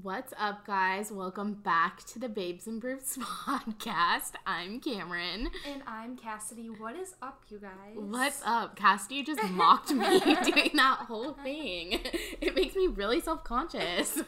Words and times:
What's 0.00 0.32
up, 0.38 0.66
guys? 0.66 1.12
Welcome 1.12 1.52
back 1.52 2.02
to 2.06 2.18
the 2.18 2.30
Babes 2.30 2.66
and 2.66 2.80
Brews 2.80 3.18
podcast. 3.20 4.32
I'm 4.46 4.80
Cameron. 4.80 5.50
And 5.70 5.82
I'm 5.86 6.16
Cassidy. 6.16 6.68
What 6.68 6.96
is 6.96 7.14
up, 7.20 7.42
you 7.50 7.58
guys? 7.58 7.96
What's 7.96 8.40
up? 8.46 8.74
Cassidy 8.74 9.22
just 9.22 9.42
mocked 9.50 9.90
me 9.92 10.18
doing 10.44 10.70
that 10.76 11.00
whole 11.08 11.34
thing. 11.34 12.00
It 12.40 12.54
makes 12.54 12.74
me 12.74 12.86
really 12.86 13.20
self 13.20 13.44
conscious. 13.44 14.22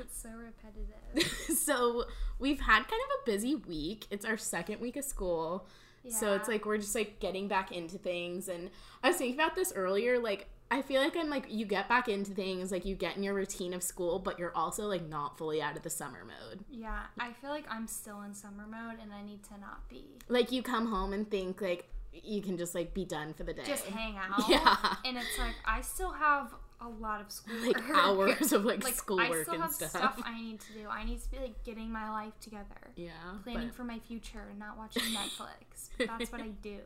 It's 0.00 0.20
so 0.20 0.30
repetitive. 0.30 1.56
so, 1.56 2.06
we've 2.40 2.60
had 2.60 2.78
kind 2.78 2.88
of 2.90 3.20
a 3.22 3.24
busy 3.24 3.54
week. 3.54 4.08
It's 4.10 4.24
our 4.24 4.36
second 4.36 4.80
week 4.80 4.96
of 4.96 5.04
school. 5.04 5.68
So, 6.08 6.34
it's 6.34 6.48
like 6.48 6.66
we're 6.66 6.78
just 6.78 6.96
like 6.96 7.20
getting 7.20 7.46
back 7.46 7.70
into 7.70 7.98
things. 7.98 8.48
And 8.48 8.70
I 9.04 9.08
was 9.08 9.16
thinking 9.16 9.38
about 9.38 9.54
this 9.54 9.72
earlier. 9.76 10.18
Like, 10.18 10.48
I 10.70 10.82
feel 10.82 11.00
like 11.00 11.16
I'm 11.16 11.30
like, 11.30 11.46
you 11.48 11.64
get 11.64 11.88
back 11.88 12.08
into 12.08 12.32
things, 12.32 12.70
like, 12.70 12.84
you 12.84 12.94
get 12.94 13.16
in 13.16 13.22
your 13.22 13.34
routine 13.34 13.72
of 13.72 13.82
school, 13.82 14.18
but 14.18 14.38
you're 14.38 14.54
also 14.54 14.86
like 14.86 15.08
not 15.08 15.38
fully 15.38 15.62
out 15.62 15.76
of 15.76 15.82
the 15.82 15.90
summer 15.90 16.24
mode. 16.24 16.64
Yeah, 16.70 17.04
I 17.18 17.32
feel 17.32 17.50
like 17.50 17.64
I'm 17.70 17.86
still 17.86 18.20
in 18.22 18.34
summer 18.34 18.66
mode 18.70 18.98
and 19.02 19.12
I 19.12 19.22
need 19.22 19.42
to 19.44 19.58
not 19.58 19.88
be. 19.88 20.04
like 20.28 20.52
you 20.52 20.62
come 20.62 20.86
home 20.88 21.12
and 21.12 21.30
think 21.30 21.60
like 21.62 21.88
you 22.12 22.42
can 22.42 22.56
just 22.58 22.74
like 22.74 22.92
be 22.94 23.04
done 23.04 23.32
for 23.34 23.44
the 23.44 23.52
day 23.52 23.62
Just 23.66 23.84
hang 23.86 24.16
out. 24.30 24.48
Yeah. 24.48 24.76
And 25.04 25.16
it's 25.16 25.38
like, 25.38 25.54
I 25.64 25.80
still 25.80 26.12
have 26.12 26.52
a 26.80 26.88
lot 26.88 27.20
of 27.20 27.30
school. 27.30 27.54
like 27.66 27.90
hours 27.90 28.52
of 28.52 28.64
like, 28.64 28.84
Like, 28.84 28.92
I 28.92 28.96
schoolwork 28.96 29.42
still 29.42 29.54
and 29.54 29.62
have 29.62 29.72
stuff, 29.72 29.90
stuff 29.90 30.22
I 30.24 30.40
need 30.40 30.60
to 30.60 30.72
do. 30.72 30.88
I 30.88 31.04
need 31.04 31.20
to 31.22 31.30
be 31.30 31.38
like 31.38 31.64
getting 31.64 31.90
my 31.90 32.10
life 32.10 32.32
together. 32.40 32.64
yeah 32.96 33.10
Planning 33.44 33.68
but, 33.68 33.74
for 33.76 33.84
my 33.84 33.98
future 34.00 34.46
and 34.50 34.58
not 34.58 34.76
watching 34.78 35.02
Netflix. 35.14 35.88
That's 35.98 36.30
what 36.30 36.40
I 36.40 36.48
do. 36.62 36.78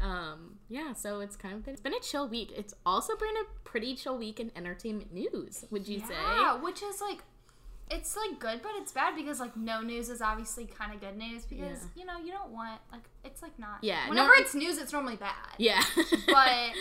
Um 0.00 0.56
yeah 0.68 0.92
so 0.92 1.20
it's 1.20 1.36
kind 1.36 1.54
of 1.54 1.64
been 1.64 1.72
it's 1.74 1.80
been 1.82 1.94
a 1.94 2.00
chill 2.00 2.28
week 2.28 2.52
it's 2.56 2.74
also 2.86 3.14
been 3.16 3.36
a 3.36 3.68
pretty 3.68 3.94
chill 3.94 4.16
week 4.18 4.40
in 4.40 4.50
entertainment 4.56 5.12
news 5.12 5.64
would 5.70 5.86
you 5.88 6.00
say? 6.00 6.14
Yeah, 6.36 6.56
which 6.60 6.82
is 6.82 7.00
like 7.00 7.18
it's 7.90 8.16
like 8.16 8.38
good 8.38 8.60
but 8.62 8.72
it's 8.76 8.92
bad 8.92 9.16
because 9.16 9.40
like 9.40 9.56
no 9.56 9.80
news 9.80 10.10
is 10.10 10.20
obviously 10.20 10.66
kind 10.66 10.92
of 10.92 11.00
good 11.00 11.16
news 11.16 11.44
because 11.46 11.60
Yeah. 11.60 12.00
you 12.02 12.04
know 12.04 12.18
you 12.22 12.30
don't 12.32 12.50
want 12.50 12.80
like 12.92 13.04
it's 13.24 13.40
like 13.42 13.58
not 13.58 13.78
Yeah, 13.82 14.08
whenever 14.08 14.28
no- 14.28 14.34
it's 14.42 14.54
news 14.54 14.76
it's 14.78 14.92
normally 14.92 15.16
bad 15.16 15.32
yeah 15.58 15.82
but 16.26 16.72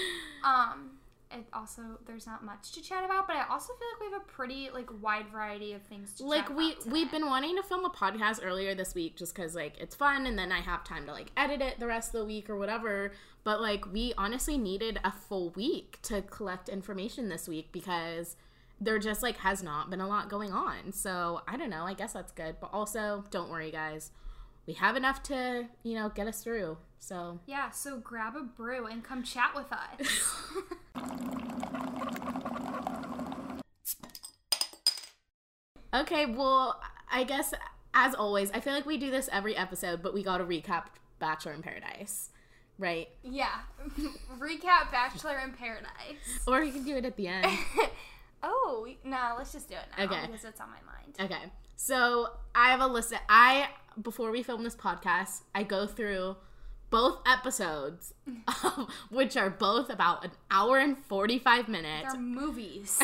um 0.44 0.97
it 1.32 1.46
also 1.54 1.82
there's 2.06 2.26
not 2.26 2.44
much 2.44 2.72
to 2.72 2.82
chat 2.82 3.04
about 3.04 3.28
but 3.28 3.36
i 3.36 3.46
also 3.50 3.74
feel 3.74 3.88
like 3.94 4.00
we 4.00 4.14
have 4.14 4.22
a 4.22 4.32
pretty 4.32 4.70
like 4.74 4.90
wide 5.02 5.28
variety 5.28 5.74
of 5.74 5.82
things 5.84 6.14
to 6.14 6.26
like 6.26 6.48
chat 6.48 6.56
we 6.56 6.76
we've 6.86 7.12
been 7.12 7.26
wanting 7.26 7.56
to 7.56 7.64
film 7.64 7.84
a 7.84 7.90
podcast 7.90 8.40
earlier 8.44 8.74
this 8.74 8.96
week 8.96 9.16
just 9.18 9.36
because 9.36 9.56
like 9.56 9.74
it's 9.78 9.96
fun 9.96 10.26
and 10.26 10.40
then 10.40 10.52
i 10.52 10.62
have 10.62 10.84
time 10.84 11.06
to 11.06 11.12
like 11.12 11.32
edit 11.36 11.62
it 11.62 11.80
the 11.80 11.88
rest 11.88 12.14
of 12.14 12.22
the 12.22 12.26
week 12.26 12.50
or 12.50 12.58
whatever. 12.58 13.12
But 13.44 13.62
like 13.62 13.92
we 13.92 14.14
honestly 14.18 14.58
needed 14.58 15.00
a 15.04 15.12
full 15.12 15.52
week 15.52 16.00
to 16.04 16.22
collect 16.22 16.70
information 16.70 17.30
this 17.30 17.48
week 17.48 17.72
because 17.72 18.36
there 18.80 19.00
just 19.00 19.24
like 19.24 19.38
has 19.38 19.64
not 19.64 19.90
been 19.90 20.02
a 20.02 20.08
lot 20.08 20.30
going 20.30 20.52
on. 20.52 20.92
So 20.92 21.42
i 21.48 21.58
don't 21.58 21.70
know. 21.70 21.86
I 21.86 21.94
guess 21.94 22.14
that's 22.14 22.32
good. 22.32 22.58
But 22.60 22.72
also 22.74 23.24
don't 23.32 23.50
worry 23.50 23.72
guys. 23.72 24.12
We 24.66 24.74
have 24.74 24.96
enough 24.96 25.24
to 25.24 25.68
you 25.84 25.96
know 25.96 26.10
get 26.10 26.28
us 26.28 26.44
through. 26.44 26.78
So 27.00 27.40
yeah 27.46 27.72
so 27.72 27.98
grab 27.98 28.36
a 28.36 28.44
brew 28.44 28.86
and 28.88 29.04
come 29.04 29.24
chat 29.24 29.54
with 29.56 29.72
us 29.72 30.42
okay 35.94 36.26
well 36.26 36.80
i 37.12 37.24
guess 37.24 37.54
as 37.94 38.14
always 38.16 38.52
i 38.52 38.60
feel 38.60 38.74
like 38.74 38.86
we 38.86 38.98
do 38.98 39.10
this 39.10 39.30
every 39.32 39.56
episode 39.56 40.02
but 40.02 40.14
we 40.14 40.22
gotta 40.24 40.44
recap 40.44 40.86
bachelor 41.20 41.54
in 41.54 41.62
paradise 41.62 42.30
right 42.78 43.08
yeah 43.24 43.60
recap 44.40 44.92
bachelor 44.92 45.40
in 45.44 45.52
paradise 45.54 46.44
Or 46.46 46.62
you 46.64 46.72
can 46.72 46.84
do 46.84 46.96
it 46.96 47.06
at 47.06 47.16
the 47.16 47.28
end. 47.28 47.48
oh 48.44 48.88
no 49.04 49.34
let's 49.38 49.52
just 49.52 49.68
do 49.68 49.76
it 49.76 49.82
now 49.98 50.04
Okay. 50.04 50.28
because 50.28 50.46
it's 50.46 50.62
on 50.62 50.68
my 50.70 50.78
mind 50.94 51.32
okay. 51.32 51.50
So 51.80 52.30
I 52.56 52.70
have 52.70 52.82
a 52.82 52.88
list. 52.88 53.12
Of, 53.12 53.20
I 53.30 53.68
before 54.02 54.32
we 54.32 54.42
film 54.42 54.64
this 54.64 54.76
podcast, 54.76 55.42
I 55.54 55.62
go 55.62 55.86
through 55.86 56.36
both 56.90 57.20
episodes, 57.26 58.14
of, 58.64 58.88
which 59.10 59.36
are 59.36 59.50
both 59.50 59.90
about 59.90 60.24
an 60.24 60.32
hour 60.50 60.78
and 60.78 60.98
forty 60.98 61.40
five 61.40 61.68
minutes, 61.68 62.14
they're 62.14 62.22
movies 62.22 63.00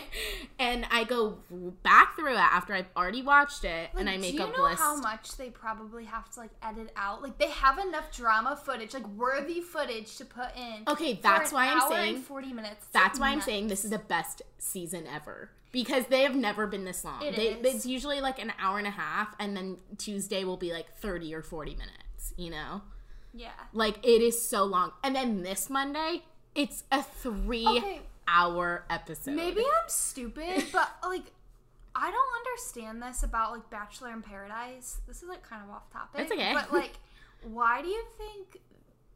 and 0.58 0.86
I 0.90 1.04
go 1.04 1.38
back 1.82 2.16
through 2.16 2.34
it 2.34 2.38
after 2.38 2.74
I've 2.74 2.86
already 2.96 3.22
watched 3.22 3.64
it, 3.64 3.90
and 3.96 4.08
I 4.08 4.16
make 4.16 4.38
a 4.38 4.44
list. 4.44 4.56
do 4.56 4.62
you 4.62 4.68
know 4.68 4.74
how 4.74 4.96
much 4.96 5.36
they 5.36 5.50
probably 5.50 6.04
have 6.04 6.30
to 6.32 6.40
like 6.40 6.50
edit 6.62 6.92
out? 6.96 7.22
Like 7.22 7.38
they 7.38 7.50
have 7.50 7.78
enough 7.78 8.10
drama 8.14 8.56
footage, 8.56 8.94
like 8.94 9.06
worthy 9.08 9.60
footage 9.60 10.16
to 10.16 10.24
put 10.24 10.56
in. 10.56 10.84
Okay, 10.88 11.18
that's 11.22 11.52
why 11.52 11.68
I'm 11.68 11.88
saying- 11.88 12.16
and 12.16 12.24
forty 12.24 12.52
minutes. 12.52 12.86
That's 12.92 13.20
why 13.20 13.30
I'm 13.30 13.40
saying 13.40 13.68
this 13.68 13.84
is 13.84 13.90
the 13.90 13.98
best 13.98 14.42
season 14.58 15.06
ever 15.06 15.50
because 15.72 16.06
they 16.06 16.22
have 16.22 16.34
never 16.34 16.66
been 16.66 16.84
this 16.84 17.04
long. 17.04 17.22
It 17.22 17.36
they, 17.36 17.48
is. 17.48 17.74
It's 17.74 17.86
usually 17.86 18.20
like 18.20 18.38
an 18.38 18.52
hour 18.58 18.78
and 18.78 18.86
a 18.86 18.90
half, 18.92 19.34
and 19.38 19.56
then 19.56 19.76
Tuesday 19.98 20.44
will 20.44 20.56
be 20.56 20.72
like 20.72 20.96
thirty 20.98 21.34
or 21.34 21.42
forty 21.42 21.72
minutes. 21.72 22.34
You 22.36 22.50
know. 22.50 22.82
Yeah. 23.38 23.50
Like 23.72 23.98
it 24.04 24.20
is 24.22 24.40
so 24.46 24.64
long. 24.64 24.92
And 25.04 25.14
then 25.14 25.42
this 25.42 25.70
Monday, 25.70 26.22
it's 26.54 26.84
a 26.90 27.02
three 27.02 27.66
Okay. 27.66 28.00
hour 28.26 28.84
episode. 28.90 29.34
Maybe 29.34 29.60
I'm 29.60 29.88
stupid, 29.88 30.64
but 30.72 30.90
like 31.04 31.24
I 31.94 32.10
don't 32.10 32.46
understand 32.46 33.02
this 33.02 33.22
about 33.22 33.52
like 33.52 33.70
Bachelor 33.70 34.10
in 34.12 34.22
Paradise. 34.22 34.98
This 35.06 35.22
is 35.22 35.28
like 35.28 35.42
kind 35.48 35.62
of 35.62 35.70
off 35.70 35.90
topic. 35.92 36.20
It's 36.22 36.32
okay. 36.32 36.52
But 36.52 36.72
like, 36.72 36.98
why 37.42 37.80
do 37.82 37.88
you 37.88 38.04
think 38.16 38.60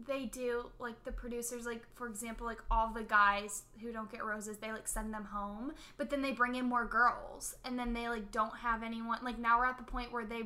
they 0.05 0.25
do 0.27 0.67
like 0.81 1.05
the 1.05 1.13
producers 1.13 1.65
like 1.65 1.83
for 1.95 2.09
example 2.09 2.45
like 2.45 2.59
all 2.73 2.93
the 2.93 3.05
guys 3.05 3.63
who 3.81 3.93
don't 3.93 4.11
get 4.11 4.25
roses 4.25 4.57
they 4.59 4.73
like 4.73 4.89
send 4.89 5.15
them 5.15 5.25
home 5.25 5.71
but 5.97 6.11
then 6.11 6.23
they 6.23 6.33
bring 6.33 6.57
in 6.57 6.65
more 6.65 6.85
girls 6.85 7.55
and 7.65 7.79
then 7.79 7.93
they 7.93 8.09
like 8.09 8.33
don't 8.33 8.57
have 8.57 8.83
anyone 8.83 9.17
like 9.23 9.39
now 9.39 9.59
we're 9.61 9.65
at 9.65 9.77
the 9.79 9.85
point 9.85 10.13
where 10.13 10.25
they 10.25 10.43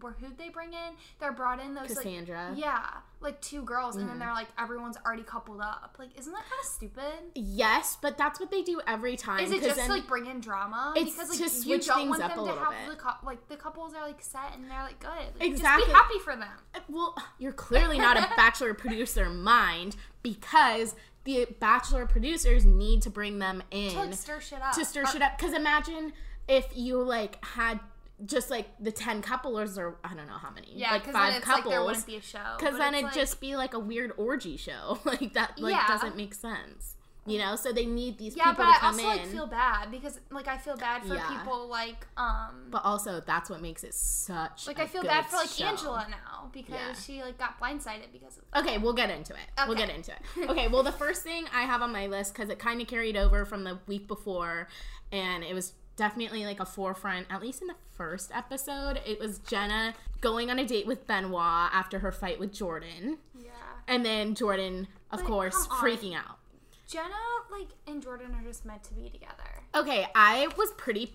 where 0.00 0.12
who'd 0.20 0.38
they 0.38 0.48
bring 0.48 0.72
in 0.72 0.94
they're 1.20 1.32
brought 1.32 1.60
in 1.62 1.74
those 1.74 1.88
Cassandra. 1.88 2.48
like 2.54 2.58
yeah 2.58 2.86
like 3.20 3.40
two 3.40 3.62
girls 3.62 3.96
and 3.96 4.06
then 4.08 4.16
Mhm. 4.16 4.20
they're 4.20 4.32
like 4.34 4.48
everyone's 4.58 4.96
already 5.06 5.22
coupled 5.22 5.60
up 5.60 5.96
like 5.98 6.10
isn't 6.18 6.32
that 6.32 6.42
kind 6.42 6.60
of 6.60 6.66
stupid 6.66 7.30
Yes, 7.34 7.96
but 8.02 8.18
that's 8.18 8.38
what 8.38 8.50
they 8.50 8.60
do 8.62 8.80
every 8.86 9.16
time. 9.16 9.40
is 9.40 9.50
it 9.50 9.62
just 9.62 9.76
then- 9.76 9.86
to 9.86 9.92
like 9.94 10.06
bring 10.06 10.26
in 10.26 10.40
drama? 10.40 10.92
It's 10.96 11.12
because 11.12 11.30
like 11.30 11.38
to 11.38 11.44
you 11.44 11.48
switch 11.50 11.86
don't 11.86 11.96
things 11.96 12.10
want 12.10 12.22
up 12.22 12.30
them 12.34 12.38
a 12.40 12.42
to 12.42 12.50
little 12.52 12.64
have 12.64 12.86
bit. 12.86 12.96
the 12.98 13.02
cou- 13.02 13.26
like 13.26 13.48
the 13.48 13.56
couples 13.56 13.94
are 13.94 14.06
like 14.06 14.22
set 14.22 14.52
and 14.54 14.70
they're 14.70 14.82
like 14.82 14.98
good. 15.00 15.10
Like, 15.40 15.48
Exactly. 15.48 15.84
Just 15.86 15.92
be 15.94 15.98
happy 15.98 16.18
for 16.18 16.36
them. 16.36 16.82
well, 16.88 17.16
you're 17.38 17.52
clearly 17.52 17.98
not 17.98 18.16
a 18.18 18.28
bachelor 18.36 18.74
producer 18.74 19.30
mind 19.30 19.96
because 20.22 20.94
the 21.24 21.46
bachelor 21.60 22.06
producers 22.06 22.66
need 22.66 23.00
to 23.02 23.08
bring 23.10 23.38
them 23.38 23.62
in 23.70 23.90
To 23.92 23.98
like 24.00 24.14
stir 24.14 24.40
shit 24.40 24.60
up. 24.60 24.74
to 24.74 24.84
stir 24.84 25.04
Or- 25.04 25.06
shit 25.06 25.22
up. 25.22 25.38
Because 25.38 25.54
imagine 25.54 26.12
if 26.46 26.66
you 26.76 27.00
like 27.02 27.42
had 27.42 27.80
just 28.24 28.48
like 28.50 28.68
the 28.78 28.92
ten 28.92 29.22
couples 29.22 29.76
or 29.76 29.96
I 30.04 30.14
don't 30.14 30.26
know 30.26 30.38
how 30.38 30.50
many, 30.50 30.68
Yeah, 30.74 30.92
like 30.92 31.04
five 31.10 31.42
couples. 31.42 31.64
like 31.64 31.70
there 31.72 31.84
wouldn't 31.84 32.06
be 32.06 32.16
a 32.16 32.20
show. 32.22 32.54
Because 32.58 32.78
then 32.78 32.94
it'd 32.94 33.06
like- 33.06 33.14
just 33.14 33.40
be 33.40 33.56
like 33.56 33.74
a 33.74 33.78
weird 33.78 34.12
orgy 34.16 34.56
show. 34.56 34.98
like 35.04 35.32
that 35.34 35.58
like 35.60 35.74
Yeah. 35.74 35.86
doesn't 35.88 36.16
make 36.16 36.34
sense. 36.34 36.94
You 37.26 37.38
know? 37.38 37.56
So 37.56 37.72
they 37.72 37.86
need 37.86 38.18
these 38.18 38.36
yeah, 38.36 38.50
people 38.50 38.66
but 38.66 38.70
to 38.72 38.76
I 38.76 38.78
come 38.80 38.94
also 38.96 39.10
in. 39.10 39.16
like 39.16 39.26
feel 39.26 39.46
bad 39.46 39.90
because 39.90 40.20
like 40.30 40.46
I 40.46 40.58
feel 40.58 40.76
bad 40.76 41.02
for 41.04 41.14
Yeah. 41.14 41.26
people 41.26 41.66
like 41.68 42.06
um 42.18 42.66
but 42.70 42.84
also 42.84 43.20
that's 43.26 43.48
what 43.48 43.62
makes 43.62 43.82
it 43.82 43.94
such 43.94 44.66
like 44.66 44.78
I 44.78 44.82
I 44.82 44.86
feel 44.86 45.02
bad 45.02 45.24
for 45.26 45.36
like 45.38 45.60
Angela 45.60 46.06
now 46.10 46.50
because 46.52 46.74
Yeah. 46.74 46.92
she 46.92 47.22
like 47.22 47.38
got 47.38 47.58
blindsided 47.58 48.12
because 48.12 48.36
of 48.38 48.44
Okay, 48.62 48.76
we'll 48.78 48.92
get 48.92 49.10
into 49.10 49.32
it. 49.32 49.66
We'll 49.66 49.76
get 49.76 49.88
into 49.90 50.12
it. 50.12 50.20
Okay, 50.50 50.68
well, 50.68 50.82
the 50.82 50.92
first 50.92 51.22
thing 51.22 51.46
I 51.52 51.62
have 51.62 51.80
on 51.82 51.90
my 51.92 52.06
list, 52.06 52.34
because 52.34 52.48
it 52.50 52.58
kind 52.58 52.80
of 52.80 52.86
carried 52.86 53.16
over 53.16 53.44
from 53.46 53.64
the 53.64 53.78
week 53.88 54.06
before, 54.06 54.68
and 55.10 55.42
it 55.42 55.54
was 55.54 55.72
definitely 55.96 56.44
like 56.44 56.60
a 56.60 56.66
forefront, 56.66 57.26
at 57.30 57.40
least 57.40 57.62
in 57.62 57.68
the 57.68 57.74
first 57.96 58.30
episode, 58.34 59.00
it 59.06 59.20
was 59.20 59.38
Jenna 59.40 59.94
going 60.20 60.50
on 60.50 60.58
a 60.58 60.64
date 60.66 60.86
with 60.86 61.06
Benoit 61.06 61.70
after 61.72 62.00
her 62.00 62.12
fight 62.12 62.38
with 62.38 62.52
Jordan. 62.52 63.18
yeah. 63.38 63.50
And 63.86 64.04
then 64.04 64.34
Jordan, 64.34 64.88
of 65.10 65.20
But 65.20 65.26
course, 65.28 65.66
freaking 65.66 66.14
out. 66.16 66.38
Jenna 66.86 67.14
like 67.50 67.68
and 67.86 68.02
Jordan 68.02 68.34
are 68.34 68.42
just 68.42 68.64
meant 68.64 68.82
to 68.84 68.94
be 68.94 69.08
together. 69.08 69.62
Okay, 69.74 70.06
I 70.14 70.48
was 70.56 70.70
pretty 70.76 71.14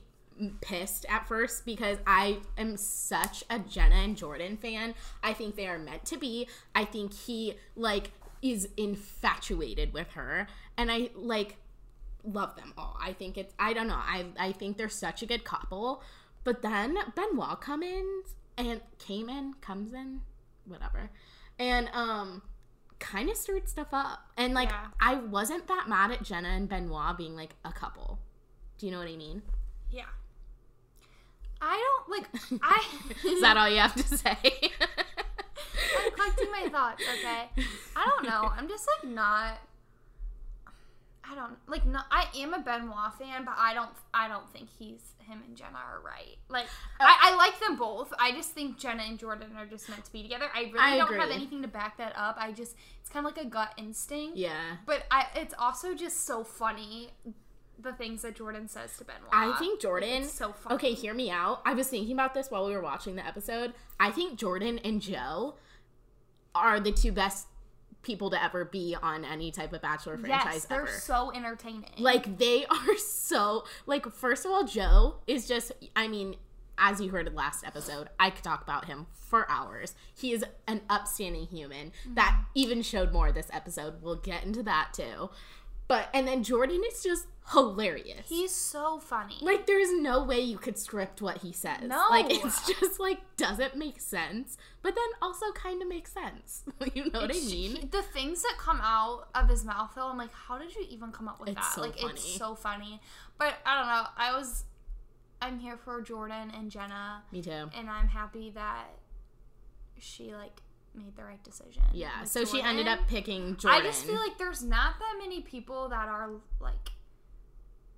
pissed 0.61 1.05
at 1.09 1.27
first 1.27 1.65
because 1.65 1.97
I 2.07 2.37
am 2.57 2.77
such 2.77 3.43
a 3.49 3.59
Jenna 3.59 3.95
and 3.95 4.15
Jordan 4.15 4.57
fan. 4.57 4.93
I 5.23 5.33
think 5.33 5.55
they 5.55 5.67
are 5.67 5.77
meant 5.79 6.05
to 6.05 6.17
be. 6.17 6.47
I 6.73 6.85
think 6.85 7.13
he 7.13 7.55
like 7.75 8.11
is 8.41 8.69
infatuated 8.77 9.93
with 9.93 10.11
her 10.11 10.47
and 10.77 10.89
I 10.91 11.09
like 11.13 11.57
love 12.23 12.55
them 12.55 12.73
all. 12.77 12.97
I 13.01 13.13
think 13.13 13.37
it's 13.37 13.53
I 13.59 13.73
don't 13.73 13.87
know. 13.87 13.95
I 13.95 14.25
I 14.39 14.51
think 14.51 14.77
they're 14.77 14.89
such 14.89 15.21
a 15.21 15.25
good 15.25 15.43
couple. 15.43 16.01
But 16.43 16.61
then 16.61 16.97
Benoit 17.15 17.59
comes 17.61 17.85
in 17.85 18.23
and 18.57 18.81
came 18.97 19.29
in, 19.29 19.53
comes 19.61 19.93
in, 19.93 20.21
whatever. 20.65 21.11
And 21.57 21.89
um 21.93 22.41
kind 22.99 23.29
of 23.29 23.37
stirred 23.37 23.67
stuff 23.69 23.87
up. 23.93 24.19
And 24.37 24.53
like 24.53 24.69
Yeah. 24.69 24.87
I 24.99 25.15
wasn't 25.15 25.67
that 25.67 25.87
mad 25.87 26.11
at 26.11 26.23
Jenna 26.23 26.49
and 26.49 26.67
Benoit 26.67 27.17
being 27.17 27.35
like 27.35 27.55
a 27.65 27.71
couple. 27.71 28.19
Do 28.77 28.85
you 28.85 28.91
know 28.91 28.99
what 28.99 29.07
I 29.07 29.15
mean? 29.15 29.41
Yeah. 29.91 30.03
I 31.61 31.75
don't 31.75 32.09
like 32.09 32.61
I 32.61 32.85
Is 33.25 33.41
that 33.41 33.57
all 33.57 33.69
you 33.69 33.79
have 33.79 33.95
to 33.95 34.17
say? 34.17 34.37
I'm 35.99 36.11
collecting 36.11 36.51
my 36.51 36.69
thoughts, 36.69 37.03
okay? 37.19 37.49
I 37.95 38.05
don't 38.05 38.23
know. 38.23 38.49
I'm 38.55 38.67
just 38.67 38.87
like 38.87 39.11
not 39.11 39.57
I 41.31 41.35
don't 41.35 41.57
like. 41.67 41.85
No, 41.85 41.99
I 42.09 42.25
am 42.37 42.53
a 42.53 42.59
Benoit 42.59 43.13
fan, 43.19 43.45
but 43.45 43.55
I 43.57 43.73
don't. 43.73 43.89
I 44.13 44.27
don't 44.27 44.49
think 44.51 44.69
he's 44.77 45.13
him 45.29 45.41
and 45.45 45.55
Jenna 45.55 45.77
are 45.77 46.01
right. 46.03 46.37
Like 46.49 46.65
Uh, 46.99 47.03
I, 47.03 47.31
I 47.31 47.35
like 47.35 47.59
them 47.59 47.75
both. 47.75 48.11
I 48.19 48.31
just 48.31 48.51
think 48.51 48.77
Jenna 48.79 49.03
and 49.03 49.19
Jordan 49.19 49.49
are 49.57 49.65
just 49.65 49.87
meant 49.89 50.03
to 50.05 50.11
be 50.11 50.23
together. 50.23 50.45
I 50.53 50.61
really 50.61 50.79
I 50.79 50.97
don't 50.97 51.15
have 51.15 51.29
anything 51.29 51.61
to 51.61 51.67
back 51.67 51.97
that 51.97 52.13
up. 52.15 52.35
I 52.39 52.51
just 52.51 52.75
it's 53.01 53.09
kind 53.09 53.25
of 53.25 53.35
like 53.35 53.45
a 53.45 53.47
gut 53.47 53.73
instinct. 53.77 54.37
Yeah. 54.37 54.77
But 54.85 55.03
I, 55.11 55.27
it's 55.35 55.53
also 55.57 55.93
just 55.93 56.25
so 56.25 56.43
funny 56.43 57.11
the 57.81 57.93
things 57.93 58.23
that 58.23 58.35
Jordan 58.35 58.67
says 58.67 58.97
to 58.97 59.05
Benoit. 59.05 59.29
I 59.31 59.57
think 59.57 59.79
Jordan. 59.79 60.23
It's 60.23 60.33
so 60.33 60.51
funny. 60.51 60.75
Okay, 60.75 60.93
hear 60.93 61.13
me 61.13 61.29
out. 61.29 61.61
I 61.65 61.73
was 61.73 61.87
thinking 61.87 62.13
about 62.13 62.33
this 62.33 62.49
while 62.49 62.65
we 62.65 62.73
were 62.73 62.81
watching 62.81 63.15
the 63.15 63.25
episode. 63.25 63.73
I 63.99 64.11
think 64.11 64.37
Jordan 64.37 64.79
and 64.79 65.01
Joe 65.01 65.55
are 66.55 66.79
the 66.79 66.91
two 66.91 67.11
best 67.11 67.47
people 68.01 68.29
to 68.29 68.41
ever 68.43 68.65
be 68.65 68.95
on 69.01 69.25
any 69.25 69.51
type 69.51 69.73
of 69.73 69.81
Bachelor 69.81 70.17
franchise 70.17 70.53
Yes, 70.53 70.65
they're 70.65 70.81
ever. 70.83 70.91
so 70.91 71.31
entertaining. 71.33 71.85
Like 71.97 72.37
they 72.37 72.65
are 72.65 72.97
so 72.97 73.65
like 73.85 74.09
first 74.11 74.45
of 74.45 74.51
all, 74.51 74.63
Joe 74.65 75.15
is 75.27 75.47
just 75.47 75.71
I 75.95 76.07
mean, 76.07 76.35
as 76.77 77.01
you 77.01 77.09
heard 77.09 77.27
in 77.27 77.35
last 77.35 77.65
episode, 77.65 78.07
I 78.17 78.29
could 78.29 78.43
talk 78.43 78.61
about 78.61 78.85
him 78.85 79.07
for 79.11 79.45
hours. 79.51 79.95
He 80.15 80.31
is 80.31 80.45
an 80.67 80.81
upstanding 80.89 81.45
human 81.47 81.91
that 82.15 82.31
Mm-hmm. 82.31 82.43
even 82.55 82.81
showed 82.81 83.11
more 83.11 83.31
this 83.33 83.49
episode. 83.51 84.01
We'll 84.01 84.15
get 84.15 84.43
into 84.45 84.63
that 84.63 84.91
too. 84.93 85.29
But 85.89 86.09
and 86.13 86.25
then 86.25 86.43
Jordan 86.43 86.81
is 86.89 87.03
just 87.03 87.27
hilarious. 87.51 88.27
he's 88.29 88.53
so 88.53 88.99
funny. 88.99 89.37
like 89.41 89.65
there's 89.65 89.91
no 89.91 90.23
way 90.23 90.39
you 90.39 90.57
could 90.59 90.77
script 90.77 91.19
what 91.21 91.39
he 91.39 91.51
says. 91.51 91.81
No. 91.83 92.05
Like 92.11 92.27
it's 92.29 92.65
just 92.79 92.99
like 92.99 93.19
doesn't 93.37 93.75
make 93.75 93.99
sense, 93.99 94.55
but 94.83 94.93
then 94.95 95.09
also 95.21 95.51
kind 95.53 95.81
of 95.81 95.87
makes 95.89 96.11
sense. 96.13 96.63
you 96.93 97.05
know 97.11 97.21
what 97.21 97.31
I 97.31 97.39
mean? 97.39 97.75
he- 97.75 97.87
the 97.87 98.03
things 98.03 98.43
that 98.43 98.53
come 98.59 98.79
out 98.83 99.29
of 99.35 99.49
his 99.49 99.65
mouth, 99.65 99.91
though, 99.95 100.07
I'm 100.09 100.17
like, 100.17 100.31
how 100.31 100.59
did 100.59 100.75
you 100.75 100.85
even 100.91 101.11
come 101.11 101.27
up 101.27 101.39
with 101.39 101.49
It's 101.49 101.57
that? 101.59 101.73
so 101.73 101.81
like, 101.81 101.97
funny. 101.97 102.13
it's 102.13 102.35
so 102.37 102.53
funny. 102.53 103.01
But 103.39 103.55
I 103.65 103.75
don't 103.77 103.87
know. 103.87 104.05
I 104.15 104.37
was, 104.37 104.65
I'm 105.41 105.57
here 105.57 105.75
for 105.77 106.01
Jordan 106.01 106.51
and 106.55 106.69
Jenna, 106.69 107.23
Me 107.31 107.41
too. 107.41 107.69
and 107.75 107.89
I'm 107.89 108.09
happy 108.09 108.51
that 108.51 108.89
she 109.97 110.33
like 110.35 110.61
made 110.99 111.15
the 111.15 111.23
right 111.23 111.43
decision. 111.43 111.83
Yeah. 111.93 112.21
with 112.21 112.29
So 112.29 112.45
she 112.45 112.61
ended 112.61 112.87
up 112.87 113.07
picking 113.07 113.55
Jordan. 113.57 113.81
I 113.81 113.83
just 113.83 114.05
feel 114.05 114.15
like 114.17 114.37
there's 114.37 114.63
not 114.63 114.99
that 114.99 115.15
many 115.19 115.41
people 115.41 115.89
that 115.89 116.07
are 116.07 116.29
like 116.59 116.89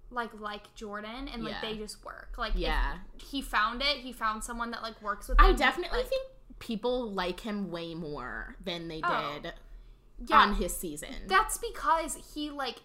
like 0.09 0.38
like 0.39 0.74
Jordan 0.75 1.27
and 1.33 1.44
like 1.44 1.53
Yeah. 1.53 1.69
they 1.71 1.77
just 1.77 2.03
work. 2.06 2.36
Like 2.38 2.53
Yeah. 2.56 2.98
he 3.18 3.42
found 3.42 3.81
it. 3.81 3.98
He 3.98 4.12
found 4.13 4.44
someone 4.44 4.71
that 4.71 4.81
like 4.83 5.01
works 5.01 5.27
with 5.27 5.39
him. 5.39 5.45
I 5.45 5.53
definitely 5.53 6.00
like, 6.00 6.07
think 6.07 6.27
people 6.59 7.12
like 7.12 7.39
him 7.42 7.71
way 7.71 7.95
more 7.95 8.56
than 8.63 8.88
they 8.88 9.01
Oh. 9.03 9.39
did 9.42 9.53
yeah, 10.27 10.38
on 10.38 10.56
his 10.56 10.75
season. 10.75 11.15
That's 11.27 11.57
because 11.57 12.33
he 12.33 12.50
like 12.51 12.81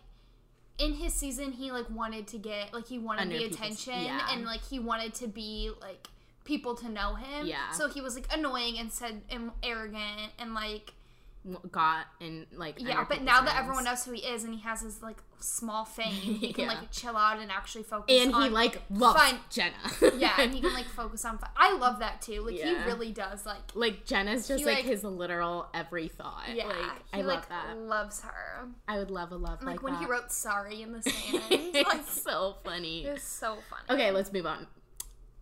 in 0.79 0.95
his 0.95 1.13
season 1.15 1.53
he 1.53 1.73
like 1.73 1.89
wanted 1.91 2.27
to 2.29 2.39
get 2.39 2.73
like 2.73 2.87
he 2.87 2.99
wanted 2.99 3.23
Under 3.23 3.39
the 3.39 3.45
attention 3.47 3.95
yeah. 4.05 4.29
and 4.31 4.45
like 4.45 4.63
he 4.63 4.79
wanted 4.79 5.15
to 5.15 5.27
be 5.29 5.71
like 5.81 6.07
people 6.47 6.75
to 6.77 6.89
know 6.89 7.15
him. 7.17 7.47
Yeah. 7.47 7.71
So 7.73 7.89
he 7.89 8.01
was 8.01 8.15
like 8.15 8.27
annoying 8.33 8.79
and 8.79 8.91
said 8.91 9.21
and 9.29 9.51
arrogant 9.63 10.33
and 10.39 10.55
like 10.55 10.95
got 11.71 12.07
and 12.21 12.45
like 12.57 12.75
yeah, 12.81 13.05
but 13.09 13.23
now 13.23 13.41
that 13.41 13.57
everyone 13.57 13.85
knows 13.85 14.05
who 14.05 14.11
he 14.11 14.19
is 14.21 14.43
and 14.43 14.53
he 14.53 14.61
has 14.63 14.81
his 14.81 15.01
like 15.01 15.19
small 15.39 15.85
fame, 15.85 16.13
he 16.13 16.53
can 16.53 16.65
Yeah. 16.65 16.71
like 16.71 16.91
chill 16.91 17.17
out 17.17 17.39
and 17.39 17.53
actually 17.53 17.85
focus 17.85 18.13
and 18.21 18.35
he 18.35 18.49
like 18.49 18.83
loves 18.91 19.21
fun- 19.21 19.39
Jenna. 19.49 19.77
yeah, 20.19 20.33
and 20.41 20.53
he 20.53 20.61
can 20.61 20.73
like 20.81 20.87
focus 20.87 21.25
on. 21.25 21.39
Fun. 21.39 21.51
I 21.57 21.77
love 21.77 22.01
that 22.01 22.21
too. 22.21 22.41
Like 22.41 22.59
Yeah. 22.59 22.83
he 22.83 22.91
really 22.91 23.13
does. 23.13 23.47
Like 23.47 23.61
like 23.75 24.05
Jenna's 24.05 24.49
just 24.49 24.59
He, 24.59 24.67
like, 24.67 24.79
like- 24.79 24.87
his 24.87 25.05
literal 25.05 25.69
every 25.73 26.09
thought. 26.09 26.47
yeah, 26.53 26.67
like 26.67 26.77
he 27.13 27.21
I 27.21 27.23
love 27.23 27.27
like 27.27 27.49
that. 27.51 27.77
loves 27.79 28.23
her. 28.23 28.67
I 28.89 28.99
would 28.99 29.13
love 29.13 29.31
a 29.31 29.37
love 29.37 29.63
Like, 29.63 29.75
like, 29.77 29.83
when 29.85 29.95
he 29.99 30.07
wrote 30.07 30.33
"Sorry" 30.33 30.83
in 30.83 30.91
the 30.91 31.03
sand. 31.03 31.43
like 31.49 31.87
it's 32.01 32.21
so 32.23 32.57
funny. 32.65 33.05
it's 33.05 33.23
so 33.29 33.59
funny. 33.71 33.85
Okay, 34.03 34.11
let's 34.11 34.33
move 34.33 34.47
on. 34.47 34.67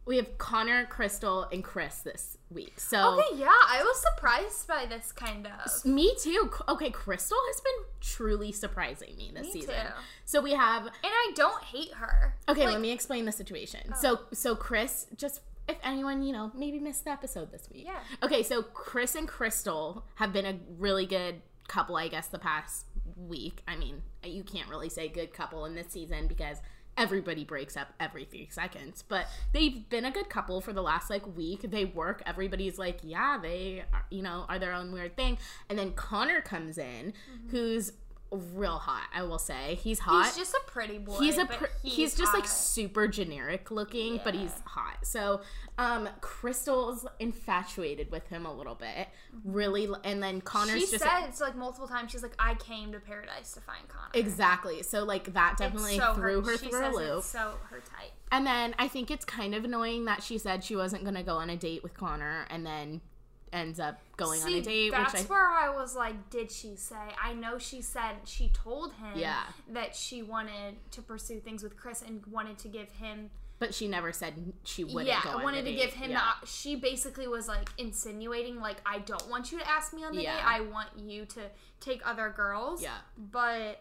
We 0.06 0.16
have 0.16 0.36
Connor, 0.38 0.84
Crystal, 0.86 1.44
and 1.50 1.64
Chris 1.64 1.98
this 1.98 2.36
week. 2.50 2.74
So 2.78 3.14
Okay, 3.18 3.38
yeah, 3.40 3.46
I 3.48 3.82
was 3.82 4.02
surprised 4.14 4.68
by 4.68 4.84
this 4.86 5.12
kind 5.12 5.46
of. 5.46 5.84
me 5.86 6.14
too. 6.20 6.50
Okay, 6.68 6.90
Crystal 6.90 7.38
has 7.48 7.60
been 7.62 7.84
truly 8.00 8.52
surprising 8.52 9.16
me 9.16 9.30
this 9.34 9.46
Me 9.46 9.52
season. 9.52 9.74
too. 9.74 9.92
So 10.26 10.40
we 10.42 10.52
have 10.52 10.82
And 10.82 10.92
I 11.04 11.32
don't 11.34 11.62
hate 11.64 11.94
her. 11.94 12.36
Okay, 12.48 12.64
Like, 12.64 12.72
let 12.74 12.80
me 12.82 12.92
explain 12.92 13.24
the 13.24 13.32
situation. 13.32 13.80
Oh. 13.94 13.98
So, 13.98 14.20
so 14.32 14.54
Chris, 14.54 15.06
just 15.16 15.40
if 15.66 15.76
anyone 15.82 16.22
you 16.22 16.32
know 16.34 16.52
maybe 16.54 16.78
missed 16.78 17.04
the 17.04 17.10
episode 17.10 17.50
this 17.50 17.68
week. 17.72 17.84
Yeah. 17.86 18.00
Okay, 18.22 18.42
so 18.42 18.62
Chris 18.62 19.14
and 19.14 19.26
Crystal 19.26 20.04
have 20.16 20.32
been 20.32 20.44
a 20.44 20.58
really 20.78 21.06
good 21.06 21.40
couple, 21.68 21.96
I 21.96 22.08
guess, 22.08 22.26
the 22.26 22.38
past 22.38 22.84
week. 23.16 23.62
I 23.66 23.76
mean, 23.76 24.02
you 24.22 24.44
can't 24.44 24.68
really 24.68 24.90
say 24.90 25.08
good 25.08 25.32
couple 25.32 25.64
in 25.64 25.74
this 25.74 25.88
season 25.88 26.26
because 26.26 26.58
everybody 26.96 27.44
breaks 27.44 27.76
up 27.76 27.88
every 27.98 28.24
three 28.24 28.48
seconds. 28.50 29.04
But 29.06 29.26
they've 29.52 29.88
been 29.88 30.04
a 30.04 30.10
good 30.10 30.28
couple 30.28 30.60
for 30.60 30.72
the 30.72 30.82
last 30.82 31.10
like 31.10 31.36
week. 31.36 31.62
They 31.70 31.84
work. 31.84 32.22
Everybody's 32.26 32.78
like, 32.78 33.00
yeah, 33.02 33.38
they, 33.40 33.84
are, 33.92 34.04
you 34.10 34.22
know, 34.22 34.46
are 34.48 34.58
their 34.58 34.72
own 34.72 34.92
weird 34.92 35.16
thing. 35.16 35.38
And 35.68 35.78
then 35.78 35.92
Connor 35.92 36.40
comes 36.40 36.78
in, 36.78 37.12
mm-hmm. 37.12 37.50
who's 37.50 37.92
real 38.34 38.78
hot. 38.78 39.08
I 39.14 39.22
will 39.22 39.38
say 39.38 39.76
he's 39.82 39.98
hot 40.00 40.26
He's 40.26 40.36
just 40.36 40.54
a 40.54 40.60
pretty 40.70 40.98
boy. 40.98 41.18
he's 41.18 41.38
a 41.38 41.46
pr- 41.46 41.66
he's, 41.82 42.14
just 42.14 42.32
like 42.34 42.46
super 42.46 43.08
generic 43.08 43.70
looking 43.70 44.20
but 44.24 44.34
he's 44.34 44.52
hot 44.64 44.98
so 45.02 45.40
um 45.78 46.08
crystal's 46.20 47.06
infatuated 47.18 48.10
with 48.10 48.26
him 48.28 48.46
a 48.46 48.52
little 48.52 48.74
bit 48.74 49.08
really 49.44 49.88
and 50.04 50.22
then 50.22 50.40
connor's 50.40 50.84
She 50.84 50.90
just 50.90 51.02
said 51.04 51.30
so 51.32 51.44
like 51.44 51.56
multiple 51.56 51.88
times. 51.88 52.10
She's 52.12 52.22
like, 52.22 52.34
"I 52.38 52.54
came 52.54 52.92
to 52.92 53.00
paradise 53.00 53.52
to 53.52 53.60
find 53.60 53.86
Connor." 53.88 54.10
exactly 54.14 54.82
so 54.82 55.04
like 55.04 55.32
that 55.34 55.56
definitely 55.56 55.98
so 55.98 56.14
threw 56.14 56.42
her 56.42 56.56
she 56.58 56.68
through 56.68 56.86
a 56.86 56.92
loop 56.94 57.18
It's 57.18 57.26
so 57.26 57.54
her 57.70 57.78
type. 57.80 58.12
and 58.30 58.46
then 58.46 58.74
i 58.78 58.86
think 58.88 59.10
it's 59.10 59.24
kind 59.24 59.54
of 59.54 59.64
annoying 59.64 60.04
that 60.04 60.22
she 60.22 60.38
said 60.38 60.62
she 60.64 60.76
wasn't 60.76 61.02
going 61.02 61.14
to 61.16 61.22
go 61.22 61.36
on 61.36 61.50
a 61.50 61.56
date 61.56 61.82
with 61.82 61.94
connor 61.94 62.46
and 62.50 62.64
then 62.64 63.00
ends 63.54 63.80
up 63.80 64.00
going 64.16 64.42
on 64.42 64.52
a 64.52 64.60
date 64.60 64.90
that's 64.90 65.12
which 65.14 65.22
i 65.22 65.24
where 65.26 65.48
I 65.48 65.70
was 65.74 65.94
like, 65.96 66.28
did 66.30 66.50
she 66.50 66.76
say? 66.76 66.96
I 67.22 67.32
know 67.32 67.56
she 67.58 67.80
said 67.80 68.16
she 68.24 68.48
told 68.48 68.92
him 68.94 69.12
Yeah. 69.16 69.42
that 69.72 69.94
she 69.96 70.22
wanted 70.22 70.74
to 70.90 71.00
pursue 71.02 71.40
things 71.40 71.62
with 71.62 71.76
Chris 71.76 72.02
and 72.02 72.24
wanted 72.26 72.58
to 72.58 72.68
give 72.68 72.90
him. 72.92 73.30
but 73.58 73.72
she 73.74 73.88
never 73.88 74.12
said 74.12 74.52
she 74.64 74.84
wouldn't 74.84 75.06
yeah, 75.06 75.22
go 75.22 75.30
on 75.30 75.40
I 75.40 75.44
wanted 75.44 75.64
to 75.64 75.70
date. 75.70 75.76
give 75.78 75.92
him. 75.94 76.10
yeah. 76.10 76.32
The, 76.40 76.46
she 76.46 76.76
basically 76.76 77.28
was 77.28 77.48
like 77.48 77.70
insinuating, 77.78 78.60
like, 78.60 78.78
I 78.84 78.98
don't 78.98 79.30
want 79.30 79.52
you 79.52 79.58
to 79.60 79.68
ask 79.70 79.94
me 79.94 80.04
on 80.04 80.14
the 80.14 80.22
Yeah. 80.22 80.34
date. 80.36 80.44
I 80.46 80.60
want 80.60 80.88
you 80.98 81.24
to 81.26 81.40
take 81.80 82.06
other 82.06 82.28
girls. 82.36 82.82
Yeah. 82.82 82.90
but. 83.16 83.80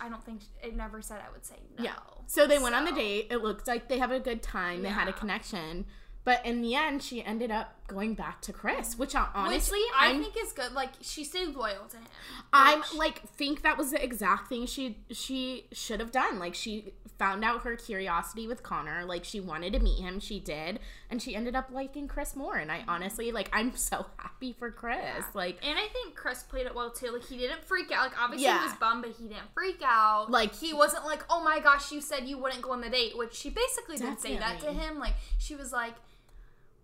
I 0.00 0.08
don't 0.08 0.24
think 0.24 0.40
it 0.64 0.74
never 0.74 1.00
said 1.00 1.20
I 1.24 1.30
would 1.30 1.44
say 1.46 1.54
no. 1.78 1.84
Yeah. 1.84 1.92
So 2.26 2.48
they 2.48 2.58
went 2.58 2.74
on 2.74 2.84
the 2.86 2.90
date. 2.92 3.28
It 3.30 3.36
looked 3.36 3.68
like 3.68 3.88
they 3.88 3.98
have 3.98 4.10
a 4.10 4.18
good 4.18 4.42
time. 4.42 4.82
They 4.82 4.88
had 4.88 5.06
a 5.06 5.12
connection. 5.12 5.84
But 6.24 6.44
in 6.44 6.60
the 6.60 6.74
end, 6.74 7.04
she 7.04 7.22
ended 7.24 7.52
up 7.52 7.75
going 7.86 8.14
back 8.14 8.40
to 8.42 8.52
Chris, 8.52 8.98
which 8.98 9.14
I, 9.14 9.28
honestly, 9.34 9.78
Which 9.78 9.88
I 9.98 10.10
I'm, 10.10 10.22
think 10.22 10.34
is 10.38 10.52
good. 10.52 10.72
Like 10.72 10.90
she 11.00 11.24
stayed 11.24 11.54
loyal 11.54 11.86
to 11.90 11.96
him. 11.96 12.04
I'm 12.52 12.80
which- 12.80 12.94
like 12.94 13.28
think 13.30 13.62
that 13.62 13.78
was 13.78 13.90
the 13.90 14.02
exact 14.02 14.48
thing 14.48 14.66
she 14.66 14.98
she 15.10 15.66
should 15.72 16.00
have 16.00 16.12
done. 16.12 16.38
Like 16.38 16.54
she 16.54 16.92
found 17.18 17.44
out 17.44 17.62
her 17.62 17.76
curiosity 17.76 18.46
with 18.46 18.62
Connor. 18.62 19.04
Like 19.04 19.24
she 19.24 19.40
wanted 19.40 19.72
to 19.72 19.78
meet 19.78 20.00
him. 20.00 20.20
She 20.20 20.38
did, 20.38 20.80
and 21.10 21.22
she 21.22 21.34
ended 21.34 21.56
up 21.56 21.70
liking 21.70 22.08
Chris 22.08 22.36
more. 22.36 22.56
And 22.56 22.70
I 22.70 22.80
mm-hmm. 22.80 22.90
honestly 22.90 23.32
like 23.32 23.48
I'm 23.52 23.74
so 23.76 24.06
happy 24.16 24.52
for 24.52 24.70
Chris. 24.70 25.24
Like 25.34 25.58
And 25.64 25.78
I 25.78 25.86
think 25.88 26.14
Chris 26.14 26.42
played 26.42 26.66
it 26.66 26.74
well 26.74 26.90
too. 26.90 27.12
Like 27.12 27.26
he 27.26 27.38
didn't 27.38 27.64
freak 27.64 27.90
out. 27.92 28.10
Like 28.10 28.20
obviously 28.22 28.44
Yeah. 28.44 28.60
he 28.60 28.66
was 28.66 28.74
bummed, 28.74 29.02
but 29.02 29.12
he 29.12 29.28
didn't 29.28 29.52
freak 29.54 29.80
out. 29.84 30.30
Like- 30.30 30.54
he 30.56 30.72
wasn't 30.72 31.04
like, 31.04 31.24
"Oh 31.28 31.42
my 31.42 31.60
gosh, 31.60 31.92
you 31.92 32.00
said 32.00 32.26
you 32.26 32.38
wouldn't 32.38 32.62
go 32.62 32.72
on 32.72 32.80
the 32.80 32.88
date," 32.88 33.16
which 33.16 33.34
she 33.34 33.50
basically 33.50 33.96
did 33.98 34.20
say 34.20 34.36
that 34.36 34.60
to 34.60 34.72
him. 34.72 34.98
Like 34.98 35.14
she 35.38 35.54
was 35.54 35.72
like, 35.72 35.94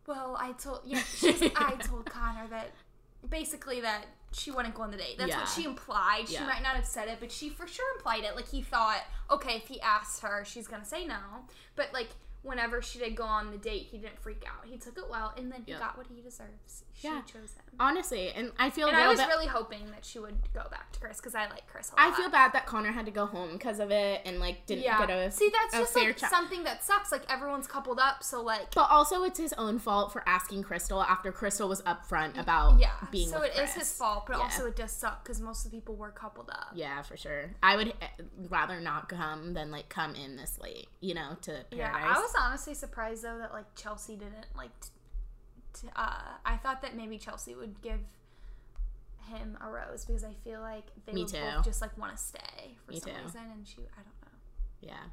"Well, 0.07 0.37
I 0.39 0.53
told 0.53 0.81
yeah, 0.85 1.03
she's 1.17 1.41
like, 1.41 1.53
I 1.61 1.75
told 1.77 2.07
Connor 2.07 2.47
that 2.49 2.71
basically 3.29 3.81
that 3.83 4.07
she 4.33 4.51
wouldn't 4.51 4.75
go 4.75 4.83
on 4.83 4.91
the 4.91 4.97
date. 4.97 5.17
That's 5.19 5.29
Yeah. 5.31 5.41
what 5.41 5.49
she 5.49 5.65
implied. 5.65 6.27
She 6.29 6.35
Yeah. 6.35 6.47
might 6.47 6.63
not 6.63 6.75
have 6.75 6.87
said 6.87 7.09
it, 7.09 7.19
but 7.21 7.31
she 7.31 7.51
for 7.51 7.67
sure 7.67 7.85
implied 7.97 8.25
it. 8.25 8.35
Like 8.35 8.49
he 8.49 8.63
thought, 8.63 9.03
okay, 9.31 9.57
if 9.57 9.69
he 9.69 9.81
asked 9.81 10.23
her, 10.23 10.45
she's 10.45 10.67
gonna 10.67 10.85
say 10.85 11.05
no. 11.07 11.19
But 11.77 11.93
like 11.93 12.09
whenever 12.43 12.83
she 12.83 12.99
did 12.99 13.15
go 13.15 13.25
on 13.25 13.51
the 13.53 13.59
date, 13.59 13.89
he 13.91 13.99
didn't 13.99 14.19
freak 14.21 14.45
out. 14.47 14.65
He 14.69 14.77
took 14.77 14.99
it 14.99 15.05
well, 15.09 15.33
and 15.37 15.51
then 15.53 15.63
he 15.65 15.73
Yeah. 15.73 15.79
got 15.79 15.97
what 15.97 16.07
he 16.09 16.21
deserves. 16.21 16.85
She 16.95 17.07
Yeah. 17.09 17.23
chose 17.23 17.55
him. 17.55 17.63
honestly, 17.81 18.31
and 18.33 18.53
I 18.59 18.69
feel 18.69 18.89
And 18.89 18.97
I 18.97 19.09
was 19.09 19.19
really 19.19 19.47
hoping 19.47 19.91
that 19.93 20.05
she 20.05 20.19
would 20.19 20.53
go 20.53 20.69
back 20.71 20.93
to 20.93 21.01
Chris 21.01 21.17
because 21.17 21.35
I 21.35 21.47
like 21.49 21.67
Chris 21.67 21.91
a 21.91 21.95
lot. 21.97 22.13
I 22.13 22.15
feel 22.15 22.29
bad 22.29 22.53
that 22.53 22.67
Connor 22.67 22.93
had 22.93 23.07
to 23.07 23.11
go 23.11 23.25
home 23.27 23.53
because 23.53 23.81
of 23.81 23.91
it 23.91 24.21
and 24.27 24.39
like 24.39 24.67
didn't 24.67 24.85
Yeah. 24.85 24.99
get 24.99 25.11
a 25.11 25.31
See, 25.31 25.51
that's 25.51 25.73
just 25.75 25.97
like 25.97 26.19
something 26.19 26.65
that 26.65 26.85
sucks. 26.85 27.11
Like 27.11 27.29
everyone's 27.33 27.67
coupled 27.67 27.99
up, 27.99 28.23
so 28.23 28.43
like 28.43 28.75
But 28.75 28.91
also, 28.91 29.25
it's 29.25 29.39
his 29.39 29.53
own 29.55 29.79
fault 29.79 30.13
for 30.13 30.23
asking 30.29 30.65
Crystal 30.65 31.03
after 31.03 31.33
Crystal 31.33 31.67
was 31.69 31.81
upfront 31.83 32.39
about 32.39 32.79
yeah. 32.79 32.93
being 33.11 33.29
so 33.31 33.41
it 33.41 33.53
is 33.53 33.73
Chris. 33.73 33.75
his 33.75 33.97
fault, 33.97 34.27
but 34.27 34.37
Yeah. 34.37 34.43
also 34.45 34.67
it 34.67 34.77
does 34.77 34.93
suck 34.93 35.25
because 35.25 35.41
most 35.41 35.65
of 35.65 35.71
the 35.71 35.79
people 35.79 35.97
were 35.97 36.11
coupled 36.13 36.51
up. 36.51 36.69
Yeah, 36.75 37.01
for 37.03 37.17
sure. 37.17 37.55
I 37.63 37.77
would 37.77 37.89
eh, 38.01 38.09
rather 38.51 38.81
not 38.81 39.09
come 39.09 39.55
than 39.55 39.71
like 39.71 39.89
come 39.89 40.15
in 40.15 40.37
this 40.37 40.59
late, 40.61 40.89
you 41.01 41.15
know, 41.15 41.37
to 41.43 41.65
Paradise. 41.71 41.77
Yeah, 41.79 42.15
I 42.17 42.21
was 42.21 42.32
honestly 42.39 42.75
surprised 42.75 43.23
though 43.25 43.39
that 43.39 43.53
like 43.53 43.75
Chelsea 43.75 44.15
didn't 44.17 44.47
like. 44.57 44.71
T- 44.81 44.89
t- 45.83 45.89
uh, 45.97 46.21
I 46.45 46.57
thought 46.57 46.83
that 46.83 46.97
maybe 46.97 47.19
Chelsea 47.19 47.55
would 47.55 47.81
give 47.83 48.01
him 49.29 49.57
a 49.65 49.71
rose 49.71 50.05
because 50.05 50.25
I 50.25 50.35
feel 50.45 50.61
like 50.61 50.85
they 51.07 51.13
Me 51.13 51.23
would 51.23 51.33
too. 51.33 51.39
both 51.57 51.65
just 51.65 51.81
like 51.81 51.97
want 51.97 52.13
to 52.13 52.19
stay 52.23 52.77
for 52.85 52.93
Me 52.93 53.01
some 53.01 53.11
too. 53.13 53.17
reason, 53.25 53.41
and 53.53 53.67
she 53.67 53.79
I 53.79 54.03
don't 54.03 54.21
know. 54.23 54.39
Yeah. 54.81 55.05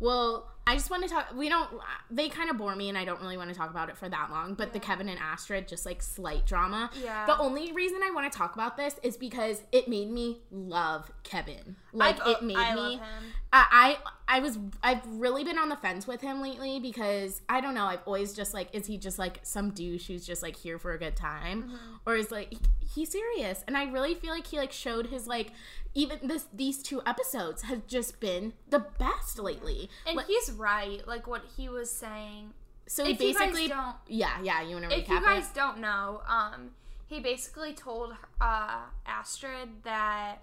Well, 0.00 0.48
I 0.66 0.74
just 0.74 0.90
want 0.90 1.02
to 1.04 1.08
talk. 1.08 1.32
We 1.36 1.48
don't. 1.48 1.68
They 2.10 2.28
kind 2.28 2.50
of 2.50 2.56
bore 2.56 2.74
me, 2.74 2.88
and 2.88 2.96
I 2.98 3.04
don't 3.04 3.20
really 3.20 3.36
want 3.36 3.50
to 3.50 3.54
talk 3.56 3.70
about 3.70 3.88
it 3.88 3.96
for 3.96 4.08
that 4.08 4.30
long. 4.30 4.54
But 4.54 4.72
the 4.72 4.80
Kevin 4.80 5.08
and 5.08 5.18
Astrid, 5.18 5.68
just 5.68 5.84
like 5.86 6.02
slight 6.02 6.44
drama. 6.46 6.90
Yeah. 7.00 7.26
The 7.26 7.38
only 7.38 7.72
reason 7.72 8.00
I 8.02 8.10
want 8.12 8.30
to 8.32 8.36
talk 8.36 8.54
about 8.54 8.76
this 8.76 8.96
is 9.02 9.16
because 9.16 9.62
it 9.70 9.86
made 9.88 10.10
me 10.10 10.40
love 10.50 11.10
Kevin. 11.22 11.76
Like 11.92 12.20
I've- 12.20 12.30
it 12.32 12.42
made 12.42 12.56
I 12.56 12.74
me. 12.74 12.80
love 12.80 12.92
him. 13.00 13.24
I, 13.52 13.66
I 13.70 13.98
I 14.34 14.40
was 14.40 14.58
I've 14.82 15.06
really 15.06 15.44
been 15.44 15.58
on 15.58 15.68
the 15.68 15.76
fence 15.76 16.06
with 16.06 16.22
him 16.22 16.40
lately 16.40 16.80
because 16.80 17.42
I 17.48 17.60
don't 17.60 17.74
know 17.74 17.84
I've 17.84 18.00
always 18.06 18.32
just 18.32 18.54
like 18.54 18.68
is 18.72 18.86
he 18.86 18.96
just 18.96 19.18
like 19.18 19.40
some 19.42 19.70
douche 19.70 20.06
who's 20.06 20.24
just 20.26 20.42
like 20.42 20.56
here 20.56 20.78
for 20.78 20.92
a 20.92 20.98
good 20.98 21.16
time 21.16 21.64
Mm-hmm. 21.64 21.94
or 22.06 22.16
is 22.16 22.30
like 22.30 22.54
he's 22.94 23.10
serious 23.10 23.62
and 23.66 23.76
I 23.76 23.84
really 23.84 24.14
feel 24.14 24.30
like 24.30 24.46
he 24.46 24.56
like 24.58 24.72
showed 24.72 25.06
his 25.08 25.26
like 25.26 25.50
even 25.94 26.18
this 26.22 26.46
these 26.52 26.82
two 26.82 27.02
episodes 27.04 27.62
have 27.62 27.86
just 27.86 28.20
been 28.20 28.54
the 28.70 28.78
best 28.98 29.38
lately 29.38 29.90
And 30.06 30.16
Like, 30.16 30.26
he's 30.26 30.50
right. 30.52 31.06
Like 31.06 31.26
what 31.26 31.42
he 31.56 31.68
was 31.68 31.90
saying. 31.90 32.54
so 32.86 33.04
if 33.06 33.18
basically 33.18 33.68
don't- 33.68 33.96
yeah 34.08 34.38
yeah 34.42 34.62
you 34.62 34.76
want 34.76 34.88
to 34.90 34.98
If 34.98 35.08
you 35.10 35.20
guys 35.20 35.48
it 35.48 35.54
don't 35.54 35.78
know, 35.78 36.22
um, 36.26 36.70
he 37.06 37.20
basically 37.20 37.74
told 37.74 38.14
uh, 38.40 38.80
Astrid 39.04 39.68
that 39.84 40.38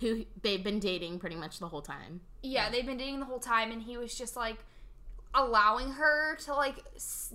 who 0.00 0.24
they've 0.42 0.64
been 0.64 0.78
dating 0.78 1.18
pretty 1.18 1.36
much 1.36 1.58
the 1.58 1.68
whole 1.68 1.82
time 1.82 2.20
yeah, 2.42 2.70
they've 2.70 2.86
been 2.86 2.96
dating 2.98 3.20
the 3.20 3.26
whole 3.26 3.40
time, 3.40 3.70
and 3.72 3.82
he 3.82 3.96
was 3.96 4.14
just 4.16 4.36
like 4.36 4.56
allowing 5.34 5.90
her 5.92 6.36
to 6.36 6.54
like 6.54 6.76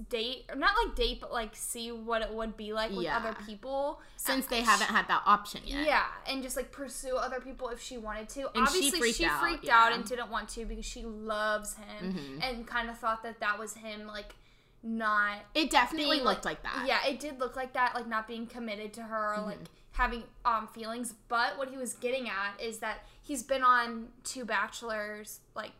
date, 0.10 0.46
or 0.50 0.56
not 0.56 0.72
like 0.84 0.96
date, 0.96 1.22
but 1.22 1.32
like 1.32 1.56
see 1.56 1.92
what 1.92 2.22
it 2.24 2.32
would 2.34 2.58
be 2.58 2.74
like 2.74 2.90
with 2.92 3.02
Yeah. 3.06 3.18
other 3.18 3.36
people 3.46 4.02
since 4.18 4.46
Uh, 4.48 4.50
they 4.50 4.64
sh- 4.64 4.66
haven't 4.66 4.88
had 4.90 5.08
that 5.10 5.22
option 5.28 5.62
yet 5.66 5.86
Yeah, 5.86 6.06
and 6.28 6.42
just 6.42 6.56
like 6.58 6.72
pursue 6.72 7.16
other 7.16 7.40
people 7.40 7.70
if 7.70 7.80
she 7.82 7.98
wanted 8.00 8.30
to. 8.30 8.48
And 8.58 8.68
she 8.68 8.78
Obviously, 8.78 9.00
freaked 9.00 9.18
she 9.18 9.26
out, 9.26 9.40
freaked 9.42 9.64
yeah. 9.66 9.78
out 9.86 9.94
and 9.94 10.04
didn't 10.06 10.30
want 10.32 10.50
to 10.50 10.66
because 10.66 10.86
she 10.86 11.04
loves 11.04 11.76
him 11.76 12.14
Mhm. 12.16 12.44
and 12.44 12.68
kind 12.68 12.90
of 12.90 12.98
thought 12.98 13.22
that 13.24 13.40
that 13.42 13.60
was 13.60 13.76
him 13.76 14.08
like 14.08 14.34
not 14.82 15.38
it 15.54 15.70
definitely 15.70 16.16
being, 16.18 16.26
looked 16.26 16.46
like, 16.46 16.62
that 16.64 16.86
Yeah, 16.88 17.06
it 17.06 17.20
did 17.20 17.40
look 17.40 17.56
like 17.56 17.74
that, 17.74 17.94
like 17.96 18.08
not 18.08 18.28
being 18.28 18.48
committed 18.48 18.92
to 18.96 19.04
her 19.04 19.36
or 19.36 19.42
like 19.46 19.60
having 19.92 20.24
um 20.46 20.68
feelings. 20.68 21.14
But 21.30 21.60
what 21.60 21.70
he 21.70 21.78
was 21.78 21.94
getting 21.94 22.28
at 22.28 22.60
is 22.60 22.80
that 22.80 23.06
he's 23.24 23.42
been 23.44 23.64
on 23.64 24.10
two 24.24 24.46
Bachelors 24.46 25.40
like 25.56 25.72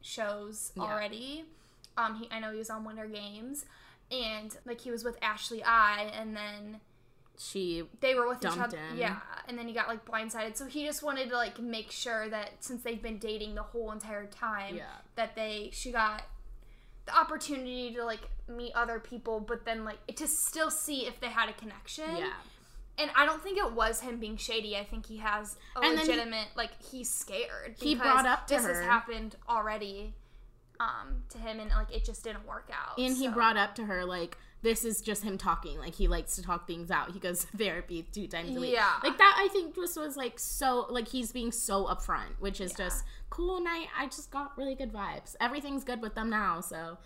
shows 0.00 0.72
Yeah. 0.74 0.82
already. 0.84 1.44
Um, 1.96 2.14
he 2.16 2.28
I 2.30 2.38
know 2.40 2.52
he 2.52 2.58
was 2.58 2.70
on 2.70 2.84
Winter 2.84 3.06
Games, 3.06 3.64
and 4.10 4.56
like 4.64 4.80
he 4.80 4.90
was 4.90 5.02
with 5.04 5.18
Ashley 5.22 5.62
I, 5.64 6.10
and 6.14 6.36
then 6.36 6.80
she 7.38 7.84
they 8.00 8.14
were 8.14 8.28
with 8.28 8.38
each 8.44 8.56
other. 8.58 8.76
him. 8.78 8.96
Yeah, 8.98 9.18
and 9.48 9.58
then 9.58 9.66
he 9.68 9.74
got 9.74 9.88
like 9.88 10.04
blindsided. 10.04 10.56
So 10.56 10.66
he 10.66 10.84
just 10.86 11.02
wanted 11.02 11.28
to 11.30 11.36
like 11.36 11.58
make 11.58 11.90
sure 11.90 12.28
that 12.28 12.52
since 12.60 12.82
they've 12.82 13.02
been 13.02 13.18
dating 13.18 13.54
the 13.56 13.62
whole 13.62 13.92
entire 13.92 14.26
time, 14.26 14.76
Yeah. 14.76 14.84
that 15.16 15.34
they 15.36 15.70
she 15.72 15.90
got 15.92 16.22
the 17.06 17.16
opportunity 17.18 17.92
to 17.94 18.04
like 18.04 18.28
meet 18.48 18.72
other 18.74 18.98
people, 19.00 19.40
but 19.40 19.64
then 19.64 19.84
like 19.84 20.06
to 20.16 20.26
still 20.28 20.70
see 20.70 21.06
if 21.06 21.18
they 21.20 21.28
had 21.28 21.48
a 21.48 21.52
connection. 21.54 22.16
yeah 22.16 22.32
And 22.98 23.10
I 23.14 23.26
don't 23.26 23.42
think 23.42 23.58
it 23.58 23.72
was 23.72 24.00
him 24.00 24.18
being 24.18 24.36
shady. 24.36 24.76
I 24.76 24.84
think 24.84 25.06
he 25.06 25.18
has 25.18 25.56
a 25.76 25.80
And 25.80 25.98
then 25.98 26.04
he- 26.06 26.10
legitimate 26.12 26.48
like 26.56 26.70
he's 26.90 27.10
scared. 27.10 27.76
He 27.78 27.94
brought 27.94 28.26
up 28.26 28.46
to 28.48 28.54
this 28.54 28.64
has 28.66 28.80
happened 28.80 29.36
already 29.48 30.14
um 30.78 31.22
to 31.30 31.38
him 31.38 31.58
and 31.58 31.70
like 31.70 31.90
it 31.94 32.04
just 32.04 32.22
didn't 32.24 32.46
work 32.46 32.70
out. 32.72 32.98
And 32.98 33.16
he 33.16 33.28
brought 33.28 33.56
up 33.56 33.74
to 33.76 33.84
her 33.86 34.04
like 34.04 34.36
this 34.62 34.84
is 34.84 35.00
just 35.00 35.22
him 35.22 35.38
talking. 35.38 35.78
Like 35.78 35.94
he 35.94 36.08
likes 36.08 36.36
to 36.36 36.42
talk 36.42 36.66
things 36.66 36.90
out. 36.90 37.12
He 37.12 37.18
goes 37.20 37.44
to 37.44 37.46
therapy 37.56 38.06
two 38.12 38.26
times 38.26 38.56
a 38.56 38.60
week. 38.60 38.72
Yeah. 38.74 38.92
Like 39.02 39.16
that 39.18 39.36
I 39.38 39.48
think 39.52 39.74
just 39.74 39.96
was 39.98 40.16
like 40.16 40.38
so 40.38 40.86
like 40.90 41.08
he's 41.08 41.32
being 41.32 41.52
so 41.52 41.84
upfront, 41.86 42.38
which 42.40 42.60
is 42.60 42.72
Yeah. 42.78 42.86
just 42.86 43.04
cool 43.30 43.56
and 43.58 43.66
I 43.68 43.86
I 43.98 44.06
just 44.06 44.30
got 44.30 44.56
really 44.56 44.74
good 44.74 44.92
vibes. 44.92 45.36
Everything's 45.40 45.84
good 45.84 46.00
with 46.02 46.14
them 46.14 46.30
now, 46.30 46.60
so 46.60 46.98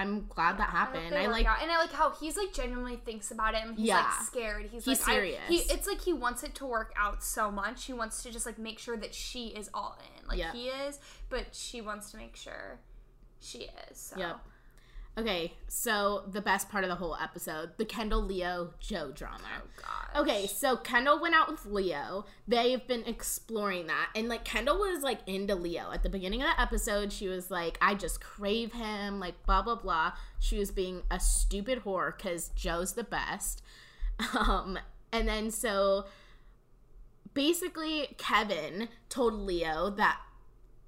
I'm 0.00 0.26
glad 0.28 0.58
that 0.58 0.70
happened. 0.70 1.12
they 1.12 1.24
I 1.24 1.26
like 1.26 1.46
out. 1.46 1.62
and 1.62 1.70
I 1.70 1.78
like 1.78 1.92
how 1.92 2.10
he's 2.10 2.36
like 2.36 2.52
genuinely 2.52 2.96
thinks 3.04 3.30
about 3.30 3.54
it 3.54 3.62
and 3.64 3.76
he's 3.76 3.88
Yeah. 3.88 3.96
like 4.02 4.22
scared. 4.26 4.62
He's, 4.72 4.84
He's 4.84 5.00
like 5.00 5.08
I- 5.08 5.12
serious. 5.20 5.40
he 5.48 5.56
it's 5.58 5.86
like 5.86 6.00
he 6.00 6.12
wants 6.12 6.42
it 6.42 6.54
to 6.56 6.66
work 6.66 6.92
out 6.96 7.22
so 7.22 7.50
much. 7.50 7.84
He 7.84 7.92
wants 7.92 8.22
to 8.22 8.30
just 8.30 8.46
like 8.46 8.58
make 8.58 8.78
sure 8.78 8.96
that 8.96 9.14
she 9.14 9.48
is 9.48 9.68
all 9.74 9.98
in, 10.20 10.26
like 10.28 10.38
Yeah. 10.38 10.52
he 10.52 10.68
is, 10.68 10.98
but 11.28 11.46
she 11.54 11.80
wants 11.80 12.10
to 12.12 12.16
make 12.16 12.36
sure 12.36 12.80
she 13.40 13.68
is. 13.90 13.98
So. 13.98 14.18
Yep. 14.18 14.40
Okay, 15.20 15.52
so 15.68 16.24
the 16.32 16.40
best 16.40 16.70
part 16.70 16.82
of 16.82 16.88
the 16.88 16.96
whole 16.96 17.14
episode, 17.14 17.72
the 17.76 17.84
Kendall 17.84 18.22
Leo 18.22 18.72
Joe 18.80 19.12
drama. 19.14 19.62
Oh. 20.14 20.22
Okay, 20.22 20.46
so 20.46 20.78
Kendall 20.78 21.20
went 21.20 21.34
out 21.34 21.50
with 21.50 21.66
Leo. 21.66 22.24
They've 22.48 22.86
been 22.86 23.04
exploring 23.04 23.86
that. 23.88 24.08
And 24.16 24.30
like 24.30 24.46
Kendall 24.46 24.78
was 24.78 25.02
like 25.02 25.20
into 25.26 25.54
Leo. 25.54 25.92
At 25.92 26.02
the 26.02 26.08
beginning 26.08 26.40
of 26.40 26.48
the 26.48 26.58
episode, 26.58 27.12
she 27.12 27.28
was 27.28 27.50
like, 27.50 27.76
I 27.82 27.94
just 27.94 28.22
crave 28.22 28.72
him, 28.72 29.20
like 29.20 29.34
blah 29.44 29.60
blah 29.60 29.74
blah. 29.74 30.12
She 30.38 30.58
was 30.58 30.70
being 30.70 31.02
a 31.10 31.20
stupid 31.20 31.84
whore 31.84 32.16
because 32.16 32.48
Joe's 32.56 32.94
the 32.94 33.04
best. 33.04 33.62
Um, 34.38 34.78
and 35.12 35.26
then 35.26 35.50
so 35.50 36.04
basically 37.32 38.14
Kevin 38.18 38.88
told 39.08 39.32
Leo 39.32 39.88
that 39.90 40.20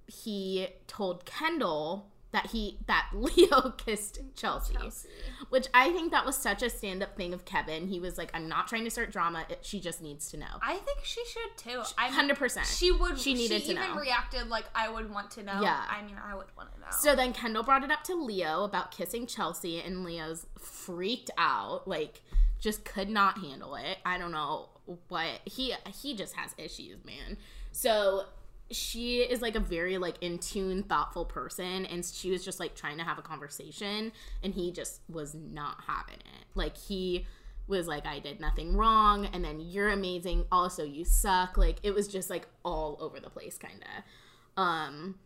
he 0.06 0.68
told 0.86 1.24
Kendall 1.24 2.11
that 2.32 2.46
he 2.46 2.78
that 2.86 3.08
Leo 3.14 3.70
kissed 3.76 4.20
Chelsea. 4.34 4.74
Chelsea. 4.74 5.08
Which 5.50 5.68
I 5.72 5.90
think 5.92 6.10
that 6.12 6.24
was 6.24 6.36
such 6.36 6.62
a 6.62 6.70
stand 6.70 7.02
up 7.02 7.16
thing 7.16 7.32
of 7.32 7.44
Kevin. 7.44 7.86
He 7.88 8.00
was 8.00 8.18
like, 8.18 8.30
I'm 8.34 8.48
not 8.48 8.68
trying 8.68 8.84
to 8.84 8.90
start 8.90 9.12
drama. 9.12 9.44
It, 9.48 9.60
she 9.62 9.80
just 9.80 10.02
needs 10.02 10.30
to 10.30 10.38
know. 10.38 10.46
I 10.62 10.76
think 10.76 11.00
she 11.04 11.22
should 11.26 11.56
too. 11.56 11.82
I'm 11.96 12.12
100%. 12.30 12.78
She 12.78 12.90
would. 12.90 13.18
She 13.18 13.34
needed 13.34 13.62
to 13.64 13.74
know 13.74 13.80
she 13.80 13.84
to 13.84 13.84
even 13.84 13.96
know. 13.96 14.00
reacted 14.00 14.48
like 14.48 14.64
I 14.74 14.88
would 14.88 15.10
want 15.10 15.30
to 15.32 15.42
know. 15.42 15.60
Yeah. 15.60 15.82
I 15.88 16.02
mean, 16.02 16.16
I 16.22 16.34
would 16.34 16.46
want 16.56 16.72
to 16.74 16.80
know. 16.80 16.86
So 16.90 17.14
then 17.14 17.32
Kendall 17.32 17.62
brought 17.62 17.84
it 17.84 17.90
up 17.90 18.02
to 18.04 18.14
Leo 18.14 18.64
about 18.64 18.90
kissing 18.90 19.26
Chelsea, 19.26 19.80
and 19.80 20.04
Leo's 20.04 20.46
freaked 20.58 21.30
out. 21.36 21.86
Like, 21.86 22.22
just 22.60 22.84
could 22.84 23.10
not 23.10 23.38
handle 23.38 23.74
it. 23.74 23.98
I 24.06 24.18
don't 24.18 24.32
know 24.32 24.70
what 25.08 25.40
he 25.44 25.74
he 25.94 26.16
just 26.16 26.34
has 26.36 26.54
issues, 26.56 27.04
man. 27.04 27.36
So 27.72 28.24
she 28.72 29.20
is 29.20 29.40
like 29.42 29.54
a 29.54 29.60
very 29.60 29.98
like 29.98 30.16
in 30.20 30.38
tune, 30.38 30.82
thoughtful 30.82 31.24
person, 31.24 31.86
and 31.86 32.04
she 32.04 32.30
was 32.30 32.44
just 32.44 32.60
like 32.60 32.74
trying 32.74 32.98
to 32.98 33.04
have 33.04 33.18
a 33.18 33.22
conversation, 33.22 34.12
and 34.42 34.54
he 34.54 34.72
just 34.72 35.00
was 35.08 35.34
not 35.34 35.78
having 35.86 36.20
it. 36.20 36.46
Like 36.54 36.76
he 36.76 37.26
was 37.68 37.86
like, 37.86 38.06
I 38.06 38.18
did 38.18 38.40
nothing 38.40 38.76
wrong, 38.76 39.26
and 39.26 39.44
then 39.44 39.60
you're 39.60 39.88
amazing. 39.88 40.44
Also, 40.50 40.84
you 40.84 41.04
suck. 41.04 41.56
Like 41.56 41.78
it 41.82 41.94
was 41.94 42.08
just 42.08 42.30
like 42.30 42.46
all 42.64 42.96
over 43.00 43.20
the 43.20 43.30
place, 43.30 43.58
kind 43.58 43.84
of. 43.96 44.62
Um, 44.62 45.16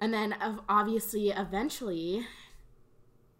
and 0.00 0.12
then 0.14 0.34
obviously, 0.68 1.30
eventually, 1.30 2.26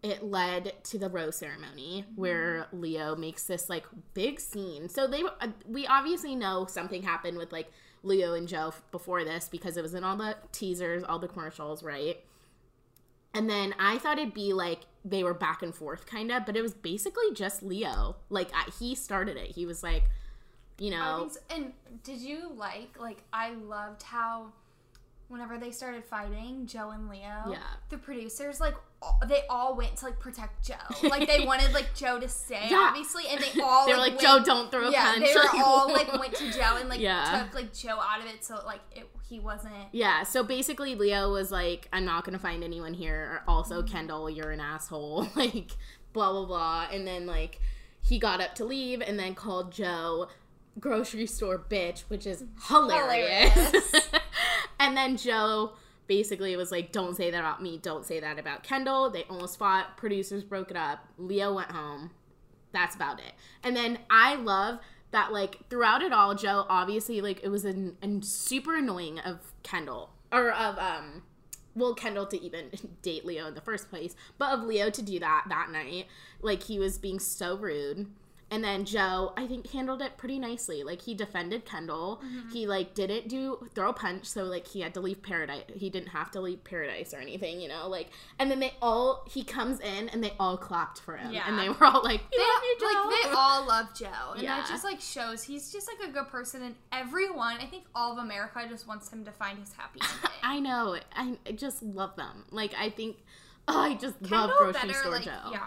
it 0.03 0.23
led 0.23 0.73
to 0.85 0.99
the 0.99 1.09
rose 1.09 1.37
ceremony 1.37 2.07
where 2.15 2.67
Leo 2.73 3.15
makes 3.17 3.45
this 3.45 3.69
like 3.69 3.85
big 4.15 4.41
scene. 4.41 4.89
So 4.89 5.07
they 5.07 5.23
uh, 5.23 5.49
we 5.67 5.87
obviously 5.87 6.35
know 6.35 6.67
something 6.67 7.03
happened 7.03 7.37
with 7.37 7.53
like 7.53 7.71
Leo 8.03 8.35
and 8.35 8.49
Joe 8.49 8.73
before 8.91 9.25
this 9.25 9.49
because 9.49 9.77
it 9.77 9.83
was 9.83 9.95
in 9.95 10.05
all 10.05 10.17
the 10.17 10.37
teasers, 10.53 11.03
all 11.05 11.19
the 11.19 11.29
commercials, 11.29 11.83
right? 11.83 12.19
And 13.35 13.49
then 13.49 13.75
I 13.79 13.99
thought 13.99 14.19
it'd 14.19 14.35
be 14.35 14.53
like 14.53 14.81
they 15.05 15.23
were 15.23 15.35
back 15.35 15.63
and 15.63 15.75
forth 15.75 16.05
kind 16.07 16.31
of, 16.33 16.45
but 16.47 16.57
it 16.57 16.63
was 16.63 16.75
basically 16.75 17.33
just 17.35 17.63
Leo. 17.63 18.17
Like 18.29 18.51
I, 18.55 18.71
he 18.79 18.95
started 18.95 19.37
it. 19.37 19.53
He 19.53 19.67
was 19.67 19.83
like, 19.83 20.05
you 20.79 20.91
know, 20.91 21.29
so. 21.31 21.39
And 21.55 21.73
did 22.03 22.21
you 22.21 22.51
like 22.57 22.99
like 22.99 23.23
I 23.33 23.51
loved 23.53 24.03
how 24.03 24.53
whenever 25.29 25.59
they 25.59 25.71
started 25.71 26.05
fighting 26.05 26.67
Joe 26.67 26.91
and 26.91 27.09
Leo, 27.09 27.45
Yeah. 27.51 27.59
the 27.89 27.99
producers 27.99 28.61
like 28.61 28.75
they 29.27 29.43
all 29.49 29.75
went 29.77 29.97
to 29.97 30.05
like 30.07 30.19
protect 30.21 30.67
Joe. 30.67 30.75
Like 31.09 31.27
they 31.27 31.47
wanted 31.47 31.73
like 31.73 31.95
Joe 31.95 32.21
to 32.21 32.29
stay, 32.29 32.69
Yeah. 32.71 32.89
obviously, 32.89 33.25
and 33.31 33.41
they 33.41 33.61
all 33.63 33.87
they 33.87 33.93
were 33.93 33.99
like, 33.99 34.13
like, 34.13 34.23
went- 34.23 34.45
Joe, 34.47 34.55
don't 34.55 34.71
throw 34.71 34.89
a 34.89 34.93
yeah, 34.93 35.13
punch. 35.15 35.25
they 35.27 35.35
were 35.35 35.63
all 35.65 35.91
like 35.93 36.13
went 36.19 36.35
to 36.35 36.53
Joe 36.53 36.77
and 36.79 36.89
like 36.89 37.01
Yeah. 37.01 37.45
took 37.45 37.55
like 37.55 37.73
Joe 37.73 37.99
out 37.99 38.21
of 38.21 38.27
it, 38.27 38.45
so 38.45 38.61
like 38.67 38.81
it, 38.95 39.09
he 39.29 39.41
wasn't. 39.41 39.73
Yeah, 39.93 40.25
so 40.25 40.43
basically 40.43 40.95
Leo 40.97 41.33
was 41.33 41.51
like, 41.51 41.89
I'm 41.93 42.05
not 42.05 42.25
gonna 42.25 42.39
find 42.39 42.63
anyone 42.63 42.93
here. 42.95 43.43
Also, 43.49 43.81
Mm-hmm. 43.83 43.93
Kendall, 43.93 44.29
you're 44.29 44.51
an 44.51 44.61
asshole. 44.61 45.29
like, 45.35 45.71
blah 46.13 46.33
blah 46.33 46.45
blah. 46.47 46.89
And 46.93 47.07
then 47.07 47.25
like 47.27 47.61
he 48.03 48.19
got 48.19 48.41
up 48.41 48.55
to 48.57 48.65
leave 48.65 49.01
and 49.01 49.19
then 49.19 49.35
called 49.35 49.73
Joe 49.73 50.29
grocery 50.79 51.27
store 51.27 51.59
bitch, 51.59 52.01
which 52.09 52.27
is 52.27 52.45
hilarious. 52.69 53.53
Hilarious. 53.55 54.11
and 54.79 54.97
then 54.97 55.17
Joe 55.17 55.73
basically 56.11 56.53
it 56.53 56.57
was 56.57 56.73
like, 56.73 56.91
Don't 56.91 57.17
say 57.17 57.31
that 57.31 57.39
about 57.39 57.63
me, 57.63 57.79
don't 57.79 58.05
say 58.05 58.19
that 58.19 58.37
about 58.37 58.65
Kendall. 58.65 59.11
They 59.11 59.23
almost 59.31 59.57
fought, 59.57 59.97
producers 59.97 60.43
broke 60.43 60.73
it 60.73 60.77
up, 60.77 61.07
Leo 61.17 61.55
went 61.55 61.71
home. 61.71 62.11
That's 62.73 62.97
about 62.97 63.21
it. 63.21 63.33
And 63.63 63.77
then 63.77 64.01
I 64.11 64.35
love 64.35 64.81
that 65.13 65.33
like 65.33 65.69
throughout 65.71 66.03
it 66.03 66.13
all, 66.13 66.35
Joe 66.35 66.67
obviously 66.69 67.21
like 67.21 67.45
it 67.45 67.49
was 67.49 67.65
an, 67.65 67.97
an 68.03 68.23
super 68.23 68.75
annoying 68.77 69.21
of 69.21 69.53
Kendall 69.63 70.11
or 70.33 70.51
of 70.51 70.77
um 70.79 71.23
well 71.77 71.95
Kendall 71.95 72.27
to 72.27 72.41
even 72.43 72.71
date 73.03 73.25
Leo 73.25 73.47
in 73.47 73.55
the 73.55 73.61
first 73.61 73.89
place, 73.89 74.17
but 74.37 74.51
of 74.51 74.65
Leo 74.65 74.91
to 74.91 75.03
do 75.03 75.21
that 75.21 75.45
that 75.49 75.71
night, 75.71 76.09
like 76.43 76.65
he 76.65 76.81
was 76.81 76.99
being 76.99 77.21
so 77.21 77.57
rude. 77.57 78.09
And 78.51 78.65
then 78.65 78.85
Joe, 78.85 79.33
I 79.37 79.47
think, 79.47 79.71
handled 79.71 80.03
it 80.03 80.17
pretty 80.17 80.39
nicely. 80.39 80.83
Like 80.83 81.03
he 81.03 81.15
defended 81.15 81.65
Kendall. 81.65 82.21
Mm-hmm. 82.25 82.51
He 82.51 82.67
like 82.67 82.95
didn't 82.95 83.29
do 83.29 83.69
throw 83.75 83.91
a 83.91 83.93
punch, 83.93 84.27
so 84.27 84.45
like 84.45 84.67
he 84.67 84.81
had 84.81 84.95
to 84.95 85.01
leave 85.01 85.23
paradise. 85.23 85.63
He 85.75 85.89
didn't 85.91 86.09
have 86.09 86.31
to 86.33 86.41
leave 86.41 86.65
paradise 86.65 87.15
or 87.15 87.19
anything, 87.19 87.61
you 87.61 87.69
know. 87.69 87.89
Like, 87.89 88.09
and 88.39 88.51
then 88.51 88.61
they 88.61 88.75
all 88.83 89.25
he 89.31 89.45
comes 89.45 89.81
in 89.81 90.09
and 90.09 90.23
they 90.23 90.33
all 90.41 90.57
clapped 90.57 91.01
for 91.01 91.17
him, 91.17 91.33
Yeah. 91.33 91.45
and 91.47 91.59
they 91.59 91.69
were 91.69 91.85
all 91.85 92.03
like, 92.03 92.23
They, 92.31 92.39
love 92.39 92.63
you, 92.65 92.77
Joe." 92.81 92.87
like 92.87 93.23
they 93.25 93.31
all 93.31 93.67
love 93.67 93.87
Joe, 93.95 94.33
and 94.35 94.43
Yeah. 94.43 94.57
that 94.61 94.69
just 94.69 94.85
like 94.85 95.01
shows 95.01 95.43
he's 95.45 95.73
just 95.73 95.89
like 95.89 96.09
a 96.09 96.13
good 96.13 96.29
person, 96.29 96.63
and 96.63 96.75
everyone, 96.93 97.57
I 97.61 97.67
think 97.67 97.85
all 97.95 98.13
of 98.13 98.19
America 98.19 98.65
just 98.69 98.87
wants 98.89 99.09
him 99.13 99.25
to 99.25 99.33
find 99.33 99.59
his 99.59 99.73
happy 99.75 100.01
ending. 100.03 100.31
I 100.43 100.61
know. 100.61 100.97
I, 101.15 101.39
I 101.47 101.53
just 101.53 101.83
love 101.83 102.17
them. 102.17 102.45
Like 102.51 102.75
I 102.79 102.91
think, 102.91 103.17
oh, 103.69 103.81
I 103.81 103.95
just 103.95 104.21
love 104.23 104.31
Kendall 104.51 104.57
grocery 104.59 104.89
better, 104.89 104.95
store 104.95 105.13
like, 105.13 105.25
Joe. 105.25 105.51
yeah, 105.53 105.67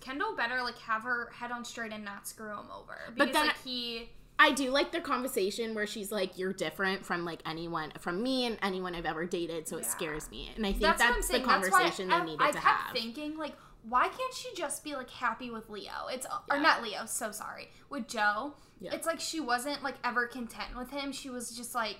Kendall 0.00 0.34
better 0.36 0.62
like 0.62 0.78
have 0.78 1.02
her 1.02 1.30
head 1.34 1.50
on 1.50 1.64
straight 1.64 1.92
and 1.92 2.04
not 2.04 2.26
screw 2.26 2.50
him 2.50 2.66
over. 2.76 2.96
Because 3.14 3.16
But 3.28 3.32
then- 3.32 3.46
like 3.48 3.62
he, 3.64 4.08
I 4.38 4.52
do 4.52 4.70
like 4.70 4.90
their 4.92 5.00
conversation 5.02 5.74
where 5.74 5.86
she's 5.86 6.10
like, 6.10 6.38
"You're 6.38 6.52
different 6.52 7.04
from 7.06 7.24
like 7.24 7.40
anyone 7.46 7.92
from 8.00 8.22
me 8.22 8.46
and 8.46 8.58
anyone 8.62 8.94
I've 8.94 9.06
ever 9.06 9.24
dated, 9.26 9.68
so 9.68 9.76
it 9.76 9.82
Yeah. 9.82 9.88
scares 9.88 10.30
me." 10.30 10.50
And 10.56 10.66
I 10.66 10.70
think 10.70 10.82
that's, 10.82 10.98
that's, 11.00 11.28
the 11.28 11.34
That's 11.38 11.44
conversation 11.44 12.10
I, 12.10 12.20
they 12.20 12.24
needed 12.26 12.42
I 12.42 12.46
to 12.50 12.58
kept 12.58 12.66
have. 12.66 12.92
thinking 12.96 13.36
like, 13.36 13.54
why 13.88 14.08
can't 14.08 14.34
she 14.34 14.48
just 14.54 14.82
be 14.82 14.94
like 14.96 15.10
happy 15.10 15.50
with 15.50 15.68
Leo? 15.68 16.06
It's 16.10 16.26
or 16.50 16.58
not 16.58 16.82
Leo. 16.82 17.04
So 17.06 17.30
sorry 17.30 17.70
with 17.90 18.08
Joe. 18.08 18.54
Yeah. 18.80 18.94
It's 18.94 19.06
like 19.06 19.20
she 19.20 19.38
wasn't 19.38 19.82
like 19.84 19.94
ever 20.02 20.26
content 20.26 20.76
with 20.76 20.90
him. 20.90 21.12
She 21.12 21.30
was 21.30 21.56
just 21.56 21.74
like. 21.74 21.98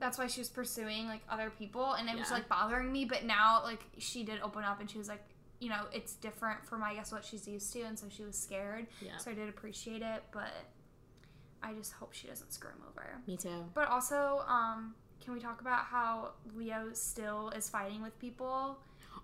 That's 0.00 0.18
why 0.18 0.26
she 0.26 0.40
was 0.40 0.48
pursuing 0.48 1.06
like 1.06 1.20
other 1.28 1.50
people, 1.50 1.92
and 1.92 2.08
it 2.08 2.18
was 2.18 2.30
like 2.30 2.48
bothering 2.48 2.90
me. 2.90 3.04
But 3.04 3.24
now, 3.24 3.62
like 3.62 3.84
she 3.98 4.24
did 4.24 4.40
open 4.42 4.64
up, 4.64 4.80
and 4.80 4.90
she 4.90 4.98
was 4.98 5.08
like, 5.08 5.22
you 5.60 5.68
know, 5.68 5.84
it's 5.92 6.14
different 6.14 6.66
from 6.66 6.82
I 6.82 6.94
guess 6.94 7.12
what 7.12 7.24
she's 7.24 7.46
used 7.46 7.72
to, 7.74 7.82
and 7.82 7.98
so 7.98 8.06
she 8.08 8.24
was 8.24 8.36
scared. 8.36 8.86
Yeah. 9.00 9.18
So 9.18 9.30
I 9.30 9.34
did 9.34 9.48
appreciate 9.48 10.02
it, 10.02 10.24
but 10.32 10.52
I 11.62 11.74
just 11.74 11.92
hope 11.92 12.12
she 12.14 12.26
doesn't 12.26 12.52
screw 12.52 12.70
him 12.70 12.82
over. 12.88 13.18
Me 13.26 13.36
too. 13.36 13.64
But 13.74 13.88
also, 13.88 14.42
um, 14.48 14.94
can 15.22 15.34
we 15.34 15.40
talk 15.40 15.60
about 15.60 15.84
how 15.84 16.30
Leo 16.56 16.88
still 16.94 17.50
is 17.50 17.68
fighting 17.68 18.02
with 18.02 18.18
people? 18.18 18.78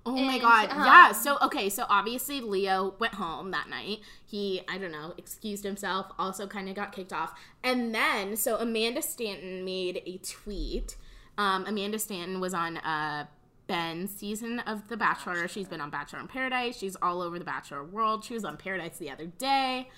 Oh 0.06 0.16
my 0.16 0.38
god. 0.38 0.70
um, 0.70 0.84
yeah. 0.84 1.12
So 1.12 1.36
okay, 1.42 1.68
so 1.68 1.84
obviously 1.88 2.40
Leo 2.40 2.94
went 2.98 3.14
home 3.14 3.50
that 3.50 3.68
night. 3.68 3.98
He, 4.24 4.62
I 4.68 4.78
don't 4.78 4.92
know, 4.92 5.14
excused 5.18 5.64
himself, 5.64 6.06
also 6.18 6.46
kind 6.46 6.68
of 6.68 6.76
got 6.76 6.92
kicked 6.92 7.12
off. 7.12 7.38
And 7.62 7.94
then 7.94 8.36
so 8.36 8.56
Amanda 8.56 9.02
Stanton 9.02 9.64
made 9.64 10.02
a 10.06 10.18
tweet. 10.18 10.96
Um, 11.36 11.66
Amanda 11.66 11.98
Stanton 11.98 12.40
was 12.40 12.54
on 12.54 12.76
uh 12.78 13.26
Ben's 13.66 14.14
season 14.14 14.60
of 14.60 14.86
The 14.88 14.96
Bachelor. 14.96 15.48
She's 15.48 15.66
been 15.66 15.80
on 15.80 15.90
Bachelor 15.90 16.20
in 16.20 16.28
Paradise. 16.28 16.78
She's 16.78 16.96
all 17.02 17.20
over 17.20 17.38
the 17.38 17.44
Bachelor 17.44 17.82
world. 17.84 18.24
She 18.24 18.34
was 18.34 18.44
on 18.44 18.56
Paradise 18.56 18.98
the 18.98 19.10
other 19.10 19.26
day. 19.26 19.90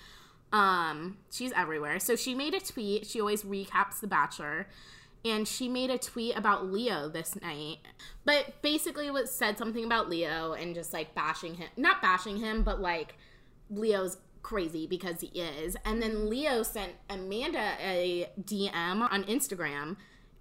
Um, 0.51 1.17
she's 1.31 1.51
everywhere. 1.51 1.99
So 1.99 2.15
she 2.15 2.33
made 2.33 2.55
a 2.55 2.59
tweet. 2.59 3.05
She 3.05 3.19
always 3.21 3.43
recaps 3.43 3.99
The 4.01 4.07
Bachelor. 4.07 4.67
And 5.25 5.47
she 5.47 5.67
made 5.67 5.89
a 5.89 5.97
tweet 5.97 6.37
about 6.37 6.71
Leo 6.71 7.09
this 7.09 7.39
night. 7.41 7.79
But 8.25 8.61
basically 8.61 9.11
was 9.11 9.31
said 9.31 9.57
something 9.57 9.83
about 9.83 10.09
Leo 10.09 10.53
and 10.53 10.73
just 10.73 10.93
like 10.93 11.13
bashing 11.13 11.55
him. 11.55 11.69
Not 11.75 12.01
bashing 12.01 12.37
him, 12.37 12.63
but 12.63 12.79
like 12.79 13.15
Leo's 13.69 14.17
crazy 14.41 14.87
because 14.87 15.21
he 15.21 15.27
is. 15.27 15.75
And 15.83 16.01
then 16.01 16.29
Leo 16.29 16.63
sent 16.63 16.93
Amanda 17.09 17.73
a 17.81 18.29
DM 18.41 19.11
on 19.11 19.23
Instagram 19.25 19.97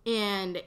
and 0.06 0.62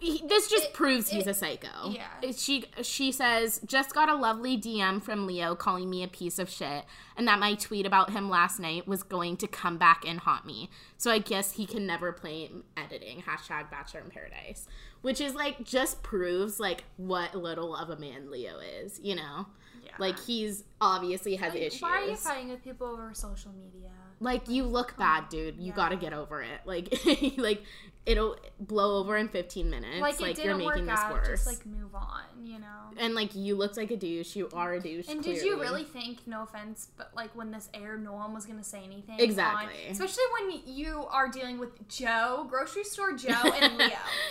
he, 0.00 0.22
this 0.26 0.48
just 0.48 0.66
It- 0.66 0.72
proves 0.74 1.10
he's 1.10 1.26
it- 1.26 1.30
a 1.30 1.34
psycho. 1.34 1.90
yeah. 1.90 2.30
She 2.36 2.64
she 2.82 3.12
says 3.12 3.60
just 3.66 3.94
got 3.94 4.08
a 4.08 4.14
lovely 4.14 4.56
DM 4.58 5.02
from 5.02 5.26
Leo 5.26 5.54
calling 5.54 5.88
me 5.90 6.02
a 6.02 6.08
piece 6.08 6.38
of 6.38 6.48
shit, 6.50 6.84
and 7.16 7.28
that 7.28 7.38
my 7.38 7.54
tweet 7.54 7.86
about 7.86 8.10
him 8.10 8.28
last 8.30 8.58
night 8.58 8.88
was 8.88 9.02
going 9.02 9.36
to 9.38 9.46
come 9.46 9.76
back 9.78 10.04
and 10.06 10.20
haunt 10.20 10.46
me. 10.46 10.70
So 10.96 11.10
I 11.10 11.18
guess 11.18 11.52
he 11.52 11.66
can 11.66 11.86
never 11.86 12.12
play 12.12 12.50
editing. 12.76 13.22
Hashtag 13.22 13.70
Bachelor 13.70 14.00
in 14.00 14.10
Paradise, 14.10 14.66
which 15.02 15.20
is 15.20 15.34
like 15.34 15.64
just 15.64 16.02
proves 16.02 16.58
like 16.58 16.84
what 16.96 17.34
little 17.34 17.74
of 17.76 17.90
a 17.90 17.96
man 17.96 18.30
Leo 18.30 18.58
is. 18.58 18.98
You 19.02 19.16
know, 19.16 19.46
Yeah. 19.84 19.92
like 19.98 20.18
he's 20.20 20.64
obviously 20.80 21.36
has 21.36 21.52
Like, 21.54 21.62
issues. 21.62 21.82
Why 21.82 22.02
are 22.02 22.08
you 22.08 22.16
fighting 22.16 22.48
with 22.50 22.62
people 22.64 22.86
over 22.86 23.12
social 23.14 23.52
media? 23.52 23.90
Like 24.22 24.48
you 24.50 24.64
look 24.64 24.98
bad, 24.98 25.30
dude. 25.30 25.56
You 25.56 25.68
Yeah. 25.68 25.76
got 25.76 25.88
to 25.90 25.96
get 25.96 26.12
over 26.12 26.42
it. 26.42 26.60
Like 26.66 26.92
like 27.38 27.62
it'll 28.06 28.36
blow 28.58 28.98
over 28.98 29.16
in 29.16 29.28
15 29.28 29.68
minutes. 29.70 30.00
Like, 30.00 30.20
Like, 30.20 30.38
it 30.38 30.44
you're 30.44 30.54
didn't 30.56 30.66
making 30.68 30.86
work 30.86 30.96
this 30.96 31.04
out. 31.04 31.12
worse. 31.12 31.28
Just 31.28 31.46
like 31.46 31.66
move 31.66 31.94
on, 31.94 32.22
you 32.42 32.58
know. 32.58 32.66
and 32.96 33.14
like 33.14 33.34
you 33.34 33.54
looked 33.54 33.76
like 33.76 33.90
a 33.90 33.96
douche. 33.96 34.34
You 34.34 34.48
are 34.54 34.72
a 34.72 34.80
douche. 34.80 35.06
And 35.08 35.22
did 35.22 35.42
you 35.42 35.60
really 35.60 35.84
think, 35.84 36.26
no 36.26 36.42
offense, 36.42 36.88
but 36.96 37.12
like 37.14 37.34
when 37.36 37.50
this 37.50 37.68
aired, 37.74 38.02
no 38.02 38.12
one 38.14 38.32
was 38.34 38.46
gonna 38.46 38.64
say 38.64 38.82
anything? 38.84 39.14
on- 39.14 39.20
Exactly. 39.20 39.74
especially 39.90 40.24
when 40.40 40.62
you 40.66 41.04
are 41.10 41.28
dealing 41.28 41.58
with 41.58 41.88
Joe, 41.88 42.46
grocery 42.48 42.84
store 42.84 43.12
Joe, 43.12 43.30
and 43.60 43.76
Leo. 43.78 43.90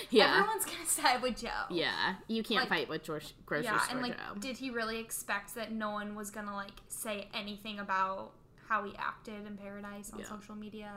Yeah. 0.10 0.39
Everyone's 0.39 0.65
gonna 0.65 0.86
side 0.86 1.21
with 1.21 1.39
Joe. 1.41 1.49
Yeah, 1.69 2.15
you 2.27 2.41
can't 2.43 2.62
Like- 2.62 2.69
fight 2.69 2.89
with 2.89 3.03
George, 3.03 3.34
grocery 3.45 3.65
yeah, 3.65 3.79
store 3.82 3.97
and 3.99 4.01
like, 4.08 4.17
Joe. 4.17 4.36
did 4.39 4.58
he 4.58 4.71
really 4.71 4.99
expect 4.99 5.53
that 5.55 5.71
no 5.71 5.91
one 5.91 6.15
was 6.15 6.32
gonna 6.32 6.53
like 6.55 6.71
say 6.88 7.27
anything 7.34 7.79
about 7.79 8.32
how 8.67 8.84
he 8.84 8.93
acted 8.97 9.45
in 9.47 9.58
Paradise 9.58 10.12
on 10.12 10.19
Yeah. 10.19 10.25
social 10.25 10.55
media? 10.55 10.91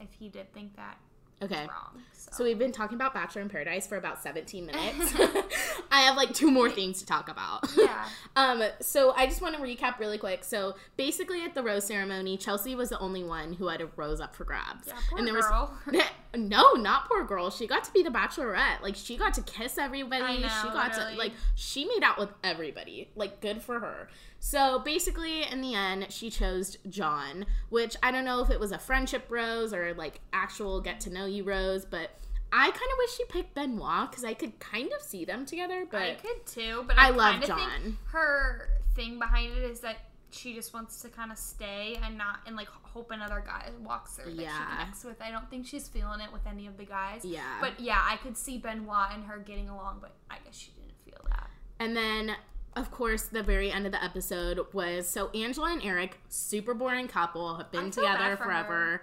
If 0.00 0.12
he 0.12 0.28
did 0.28 0.52
think 0.52 0.76
that 0.76 0.98
okay. 1.42 1.60
wrong, 1.68 2.02
so, 2.12 2.30
So 2.32 2.44
we've 2.44 2.58
been 2.58 2.72
talking 2.72 2.96
about 2.96 3.14
Bachelor 3.14 3.42
in 3.42 3.48
Paradise 3.48 3.86
for 3.86 3.96
about 3.96 4.22
17 4.22 4.66
minutes. 4.72 5.14
I 5.90 6.00
have 6.02 6.16
like 6.16 6.34
two 6.34 6.50
more 6.50 6.70
things 6.70 6.98
to 7.00 7.06
talk 7.06 7.28
about. 7.28 7.64
yeah, 7.76 8.06
Um, 8.36 8.62
so 8.80 9.12
I 9.16 9.26
just 9.26 9.40
want 9.40 9.56
to 9.56 9.62
recap 9.62 9.98
really 9.98 10.18
quick. 10.18 10.44
So 10.44 10.76
basically, 10.96 11.42
at 11.44 11.54
the 11.54 11.62
rose 11.62 11.84
ceremony, 11.84 12.36
Chelsea 12.36 12.74
was 12.74 12.90
the 12.90 12.98
only 12.98 13.24
one 13.24 13.54
who 13.54 13.68
had 13.68 13.80
a 13.80 13.88
rose 13.96 14.20
up 14.20 14.34
for 14.34 14.44
grabs. 14.44 14.86
yeah, 14.86 14.94
poor 15.08 15.18
and 15.18 15.26
there 15.26 15.40
girl. 15.40 15.72
was 15.86 16.02
no, 16.36 16.72
not 16.74 17.08
poor 17.08 17.24
girl. 17.24 17.50
She 17.50 17.66
got 17.66 17.84
to 17.84 17.92
be 17.92 18.02
the 18.02 18.10
bachelorette. 18.10 18.82
Like 18.82 18.94
she 18.94 19.16
got 19.16 19.34
to 19.34 19.42
kiss 19.42 19.78
everybody. 19.78 20.40
Know, 20.40 20.48
she 20.62 20.68
got 20.68 20.92
to 20.94 21.14
like 21.16 21.32
she 21.54 21.86
made 21.86 22.02
out 22.02 22.18
with 22.18 22.30
everybody. 22.44 23.08
Like 23.16 23.40
good 23.40 23.62
for 23.62 23.80
her. 23.80 24.08
So 24.40 24.78
basically, 24.78 25.42
in 25.42 25.60
the 25.60 25.74
end, 25.74 26.06
she 26.10 26.30
chose 26.30 26.76
John, 26.88 27.44
which 27.70 27.96
I 28.02 28.10
don't 28.10 28.24
know 28.24 28.40
if 28.40 28.50
it 28.50 28.60
was 28.60 28.72
a 28.72 28.78
friendship 28.78 29.26
rose 29.28 29.72
or 29.74 29.94
like 29.94 30.20
actual 30.32 30.80
get 30.80 31.00
to 31.00 31.10
know 31.10 31.26
you 31.26 31.44
rose, 31.44 31.84
but. 31.84 32.10
I 32.50 32.64
kind 32.64 32.74
of 32.74 32.98
wish 32.98 33.14
she 33.14 33.24
picked 33.26 33.54
Benoit 33.54 34.10
because 34.10 34.24
I 34.24 34.32
could 34.32 34.58
kind 34.58 34.90
of 34.98 35.02
see 35.02 35.26
them 35.26 35.44
together, 35.44 35.84
but 35.90 36.00
I 36.00 36.14
could 36.14 36.46
too, 36.46 36.82
but 36.86 36.96
I 36.98 37.08
I, 37.08 37.10
love 37.10 37.42
John. 37.42 37.58
Think 37.82 37.96
her 38.06 38.70
thing 38.94 39.18
behind 39.18 39.52
it 39.52 39.64
is 39.64 39.80
that 39.80 39.96
she 40.30 40.54
just 40.54 40.72
wants 40.72 41.02
to 41.02 41.08
kind 41.10 41.30
of 41.30 41.36
stay 41.36 41.98
and 42.02 42.16
not 42.16 42.40
and 42.46 42.56
like 42.56 42.68
hope 42.68 43.10
another 43.10 43.42
guy 43.44 43.68
walks 43.84 44.14
through 44.14 44.32
that 44.34 44.42
Yeah. 44.42 44.48
she 44.56 44.76
connects 44.78 45.04
with. 45.04 45.20
I 45.20 45.30
don't 45.30 45.50
think 45.50 45.66
she's 45.66 45.88
feeling 45.88 46.20
it 46.20 46.32
with 46.32 46.46
any 46.46 46.66
of 46.66 46.78
the 46.78 46.86
guys. 46.86 47.22
Yeah. 47.22 47.42
But 47.60 47.78
yeah, 47.80 48.00
I 48.02 48.16
could 48.16 48.38
see 48.38 48.56
Benoit 48.56 49.08
and 49.12 49.24
her 49.24 49.36
getting 49.38 49.68
along, 49.68 49.98
but 50.00 50.12
I 50.30 50.36
guess 50.42 50.56
she 50.56 50.70
didn't 50.70 50.96
feel 51.04 51.22
that. 51.28 51.50
And 51.78 51.94
then, 51.94 52.34
of 52.76 52.90
course, 52.90 53.22
the 53.24 53.42
very 53.42 53.70
end 53.72 53.86
of 53.86 53.92
the 53.92 54.02
episode 54.02 54.60
was 54.72 55.08
so 55.08 55.30
Angela 55.30 55.72
and 55.72 55.82
Eric, 55.82 56.18
super 56.28 56.74
boring 56.74 57.08
couple, 57.08 57.56
have 57.56 57.70
been 57.72 57.90
together 57.90 58.36
for 58.36 58.44
forever. 58.44 59.02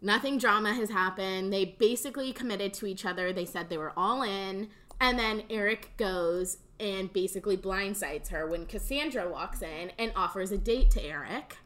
Nothing 0.00 0.36
drama 0.38 0.74
has 0.74 0.90
happened. 0.90 1.52
They 1.52 1.64
basically 1.64 2.32
committed 2.32 2.74
to 2.74 2.86
each 2.86 3.04
other. 3.06 3.32
They 3.32 3.44
said 3.44 3.68
they 3.68 3.78
were 3.78 3.92
all 3.96 4.22
in. 4.22 4.68
And 5.00 5.18
then 5.18 5.44
Eric 5.48 5.92
goes 5.96 6.58
and 6.80 7.12
basically 7.12 7.56
blindsides 7.56 8.28
her 8.30 8.46
when 8.46 8.66
Cassandra 8.66 9.28
walks 9.30 9.62
in 9.62 9.92
and 9.98 10.12
offers 10.16 10.50
a 10.50 10.58
date 10.58 10.90
to 10.92 11.04
Eric. 11.04 11.56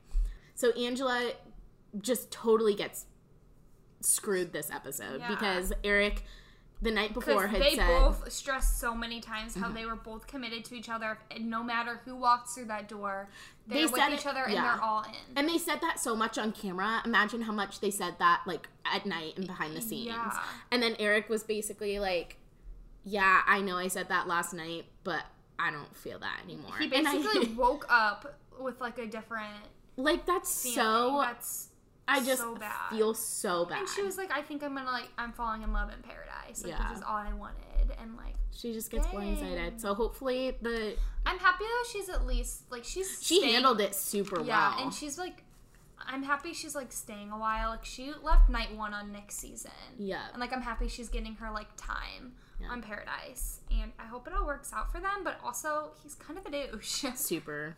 So 0.54 0.70
Angela 0.72 1.32
just 1.98 2.30
totally 2.30 2.74
gets 2.74 3.06
screwed 4.00 4.52
this 4.52 4.70
episode 4.70 5.20
Yeah. 5.20 5.28
because 5.28 5.72
Eric 5.82 6.24
the 6.82 6.90
night 6.90 7.14
before 7.14 7.46
had 7.46 7.60
they 7.62 7.74
said 7.76 7.86
Mm-hmm. 7.88 8.04
both 8.22 8.30
stressed 8.32 8.78
so 8.78 8.94
many 8.94 9.20
times 9.20 9.54
how 9.56 9.70
they 9.70 9.86
were 9.86 9.96
both 9.96 10.26
committed 10.26 10.64
to 10.66 10.74
each 10.74 10.88
other, 10.90 11.18
and 11.30 11.48
no 11.48 11.62
matter 11.62 12.00
who 12.04 12.14
walks 12.16 12.54
through 12.54 12.66
that 12.66 12.86
door, 12.88 13.28
They 13.66 13.76
they're 13.84 13.88
with 13.88 14.12
each 14.12 14.20
it- 14.20 14.26
other 14.26 14.42
and 14.44 14.56
they're 14.56 14.82
all 14.82 15.02
in. 15.04 15.36
And 15.36 15.48
they 15.48 15.56
said 15.58 15.80
that 15.80 15.98
so 15.98 16.14
much 16.14 16.36
on 16.36 16.52
camera. 16.52 17.00
Imagine 17.04 17.42
how 17.42 17.52
much 17.52 17.80
they 17.80 17.90
said 17.90 18.16
that 18.18 18.42
like 18.46 18.68
at 18.84 19.06
night 19.06 19.38
and 19.38 19.46
behind 19.46 19.74
the 19.74 19.80
scenes. 19.80 20.08
Yeah. 20.08 20.38
And 20.70 20.82
then 20.82 20.96
Eric 20.98 21.28
was 21.30 21.42
basically 21.44 21.98
like, 21.98 22.36
"Yeah, 23.04 23.40
I 23.46 23.62
know 23.62 23.76
I 23.78 23.88
said 23.88 24.08
that 24.10 24.28
last 24.28 24.52
night, 24.52 24.84
but 25.02 25.22
I 25.58 25.70
don't 25.70 25.96
feel 25.96 26.18
that 26.18 26.40
anymore." 26.44 26.76
He 26.78 26.94
And 26.94 27.08
I- 27.08 27.16
basically 27.16 27.48
woke 27.54 27.86
up 27.88 28.38
with 28.60 28.80
like 28.82 28.98
a 28.98 29.06
different 29.06 29.54
like 29.96 30.26
that's 30.26 30.62
feeling. 30.62 30.76
so. 30.76 31.20
That's 31.22 31.65
I 32.08 32.24
just 32.24 32.40
so 32.40 32.54
bad. 32.54 32.90
feel 32.90 33.14
so 33.14 33.64
bad. 33.64 33.80
And 33.80 33.88
she 33.88 34.02
was 34.02 34.16
like, 34.16 34.30
I 34.32 34.42
think 34.42 34.62
I'm 34.62 34.74
gonna 34.74 34.90
like 34.90 35.08
I'm 35.18 35.32
falling 35.32 35.62
in 35.62 35.72
love 35.72 35.90
in 35.92 36.00
paradise. 36.02 36.62
Like 36.62 36.72
Yeah. 36.72 36.88
which 36.88 36.98
is 36.98 37.02
all 37.04 37.16
I 37.16 37.32
wanted. 37.32 37.56
And 38.00 38.16
like 38.16 38.34
she 38.54 38.72
just 38.72 38.90
gets 38.90 39.06
Dang. 39.06 39.36
blindsided. 39.36 39.80
So 39.80 39.94
hopefully 39.94 40.56
the 40.62 40.94
I'm 41.24 41.38
happy 41.38 41.64
though 41.64 41.88
she's 41.90 42.08
at 42.08 42.24
least 42.26 42.62
like 42.70 42.84
she's 42.84 43.18
she 43.22 43.38
staying- 43.38 43.54
handled 43.54 43.80
it 43.80 43.94
super 43.94 44.40
Yeah, 44.42 44.74
well. 44.76 44.84
and 44.84 44.94
she's 44.94 45.18
like 45.18 45.42
I'm 46.08 46.22
happy 46.22 46.52
she's 46.52 46.74
like 46.76 46.92
staying 46.92 47.32
a 47.32 47.38
while. 47.38 47.70
Like 47.70 47.84
she 47.84 48.12
left 48.22 48.48
night 48.48 48.74
one 48.76 48.94
on 48.94 49.10
next 49.12 49.36
season. 49.38 49.72
yeah. 49.98 50.26
And 50.32 50.40
like 50.40 50.52
I'm 50.52 50.62
happy 50.62 50.86
she's 50.88 51.08
getting 51.08 51.34
her 51.36 51.50
like 51.50 51.68
time 51.76 52.34
Yeah. 52.60 52.68
on 52.68 52.82
Paradise. 52.82 53.60
And 53.70 53.90
I 53.98 54.04
hope 54.06 54.26
it 54.28 54.32
all 54.32 54.46
works 54.46 54.72
out 54.72 54.92
for 54.92 55.00
them, 55.00 55.24
but 55.24 55.38
also 55.44 55.90
he's 56.02 56.14
kind 56.14 56.38
of 56.38 56.46
a 56.46 56.50
douche. 56.50 57.04
Super. 57.16 57.76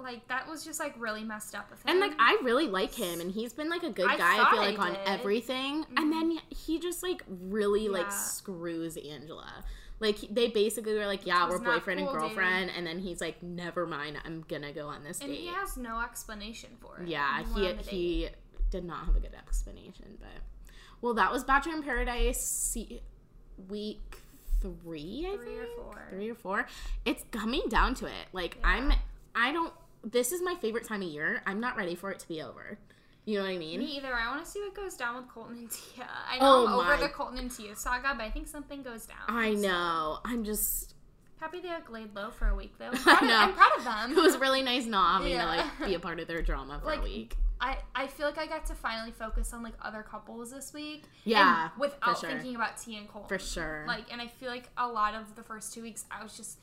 Like 0.00 0.26
that 0.28 0.48
was 0.48 0.64
just 0.64 0.80
like 0.80 0.94
really 0.98 1.24
messed 1.24 1.54
up 1.54 1.70
with 1.70 1.80
him. 1.84 1.90
And 1.90 2.00
like 2.00 2.12
I 2.18 2.38
really 2.42 2.66
like 2.66 2.94
him, 2.94 3.20
and 3.20 3.30
he's 3.30 3.52
been 3.52 3.68
like 3.68 3.82
a 3.82 3.90
good 3.90 4.08
I 4.08 4.16
guy. 4.16 4.32
I, 4.34 4.50
feel 4.50 4.60
I 4.60 4.66
like 4.70 4.78
on 4.78 4.92
did. 4.92 5.00
everything, 5.06 5.84
and 5.96 5.98
mm-hmm. 5.98 6.10
then 6.10 6.38
he 6.50 6.78
just 6.78 7.02
like 7.02 7.22
really 7.28 7.88
like 7.88 8.10
screws 8.10 8.96
Angela. 8.96 9.64
Like 10.00 10.16
they 10.30 10.48
basically 10.48 10.94
were 10.94 11.06
like, 11.06 11.26
"Yeah, 11.26 11.48
we're 11.48 11.58
boyfriend 11.58 12.00
cool, 12.00 12.08
and 12.08 12.18
dude. 12.18 12.20
girlfriend," 12.20 12.70
and 12.74 12.86
then 12.86 12.98
he's 13.00 13.20
like, 13.20 13.42
"Never 13.42 13.86
mind, 13.86 14.16
I'm 14.24 14.44
gonna 14.48 14.72
go 14.72 14.86
on 14.86 15.04
this 15.04 15.20
and 15.20 15.28
date." 15.28 15.40
he 15.40 15.46
has 15.48 15.76
no 15.76 16.00
explanation 16.00 16.70
for 16.80 17.00
it. 17.02 17.08
yeah, 17.08 17.42
He 17.54 17.66
he 17.88 18.20
date. 18.22 18.30
did 18.70 18.84
not 18.84 19.04
have 19.04 19.16
a 19.16 19.20
good 19.20 19.34
explanation, 19.34 20.16
but 20.18 20.28
well, 21.02 21.12
that 21.14 21.30
was 21.30 21.44
Bachelor 21.44 21.74
in 21.74 21.82
Paradise 21.82 22.40
se- 22.40 23.02
week 23.68 24.16
three, 24.60 25.26
I 25.30 25.36
Three 25.36 25.58
or 25.58 25.66
four. 25.76 26.06
three 26.10 26.30
or 26.30 26.34
four. 26.34 26.66
It's 27.04 27.24
coming 27.30 27.62
down 27.68 27.94
to 27.96 28.06
it. 28.06 28.28
Like 28.32 28.56
I'm, 28.64 28.92
I 29.34 29.52
don't. 29.52 29.72
This 30.04 30.32
is 30.32 30.42
my 30.42 30.54
favorite 30.54 30.84
time 30.86 31.02
of 31.02 31.08
year. 31.08 31.42
I'm 31.46 31.60
not 31.60 31.76
ready 31.76 31.94
for 31.94 32.10
it 32.10 32.18
to 32.20 32.28
be 32.28 32.42
over. 32.42 32.78
You 33.26 33.38
know 33.38 33.44
what 33.44 33.50
I 33.52 33.58
mean? 33.58 33.80
Me 33.80 33.96
either. 33.98 34.14
I 34.14 34.28
want 34.30 34.44
to 34.44 34.50
see 34.50 34.60
what 34.60 34.74
goes 34.74 34.94
down 34.94 35.16
with 35.16 35.28
Colton 35.28 35.58
and 35.58 35.70
Tia. 35.70 36.06
I 36.28 36.38
Oh 36.40 36.64
know 36.66 36.80
I'm 36.80 36.90
over 36.92 37.02
the 37.02 37.08
Colton 37.10 37.38
and 37.38 37.50
Tia 37.54 37.76
saga, 37.76 38.14
but 38.16 38.22
I 38.24 38.30
think 38.30 38.48
something 38.48 38.82
goes 38.82 39.06
down. 39.06 39.18
I 39.28 39.54
So, 39.54 39.60
know. 39.60 40.18
I'm 40.24 40.42
just. 40.44 40.94
happy 41.38 41.60
they 41.60 41.68
laid 41.90 42.14
low 42.14 42.30
for 42.30 42.48
a 42.48 42.54
week 42.54 42.72
though. 42.78 42.86
I'm 42.92 42.96
proud, 42.96 43.22
know. 43.22 43.34
Of, 43.36 43.48
I'm 43.50 43.54
proud 43.54 43.70
of 43.78 43.84
them. 43.84 44.12
It 44.18 44.22
was 44.22 44.38
really 44.38 44.62
nice 44.62 44.86
not 44.86 45.18
having 45.18 45.32
Yeah. 45.34 45.42
to 45.42 45.46
like 45.48 45.88
be 45.88 45.94
a 45.94 46.00
part 46.00 46.18
of 46.18 46.28
their 46.28 46.40
drama 46.42 46.78
for 46.80 46.86
Like, 46.86 47.00
a 47.00 47.02
week. 47.02 47.36
I, 47.62 47.76
I 47.94 48.06
feel 48.06 48.24
like 48.26 48.38
I 48.38 48.46
got 48.46 48.64
to 48.66 48.74
finally 48.74 49.10
focus 49.12 49.52
on 49.52 49.62
like 49.62 49.74
other 49.82 50.02
couples 50.02 50.50
this 50.50 50.72
week. 50.72 51.04
Yeah, 51.24 51.64
and 51.72 51.78
without 51.78 52.18
sure. 52.18 52.30
thinking 52.30 52.56
about 52.56 52.78
Tia 52.78 53.00
and 53.00 53.08
Colton. 53.08 53.28
For 53.28 53.38
sure. 53.38 53.84
Like, 53.86 54.10
and 54.10 54.18
I 54.22 54.28
feel 54.28 54.48
like 54.48 54.70
a 54.78 54.88
lot 54.88 55.14
of 55.14 55.36
the 55.36 55.42
first 55.42 55.74
two 55.74 55.82
weeks 55.82 56.06
I 56.10 56.22
was 56.22 56.34
just 56.38 56.58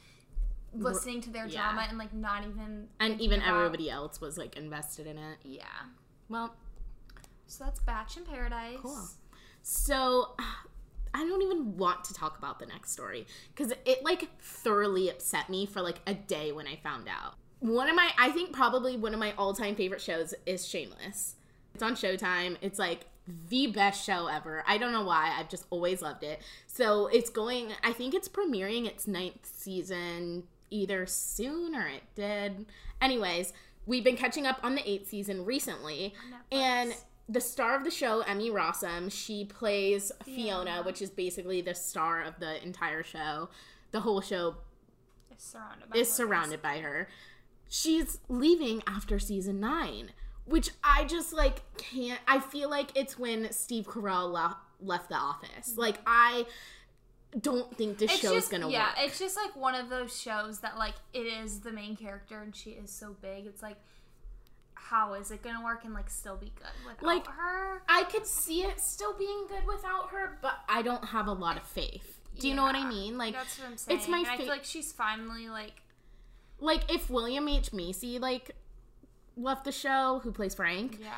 listening 0.73 1.21
to 1.21 1.29
their 1.29 1.47
yeah. 1.47 1.71
drama 1.71 1.87
and 1.89 1.97
like 1.97 2.13
not 2.13 2.43
even. 2.47 2.87
and 2.99 3.19
even 3.21 3.41
about- 3.41 3.57
everybody 3.57 3.89
else 3.89 4.21
was 4.21 4.37
like 4.37 4.55
invested 4.57 5.07
in 5.07 5.17
it. 5.17 5.37
Yeah. 5.43 5.65
Well, 6.29 6.55
So 7.45 7.63
that's 7.63 7.79
Batch 7.79 8.17
in 8.17 8.23
Paradise. 8.25 8.79
Cool. 8.81 9.07
So 9.63 10.35
I 11.13 11.25
don't 11.25 11.41
even 11.41 11.77
want 11.77 12.03
to 12.05 12.13
talk 12.13 12.37
about 12.37 12.59
the 12.59 12.65
next 12.65 12.91
story 12.91 13.25
because 13.55 13.73
it 13.85 14.03
like 14.03 14.29
thoroughly 14.41 15.09
upset 15.09 15.49
me 15.49 15.65
for 15.65 15.81
like 15.81 15.99
a 16.05 16.13
day 16.13 16.51
when 16.51 16.67
I 16.67 16.75
found 16.77 17.07
out. 17.07 17.35
One 17.59 17.89
of 17.89 17.95
my, 17.95 18.11
I 18.19 18.29
think 18.31 18.53
probably 18.53 18.97
one 18.97 19.13
of 19.13 19.19
my 19.19 19.33
all 19.37 19.53
time 19.53 19.75
favorite 19.75 20.01
shows 20.01 20.33
is 20.45 20.67
Shameless. 20.67 21.35
It's 21.73 21.81
on 21.83 21.95
Showtime. 21.95 22.57
It's 22.61 22.77
like 22.77 23.05
the 23.49 23.67
best 23.67 24.05
show 24.05 24.27
ever. 24.27 24.63
I 24.67 24.77
don't 24.77 24.91
know 24.91 25.03
why. 25.03 25.35
I've 25.37 25.49
just 25.49 25.65
always 25.69 26.01
loved 26.01 26.23
it. 26.23 26.41
So 26.67 27.07
it's 27.07 27.29
going, 27.29 27.71
I 27.83 27.93
think 27.93 28.13
it's 28.13 28.29
premiering 28.29 28.85
its 28.85 29.07
ninth 29.07 29.43
season 29.43 30.43
either 30.69 31.05
soon 31.05 31.75
or 31.75 31.87
it 31.87 32.03
did. 32.15 32.65
Anyways, 33.01 33.53
we've 33.85 34.03
been 34.03 34.17
catching 34.17 34.45
up 34.45 34.59
on 34.63 34.75
the 34.75 34.89
eighth 34.89 35.09
season 35.09 35.45
recently. 35.45 36.13
And 36.51 36.93
the 37.29 37.41
star 37.41 37.75
of 37.75 37.83
the 37.83 37.91
show, 37.91 38.21
Emmy 38.21 38.49
Rossum, 38.49 39.11
she 39.11 39.45
plays 39.45 40.11
Fiona, 40.23 40.81
which 40.83 41.01
is 41.01 41.09
basically 41.09 41.61
the 41.61 41.75
star 41.75 42.21
of 42.23 42.39
the 42.39 42.61
entire 42.63 43.03
show. 43.03 43.49
The 43.91 44.01
whole 44.01 44.21
show 44.21 44.55
Is 45.35 45.43
surrounded 45.43 45.89
by 45.89 45.97
is 45.99 46.07
her. 46.09 46.13
surrounded 46.13 46.61
by 46.61 46.77
her. 46.79 47.07
She's 47.69 48.19
leaving 48.29 48.81
after 48.87 49.19
season 49.19 49.59
nine, 49.59 50.11
which 50.45 50.69
I 50.83 51.03
just 51.03 51.33
like 51.33 51.63
can't. 51.77 52.19
I 52.27 52.39
feel 52.39 52.69
like 52.69 52.91
it's 52.95 53.19
when 53.19 53.51
Steve 53.51 53.85
Carell 53.87 54.31
le- 54.31 54.57
left 54.81 55.09
the 55.09 55.15
office. 55.15 55.71
Mm-hmm. 55.71 55.79
Like 55.81 55.97
I 56.05 56.45
don't 57.39 57.75
think 57.77 57.97
this 57.97 58.11
It's 58.11 58.21
show's 58.21 58.33
just, 58.33 58.51
gonna 58.51 58.69
yeah, 58.69 58.87
work. 58.87 58.93
Yeah, 58.97 59.03
it's 59.05 59.19
just 59.19 59.35
like 59.35 59.55
one 59.55 59.75
of 59.75 59.89
those 59.89 60.19
shows 60.19 60.59
that 60.59 60.77
like 60.77 60.95
it 61.13 61.21
is 61.27 61.59
the 61.61 61.71
main 61.71 61.95
character 61.95 62.41
and 62.41 62.55
she 62.55 62.71
is 62.71 62.89
so 62.91 63.15
big. 63.21 63.45
It's 63.45 63.61
like, 63.61 63.77
how 64.73 65.13
is 65.15 65.31
it 65.31 65.41
gonna 65.43 65.63
work 65.63 65.83
and 65.83 65.93
like 65.93 66.09
still 66.09 66.37
be 66.37 66.51
good 66.55 66.67
without 66.85 67.03
Like, 67.03 67.27
her? 67.27 67.81
I 67.89 68.03
could 68.03 68.25
see 68.25 68.63
it 68.63 68.79
still 68.79 69.13
being 69.17 69.45
good 69.49 69.67
without 69.67 70.09
her, 70.11 70.37
but 70.41 70.59
I 70.69 70.81
don't 70.81 71.05
have 71.05 71.27
a 71.27 71.33
lot 71.33 71.57
of 71.57 71.63
faith. 71.63 72.19
Do 72.39 72.47
you 72.47 72.53
know 72.55 72.63
what 72.63 72.75
I 72.75 72.87
mean? 72.87 73.17
Like, 73.17 73.33
That's 73.33 73.57
what 73.59 73.67
I'm 73.67 73.77
saying. 73.77 73.97
it's 73.99 74.07
my 74.07 74.19
and 74.19 74.27
I 74.27 74.37
feel 74.37 74.47
like 74.47 74.63
she's 74.63 74.91
finally 74.93 75.49
like 75.49 75.81
like 76.59 76.89
if 76.91 77.09
William 77.09 77.47
H 77.47 77.73
Macy 77.73 78.19
like 78.19 78.51
left 79.35 79.65
the 79.65 79.71
show, 79.71 80.21
who 80.23 80.31
plays 80.31 80.55
Frank, 80.55 80.99
yeah. 81.01 81.13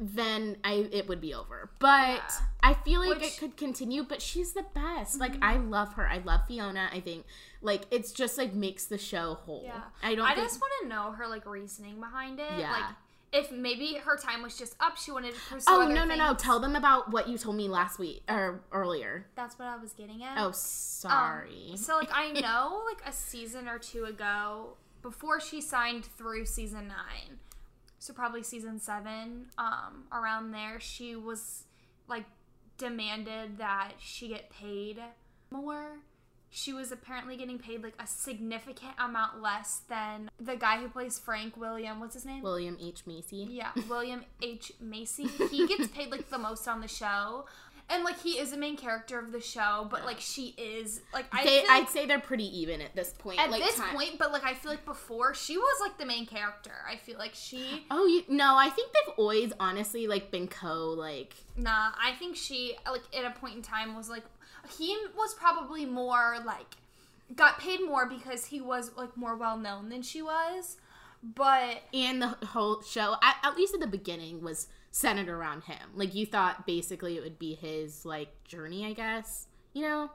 Then 0.00 0.56
I 0.64 0.88
it 0.90 1.08
would 1.08 1.20
be 1.20 1.32
over. 1.34 1.70
But 1.78 2.16
Yeah. 2.16 2.30
I 2.62 2.74
feel 2.74 3.00
like 3.00 3.20
Which- 3.20 3.34
it 3.34 3.38
could 3.38 3.56
continue. 3.56 4.02
But 4.02 4.20
she's 4.22 4.52
the 4.52 4.64
best. 4.74 5.20
Like 5.20 5.34
I 5.42 5.56
love 5.56 5.94
her. 5.94 6.06
I 6.08 6.18
love 6.18 6.42
Fiona. 6.48 6.88
I 6.92 7.00
think 7.00 7.26
like 7.62 7.82
it's 7.90 8.12
just 8.12 8.36
like 8.38 8.54
makes 8.54 8.86
the 8.86 8.98
show 8.98 9.34
whole. 9.34 9.62
Yeah. 9.64 9.80
I 10.02 10.14
don't. 10.14 10.26
I 10.26 10.34
think, 10.34 10.46
just 10.48 10.60
want 10.60 10.72
to 10.82 10.88
know 10.88 11.12
her 11.12 11.26
like 11.28 11.46
reasoning 11.46 12.00
behind 12.00 12.40
it. 12.40 12.46
Yeah. 12.58 12.72
Like 12.72 12.84
if 13.32 13.50
maybe 13.50 13.94
her 13.94 14.16
time 14.16 14.42
was 14.42 14.56
just 14.56 14.76
up, 14.78 14.96
she 14.96 15.10
wanted 15.10 15.34
to 15.34 15.40
pursue. 15.50 15.66
Oh 15.68 15.88
no 15.88 16.04
no 16.04 16.14
no! 16.14 16.34
Tell 16.34 16.60
them 16.60 16.76
about 16.76 17.10
what 17.10 17.28
you 17.28 17.36
told 17.36 17.56
me 17.56 17.68
last 17.68 17.98
week 17.98 18.22
or 18.28 18.60
earlier. 18.70 19.26
That's 19.34 19.58
what 19.58 19.66
I 19.66 19.76
was 19.76 19.92
getting 19.92 20.22
at. 20.22 20.38
Oh 20.38 20.52
sorry. 20.52 21.70
Um, 21.72 21.76
so 21.76 21.96
like 21.96 22.10
I 22.12 22.30
know 22.40 22.82
like 22.86 23.02
a 23.06 23.12
season 23.12 23.68
or 23.68 23.78
two 23.78 24.04
ago, 24.04 24.76
before 25.02 25.40
she 25.40 25.60
signed 25.60 26.04
through 26.16 26.46
season 26.46 26.86
nine, 26.88 27.38
so 28.04 28.12
probably 28.12 28.42
season 28.42 28.78
seven, 28.78 29.46
um, 29.56 30.04
around 30.12 30.50
there, 30.50 30.78
she 30.78 31.16
was 31.16 31.64
like 32.06 32.26
demanded 32.76 33.56
that 33.56 33.92
she 33.98 34.28
get 34.28 34.50
paid 34.50 35.00
more. 35.50 36.00
She 36.50 36.74
was 36.74 36.92
apparently 36.92 37.38
getting 37.38 37.58
paid 37.58 37.82
like 37.82 37.94
a 37.98 38.06
significant 38.06 38.92
amount 38.98 39.40
less 39.40 39.80
than 39.88 40.28
the 40.38 40.54
guy 40.54 40.76
who 40.80 40.88
plays 40.88 41.18
Frank 41.18 41.56
William. 41.56 41.98
What's 41.98 42.12
his 42.12 42.26
name? 42.26 42.42
William 42.42 42.76
H 42.78 43.06
Macy. 43.06 43.48
Yeah, 43.50 43.70
William 43.88 44.22
H. 44.42 44.72
Macy. 44.80 45.24
He 45.50 45.66
gets 45.66 45.88
paid 45.88 46.10
like 46.10 46.28
the 46.28 46.38
most 46.38 46.68
on 46.68 46.82
the 46.82 46.88
show. 46.88 47.46
And 47.90 48.02
like 48.02 48.18
he 48.20 48.38
is 48.38 48.52
a 48.52 48.56
main 48.56 48.76
character 48.76 49.18
of 49.18 49.30
the 49.30 49.40
show, 49.40 49.86
but 49.90 50.04
like 50.04 50.18
she 50.18 50.54
is 50.56 51.02
like 51.12 51.26
I 51.32 51.44
they, 51.44 51.64
I'd 51.68 51.88
say 51.88 52.06
they're 52.06 52.18
pretty 52.18 52.60
even 52.60 52.80
at 52.80 52.96
this 52.96 53.12
point. 53.18 53.38
at 53.38 53.50
like, 53.50 53.62
this 53.62 53.76
time- 53.76 53.94
point, 53.94 54.18
but 54.18 54.32
like 54.32 54.44
I 54.44 54.54
feel 54.54 54.70
like 54.70 54.84
before 54.86 55.34
she 55.34 55.58
was 55.58 55.80
like 55.80 55.98
the 55.98 56.06
main 56.06 56.24
character. 56.24 56.72
I 56.90 56.96
feel 56.96 57.18
like 57.18 57.34
she 57.34 57.84
Oh, 57.90 58.06
you 58.06 58.22
no, 58.28 58.56
I 58.56 58.70
think 58.70 58.90
they've 58.92 59.14
always 59.18 59.52
honestly 59.60 60.06
like 60.06 60.30
been 60.30 60.48
co 60.48 60.94
like 60.96 61.34
nah, 61.56 61.90
I 62.02 62.12
think 62.18 62.36
she 62.36 62.74
like 62.90 63.02
at 63.16 63.24
a 63.24 63.38
point 63.38 63.56
in 63.56 63.62
time 63.62 63.94
was 63.94 64.08
like 64.08 64.24
he 64.78 64.96
was 65.16 65.34
probably 65.34 65.84
more 65.84 66.38
like 66.44 66.76
got 67.36 67.58
paid 67.60 67.80
more 67.84 68.06
because 68.06 68.46
he 68.46 68.60
was 68.60 68.92
like 68.96 69.16
more 69.16 69.36
well 69.36 69.58
known 69.58 69.88
than 69.90 70.02
she 70.02 70.22
was. 70.22 70.78
But 71.22 71.82
and 71.92 72.20
the 72.20 72.28
whole 72.28 72.82
show 72.82 73.16
at, 73.22 73.36
at 73.42 73.56
least 73.56 73.74
at 73.74 73.80
the 73.80 73.86
beginning 73.86 74.42
was 74.42 74.68
centered 74.94 75.28
around 75.28 75.64
him. 75.64 75.90
Like 75.96 76.14
you 76.14 76.24
thought 76.24 76.68
basically 76.68 77.16
it 77.16 77.22
would 77.24 77.36
be 77.36 77.56
his 77.56 78.06
like 78.06 78.44
journey, 78.44 78.86
I 78.86 78.92
guess. 78.92 79.48
You 79.72 79.82
know? 79.82 80.10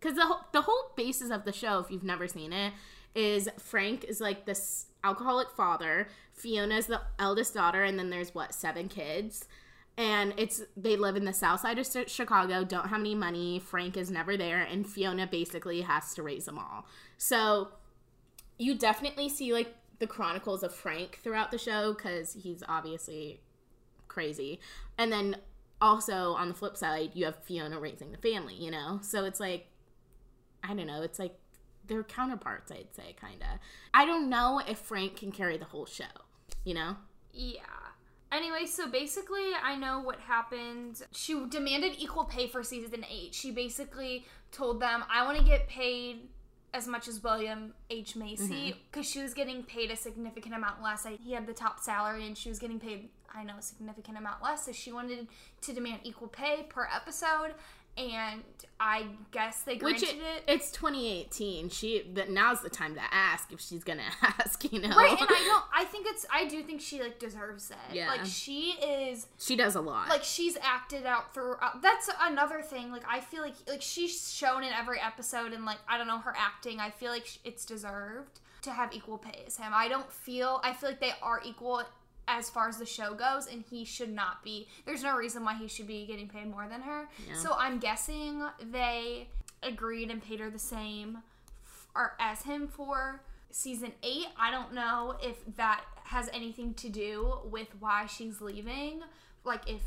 Cuz 0.00 0.14
the 0.14 0.24
whole, 0.24 0.42
the 0.52 0.62
whole 0.62 0.92
basis 0.96 1.32
of 1.32 1.44
the 1.44 1.52
show 1.52 1.80
if 1.80 1.90
you've 1.90 2.04
never 2.04 2.28
seen 2.28 2.52
it 2.52 2.72
is 3.12 3.48
Frank 3.58 4.04
is 4.04 4.20
like 4.20 4.46
this 4.46 4.86
alcoholic 5.02 5.50
father, 5.50 6.06
Fiona's 6.32 6.86
the 6.86 7.00
eldest 7.18 7.54
daughter 7.54 7.82
and 7.82 7.98
then 7.98 8.10
there's 8.10 8.32
what, 8.32 8.54
seven 8.54 8.88
kids. 8.88 9.48
And 9.96 10.32
it's 10.36 10.62
they 10.76 10.94
live 10.94 11.16
in 11.16 11.24
the 11.24 11.32
south 11.32 11.62
side 11.62 11.80
of 11.80 12.08
Chicago, 12.08 12.62
don't 12.62 12.86
have 12.86 13.00
any 13.00 13.16
money. 13.16 13.58
Frank 13.58 13.96
is 13.96 14.12
never 14.12 14.36
there, 14.36 14.62
and 14.62 14.88
Fiona 14.88 15.26
basically 15.26 15.80
has 15.80 16.14
to 16.14 16.22
raise 16.22 16.44
them 16.44 16.56
all. 16.56 16.86
So 17.18 17.70
you 18.58 18.76
definitely 18.76 19.28
see 19.28 19.52
like 19.52 19.74
the 19.98 20.06
chronicles 20.06 20.62
of 20.62 20.72
Frank 20.72 21.18
throughout 21.20 21.50
the 21.50 21.58
show 21.58 21.94
because 21.94 22.34
he's 22.34 22.62
obviously 22.68 23.40
crazy. 24.10 24.60
And 24.98 25.10
then 25.10 25.36
also 25.80 26.32
on 26.34 26.48
the 26.48 26.54
flip 26.54 26.76
side, 26.76 27.12
you 27.14 27.24
have 27.24 27.42
Fiona 27.42 27.80
raising 27.80 28.12
the 28.12 28.18
family, 28.18 28.54
you 28.54 28.70
know? 28.70 28.98
So 29.02 29.24
it's 29.24 29.40
like, 29.40 29.68
I 30.62 30.74
don't 30.74 30.86
know, 30.86 31.00
it's 31.00 31.18
like 31.18 31.34
they're 31.86 32.02
counterparts, 32.02 32.70
I'd 32.70 32.94
say, 32.94 33.16
kind 33.18 33.40
of. 33.40 33.58
I 33.94 34.04
don't 34.04 34.28
know 34.28 34.60
if 34.68 34.78
Frank 34.78 35.16
can 35.16 35.32
carry 35.32 35.56
the 35.56 35.64
whole 35.64 35.86
show, 35.86 36.04
you 36.64 36.74
know? 36.74 36.96
Yeah. 37.32 37.62
Anyway, 38.32 38.66
so 38.66 38.88
basically, 38.88 39.50
I 39.60 39.74
know 39.74 40.00
what 40.00 40.20
happened. 40.20 41.02
She 41.10 41.46
demanded 41.48 41.94
equal 41.98 42.24
pay 42.24 42.46
for 42.46 42.62
season 42.62 43.04
eight. 43.10 43.34
She 43.34 43.50
basically 43.50 44.26
told 44.52 44.80
them, 44.80 45.02
I 45.10 45.24
want 45.24 45.38
to 45.38 45.44
get 45.44 45.66
paid 45.66 46.28
as 46.72 46.86
much 46.86 47.08
as 47.08 47.22
William 47.22 47.74
H. 47.90 48.16
Macy 48.16 48.44
mm-hmm. 48.44 48.78
because 48.90 49.08
she 49.08 49.22
was 49.22 49.34
getting 49.34 49.62
paid 49.62 49.90
a 49.90 49.96
significant 49.96 50.54
amount 50.54 50.82
less. 50.82 51.04
I, 51.04 51.18
he 51.22 51.32
had 51.32 51.46
the 51.46 51.52
top 51.52 51.80
salary 51.80 52.26
and 52.26 52.36
she 52.36 52.48
was 52.48 52.58
getting 52.58 52.78
paid, 52.78 53.08
I 53.34 53.42
know, 53.42 53.54
a 53.58 53.62
significant 53.62 54.18
amount 54.18 54.42
less. 54.42 54.66
So 54.66 54.72
she 54.72 54.92
wanted 54.92 55.26
to 55.62 55.72
demand 55.72 56.00
equal 56.04 56.28
pay 56.28 56.66
per 56.68 56.88
episode. 56.94 57.54
And 57.96 58.42
I 58.78 59.06
guess 59.30 59.62
they 59.62 59.72
Which 59.72 59.80
granted 59.80 60.08
it, 60.08 60.16
it. 60.18 60.42
it's 60.46 60.70
2018. 60.72 61.68
She 61.68 62.02
but 62.14 62.30
now's 62.30 62.62
the 62.62 62.70
time 62.70 62.94
to 62.94 63.00
ask 63.12 63.52
if 63.52 63.60
she's 63.60 63.84
gonna 63.84 64.02
ask. 64.22 64.64
You 64.72 64.80
know, 64.80 64.88
Right, 64.96 65.10
and 65.10 65.28
I 65.30 65.44
don't. 65.44 65.64
I 65.74 65.84
think 65.84 66.06
it's. 66.08 66.24
I 66.32 66.46
do 66.46 66.62
think 66.62 66.80
she 66.80 67.02
like 67.02 67.18
deserves 67.18 67.70
it. 67.70 67.94
Yeah. 67.94 68.08
like 68.08 68.24
she 68.24 68.72
is. 68.82 69.26
she 69.38 69.54
does 69.56 69.74
a 69.74 69.80
lot. 69.80 70.08
Like 70.08 70.24
she's 70.24 70.56
acted 70.62 71.04
out 71.04 71.34
throughout. 71.34 71.58
Uh, 71.62 71.78
that's 71.82 72.08
another 72.22 72.62
thing. 72.62 72.90
Like 72.90 73.04
I 73.08 73.20
feel 73.20 73.42
like 73.42 73.54
like 73.68 73.82
she's 73.82 74.32
shown 74.32 74.62
in 74.64 74.72
every 74.72 75.00
episode, 75.00 75.52
and 75.52 75.64
like 75.66 75.78
I 75.88 75.98
don't 75.98 76.06
know 76.06 76.18
her 76.18 76.34
acting. 76.36 76.80
I 76.80 76.90
feel 76.90 77.10
like 77.10 77.26
it's 77.44 77.64
deserved 77.66 78.40
to 78.62 78.70
have 78.70 78.94
equal 78.94 79.18
pay 79.18 79.44
as 79.46 79.56
him. 79.56 79.72
I 79.74 79.88
don't 79.88 80.10
feel. 80.10 80.60
I 80.64 80.72
feel 80.72 80.90
like 80.90 81.00
they 81.00 81.12
are 81.22 81.40
equal 81.44 81.82
as 82.38 82.48
far 82.50 82.68
as 82.68 82.78
the 82.78 82.86
show 82.86 83.14
goes, 83.14 83.46
and 83.46 83.64
he 83.70 83.84
should 83.84 84.12
not 84.12 84.42
be. 84.42 84.68
There's 84.86 85.02
no 85.02 85.16
reason 85.16 85.44
why 85.44 85.54
he 85.54 85.68
should 85.68 85.86
be 85.86 86.06
getting 86.06 86.28
paid 86.28 86.48
more 86.50 86.66
than 86.68 86.80
her. 86.82 87.08
Yeah. 87.28 87.34
So 87.34 87.54
I'm 87.58 87.78
guessing 87.78 88.42
they 88.70 89.28
agreed 89.62 90.10
and 90.10 90.22
paid 90.22 90.40
her 90.40 90.50
the 90.50 90.58
same 90.58 91.18
f- 91.64 91.86
or 91.94 92.14
as 92.20 92.42
him 92.42 92.68
for 92.68 93.22
season 93.50 93.92
eight. 94.02 94.26
I 94.38 94.50
don't 94.50 94.72
know 94.72 95.16
if 95.22 95.36
that 95.56 95.84
has 96.04 96.28
anything 96.32 96.74
to 96.74 96.88
do 96.88 97.38
with 97.44 97.68
why 97.78 98.06
she's 98.06 98.40
leaving. 98.40 99.02
Like 99.44 99.68
if 99.68 99.82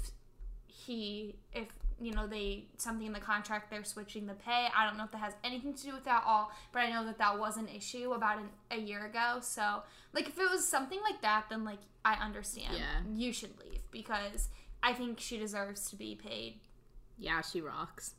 he, 0.67 1.35
if 1.53 1.67
you 1.99 2.11
know 2.13 2.27
they 2.27 2.65
something 2.77 3.07
in 3.07 3.13
the 3.13 3.19
contract 3.19 3.69
they're 3.69 3.83
switching 3.83 4.25
the 4.25 4.33
pay. 4.33 4.67
I 4.75 4.85
don't 4.85 4.97
know 4.97 5.05
if 5.05 5.11
that 5.11 5.19
has 5.19 5.33
anything 5.43 5.73
to 5.73 5.83
do 5.83 5.93
with 5.93 6.05
that 6.05 6.23
all, 6.25 6.51
but 6.71 6.79
I 6.79 6.89
know 6.89 7.05
that 7.05 7.17
that 7.17 7.39
was 7.39 7.57
an 7.57 7.67
issue 7.67 8.13
about 8.13 8.39
an, 8.39 8.49
a 8.71 8.77
year 8.77 9.05
ago. 9.05 9.37
So 9.41 9.83
like 10.13 10.27
if 10.27 10.37
it 10.37 10.49
was 10.49 10.67
something 10.67 10.99
like 11.01 11.21
that, 11.21 11.45
then 11.49 11.63
like 11.63 11.79
I 12.05 12.15
understand. 12.15 12.75
Yeah. 12.77 13.01
you 13.13 13.31
should 13.31 13.57
leave 13.59 13.81
because 13.91 14.49
I 14.81 14.93
think 14.93 15.19
she 15.19 15.37
deserves 15.37 15.89
to 15.89 15.95
be 15.95 16.15
paid. 16.15 16.59
yeah, 17.17 17.41
she 17.41 17.61
rocks. 17.61 18.15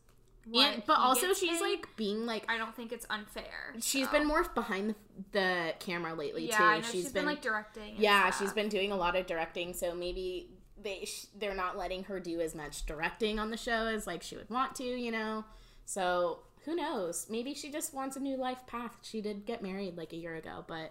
And, 0.55 0.83
but 0.87 0.99
also 0.99 1.33
she's 1.33 1.59
paid. 1.59 1.61
like 1.61 1.97
being 1.97 2.27
like 2.27 2.45
I 2.51 2.59
don't 2.59 2.77
think 2.77 2.93
it's 2.93 3.07
unfair. 3.09 3.75
she's 3.81 4.07
so. 4.07 4.13
been 4.13 4.27
more 4.27 4.45
behind 4.45 4.91
the, 4.91 4.95
the 5.33 5.75
camera 5.79 6.15
lately 6.15 6.49
yeah, 6.49 6.59
too. 6.59 6.65
I 6.65 6.81
know 6.81 6.87
she's 6.87 7.11
been, 7.11 7.25
like 7.25 7.41
directing. 7.41 7.95
yeah, 7.97 8.29
stuff. 8.29 8.41
she's 8.41 8.53
been 8.53 8.69
doing 8.69 8.93
a 8.93 8.97
lot 8.97 9.17
of 9.17 9.27
directing, 9.27 9.73
so 9.73 9.95
maybe 9.95 10.49
they 10.85 11.05
sh- 11.05 11.27
they're 11.37 11.55
not 11.55 11.77
letting 11.77 12.05
her 12.05 12.21
do 12.21 12.41
as 12.41 12.55
much 12.55 12.87
directing 12.87 13.39
on 13.41 13.51
the 13.51 13.57
show 13.57 13.87
as 13.87 14.07
like 14.07 14.23
she 14.23 14.37
would 14.37 14.49
want 14.51 14.77
to, 14.77 14.85
you 14.85 15.11
know. 15.11 15.45
So 15.85 16.41
who 16.65 16.77
knows? 16.77 17.27
Maybe 17.29 17.55
she 17.55 17.71
just 17.71 17.93
wants 17.93 18.17
a 18.17 18.21
new 18.21 18.37
life 18.37 18.67
path. 18.67 18.99
She 19.03 19.21
did 19.21 19.45
get 19.47 19.63
married 19.63 19.97
like 19.97 20.13
a 20.13 20.17
year 20.17 20.37
ago, 20.37 20.65
but 20.69 20.91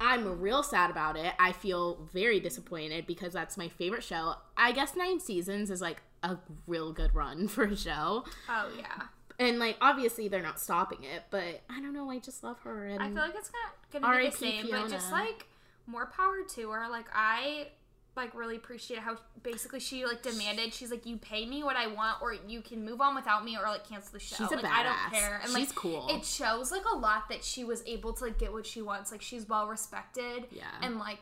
I'm 0.00 0.40
real 0.40 0.62
sad 0.62 0.90
about 0.90 1.16
it. 1.16 1.32
I 1.38 1.52
feel 1.52 2.08
very 2.12 2.40
disappointed 2.40 3.06
because 3.06 3.32
that's 3.32 3.56
my 3.56 3.68
favorite 3.68 4.02
show. 4.02 4.34
I 4.56 4.72
guess 4.72 4.96
nine 4.96 5.20
seasons 5.20 5.70
is 5.70 5.80
like 5.80 6.02
a 6.22 6.38
real 6.66 6.92
good 6.92 7.14
run 7.14 7.48
for 7.48 7.64
a 7.64 7.76
show. 7.76 8.24
Oh 8.48 8.68
yeah. 8.76 9.02
And 9.38 9.58
like 9.58 9.76
obviously 9.80 10.28
they're 10.28 10.42
not 10.42 10.58
stopping 10.58 11.04
it, 11.04 11.24
but 11.30 11.62
I 11.68 11.80
don't 11.80 11.92
know, 11.92 12.10
I 12.10 12.18
just 12.18 12.42
love 12.42 12.58
her 12.60 12.86
and 12.86 13.02
I 13.02 13.08
feel 13.08 13.16
like 13.16 13.34
it's 13.36 13.50
gonna, 13.92 14.06
gonna 14.06 14.18
be 14.18 14.30
the 14.30 14.36
same, 14.36 14.68
but 14.70 14.88
just 14.90 15.12
like 15.12 15.46
more 15.86 16.06
power 16.06 16.38
to 16.54 16.70
her. 16.70 16.88
Like 16.88 17.06
I 17.14 17.68
like 18.16 18.34
really 18.34 18.56
appreciate 18.56 19.00
how 19.00 19.16
basically 19.42 19.80
she 19.80 20.04
like 20.04 20.22
demanded. 20.22 20.72
She's 20.72 20.90
like, 20.90 21.06
you 21.06 21.16
pay 21.16 21.46
me 21.46 21.62
what 21.62 21.76
I 21.76 21.86
want, 21.86 22.22
or 22.22 22.34
you 22.34 22.62
can 22.62 22.84
move 22.84 23.00
on 23.00 23.14
without 23.14 23.44
me, 23.44 23.56
or 23.56 23.62
like 23.62 23.88
cancel 23.88 24.12
the 24.12 24.20
show. 24.20 24.36
She's 24.36 24.50
a 24.50 24.56
like 24.56 24.64
I 24.64 24.82
don't 24.82 25.12
care. 25.12 25.40
And 25.42 25.52
She's 25.52 25.68
like 25.68 25.74
cool. 25.74 26.08
It 26.08 26.24
shows 26.24 26.72
like 26.72 26.84
a 26.90 26.96
lot 26.96 27.28
that 27.28 27.44
she 27.44 27.64
was 27.64 27.82
able 27.86 28.12
to 28.14 28.24
like 28.24 28.38
get 28.38 28.52
what 28.52 28.66
she 28.66 28.82
wants. 28.82 29.12
Like 29.12 29.22
she's 29.22 29.48
well 29.48 29.66
respected. 29.68 30.46
Yeah. 30.50 30.64
And 30.82 30.98
like 30.98 31.20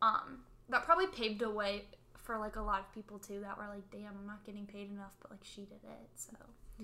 um 0.00 0.40
that 0.68 0.84
probably 0.84 1.06
paved 1.06 1.40
the 1.40 1.50
way 1.50 1.84
for 2.16 2.38
like 2.38 2.56
a 2.56 2.62
lot 2.62 2.80
of 2.80 2.92
people 2.94 3.18
too 3.18 3.40
that 3.40 3.58
were 3.58 3.66
like, 3.68 3.90
damn, 3.90 4.12
I'm 4.20 4.26
not 4.26 4.44
getting 4.44 4.66
paid 4.66 4.90
enough, 4.90 5.12
but 5.20 5.30
like 5.30 5.40
she 5.42 5.62
did 5.62 5.80
it. 5.84 6.08
So 6.14 6.32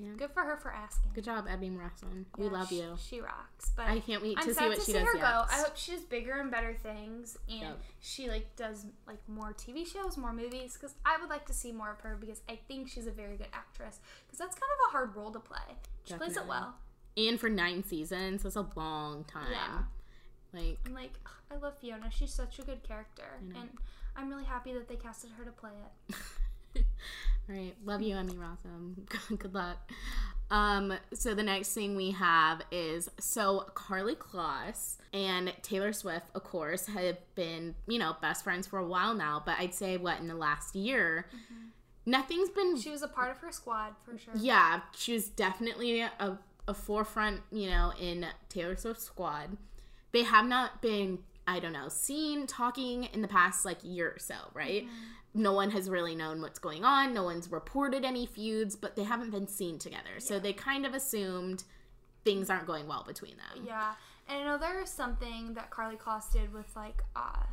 Yeah. 0.01 0.11
good 0.17 0.31
for 0.31 0.43
her 0.43 0.57
for 0.57 0.71
asking. 0.73 1.11
Good 1.15 1.25
job, 1.25 1.47
Abby 1.49 1.71
Morrison. 1.71 2.27
we 2.37 2.49
love 2.49 2.71
you. 2.71 2.97
She 2.99 3.21
rocks. 3.21 3.73
But 3.77 3.87
I 3.89 3.99
can't 4.01 4.23
wait 4.23 4.37
to 4.39 4.43
I'm 4.49 4.55
see 4.55 4.65
what 4.69 4.75
to 4.77 4.81
she 4.81 4.87
see 4.87 4.93
does 4.93 5.03
her 5.09 5.15
next. 5.15 5.21
go. 5.27 5.45
I 5.51 5.59
hope 5.63 5.77
she 5.77 5.93
does 5.93 6.03
bigger 6.03 6.39
and 6.39 6.51
better 6.51 6.73
things, 6.75 7.37
and 7.49 7.61
Yep. 7.61 7.81
she 8.01 8.29
like 8.29 8.55
does 8.57 8.87
like 9.07 9.19
more 9.29 9.53
TV 9.53 9.85
shows, 9.87 10.17
more 10.17 10.33
movies. 10.33 10.75
Because 10.75 10.95
I 11.05 11.17
would 11.21 11.29
like 11.31 11.47
to 11.47 11.53
see 11.53 11.73
more 11.73 11.91
of 11.91 12.01
her 12.01 12.17
because 12.21 12.43
I 12.49 12.59
think 12.69 12.89
she's 12.89 13.07
a 13.07 13.11
very 13.11 13.37
good 13.37 13.49
actress. 13.53 13.99
Because 14.27 14.39
that's 14.39 14.55
kind 14.55 14.71
of 14.81 14.89
a 14.89 14.93
hard 14.93 15.17
role 15.17 15.31
to 15.33 15.41
play. 15.41 15.59
She 16.05 16.15
plays 16.15 16.37
it 16.37 16.47
well. 16.47 16.75
and 17.17 17.39
for 17.41 17.49
nine 17.49 17.83
seasons, 17.85 18.45
that's 18.45 18.57
a 18.57 18.67
long 18.77 19.25
time. 19.25 19.51
Yeah. 19.51 19.79
Like 20.61 20.79
I'm 20.87 20.95
like 20.95 21.13
I 21.51 21.57
love 21.57 21.77
Fiona. 21.79 22.11
She's 22.11 22.33
such 22.33 22.59
a 22.59 22.63
good 22.63 22.83
character, 22.83 23.41
and 23.55 23.69
I'm 24.17 24.29
really 24.29 24.45
happy 24.45 24.73
that 24.75 24.89
they 24.89 24.97
casted 24.97 25.31
her 25.39 25.45
to 25.45 25.51
play 25.51 25.71
it. 26.09 26.15
all 26.77 26.83
right, 27.49 27.75
love 27.85 28.03
you, 28.03 28.17
Emmy 28.17 28.35
Rossum. 28.35 28.95
Good 29.39 29.55
luck. 29.55 29.91
Um, 30.51 30.95
so 31.13 31.35
the 31.35 31.43
next 31.43 31.75
thing 31.75 31.95
we 31.95 32.13
have 32.13 32.63
is 32.71 33.11
so 33.21 33.67
Karlie 33.75 34.17
Kloss 34.17 34.97
and 35.13 35.53
Taylor 35.63 35.93
Swift, 35.93 36.27
of 36.35 36.43
course, 36.45 36.87
have 36.87 37.19
been 37.35 37.75
you 37.87 37.99
know 37.99 38.17
best 38.23 38.45
friends 38.45 38.67
for 38.67 38.79
a 38.79 38.87
while 38.87 39.15
now. 39.15 39.43
But 39.45 39.57
I'd 39.59 39.75
say 39.75 39.97
what 39.97 40.21
in 40.21 40.29
the 40.29 40.35
last 40.35 40.75
year, 40.75 41.27
nothing's 42.07 42.49
been 42.51 42.81
She 42.81 42.91
was 42.91 43.03
a 43.03 43.09
part 43.09 43.31
of 43.31 43.39
her 43.39 43.53
squad 43.53 43.93
for 44.05 44.17
sure. 44.19 44.35
yeah, 44.37 44.81
she 44.97 45.13
was 45.13 45.29
definitely 45.29 46.01
a, 46.01 46.39
a 46.67 46.75
forefront, 46.75 47.41
you 47.53 47.69
know, 47.69 47.93
in 48.01 48.27
Taylor 48.49 48.77
Swift's 48.77 49.05
squad. 49.05 49.57
They 50.13 50.23
have 50.23 50.47
not 50.47 50.81
been, 50.81 51.19
I 51.47 51.61
don't 51.61 51.73
know, 51.75 51.89
seen 51.89 52.47
talking 52.47 53.05
in 53.05 53.21
the 53.21 53.29
past 53.29 53.67
like 53.67 53.79
year 53.83 54.13
or 54.17 54.19
so, 54.19 54.35
right? 54.55 54.87
No 55.39 55.53
one 55.53 55.71
has 55.71 55.89
really 55.89 56.15
known 56.15 56.41
what's 56.43 56.59
going 56.59 56.85
on. 56.85 57.15
No 57.15 57.23
one's 57.23 57.51
reported 57.51 58.05
any 58.05 58.27
feuds, 58.27 58.77
but 58.77 58.97
they 58.97 59.05
haven't 59.05 59.31
been 59.31 59.47
seen 59.47 59.79
together. 59.79 60.19
So 60.19 60.39
they 60.39 60.53
kind 60.53 60.85
of 60.85 60.95
assumed 60.95 61.65
things 62.25 62.51
aren't 62.51 62.67
going 62.67 62.87
well 62.89 63.05
between 63.07 63.37
them. 63.37 63.65
Yeah, 63.67 63.93
and 64.29 64.41
I 64.41 64.45
know 64.45 64.59
there 64.59 64.81
was 64.81 64.91
something 64.91 65.55
that 65.55 65.71
Karlie 65.71 65.97
Kloss 65.97 66.31
did 66.33 66.53
with 66.53 66.67
like 66.77 67.03
uh 67.17 67.45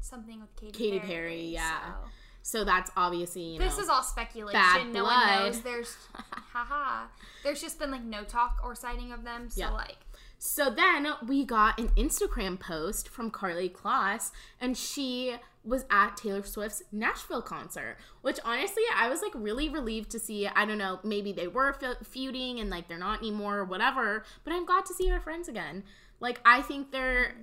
something 0.00 0.40
with 0.40 0.54
Katy, 0.56 0.72
Katy 0.72 0.98
Perry. 1.00 1.08
Perry, 1.12 1.44
yeah. 1.46 1.92
so- 2.02 2.08
So 2.42 2.64
that's 2.64 2.90
obviously, 2.94 3.42
you 3.42 3.58
know, 3.58 3.64
This 3.64 3.78
is 3.78 3.88
all 3.88 4.02
speculation. 4.02 4.92
no 4.92 5.04
one 5.04 5.26
knows. 5.28 5.60
There's, 5.62 5.96
haha. 6.52 7.06
There's 7.42 7.60
just 7.62 7.78
been 7.78 7.90
like 7.90 8.02
no 8.02 8.22
talk 8.24 8.58
or 8.62 8.74
sighting 8.74 9.12
of 9.12 9.24
them. 9.24 9.48
So 9.48 9.60
Yeah. 9.60 9.70
like, 9.70 9.96
So 10.38 10.68
then 10.68 11.06
we 11.26 11.46
got 11.46 11.78
an 11.80 11.88
Instagram 11.96 12.60
post 12.60 13.08
from 13.08 13.30
Karlie 13.30 13.70
Kloss, 13.72 14.30
and 14.60 14.76
she 14.76 15.36
was 15.64 15.84
at 15.90 16.16
Taylor 16.16 16.42
Swift's 16.42 16.82
Nashville 16.92 17.40
concert, 17.42 17.96
which 18.22 18.38
honestly, 18.44 18.82
I 18.94 19.08
was 19.08 19.22
like 19.22 19.32
really 19.34 19.68
relieved 19.68 20.10
to 20.10 20.18
see. 20.18 20.46
I 20.46 20.64
don't 20.66 20.78
know, 20.78 21.00
maybe 21.02 21.32
they 21.32 21.48
were 21.48 21.74
feuding 22.02 22.60
and 22.60 22.68
like 22.70 22.88
they're 22.88 22.98
not 22.98 23.20
anymore 23.20 23.58
or 23.58 23.64
whatever, 23.64 24.24
but 24.44 24.52
I'm 24.52 24.66
glad 24.66 24.84
to 24.86 24.94
see 24.94 25.08
their 25.08 25.20
friends 25.20 25.48
again. 25.48 25.84
Like, 26.20 26.40
I 26.44 26.62
think 26.62 26.90
they're, 26.92 27.34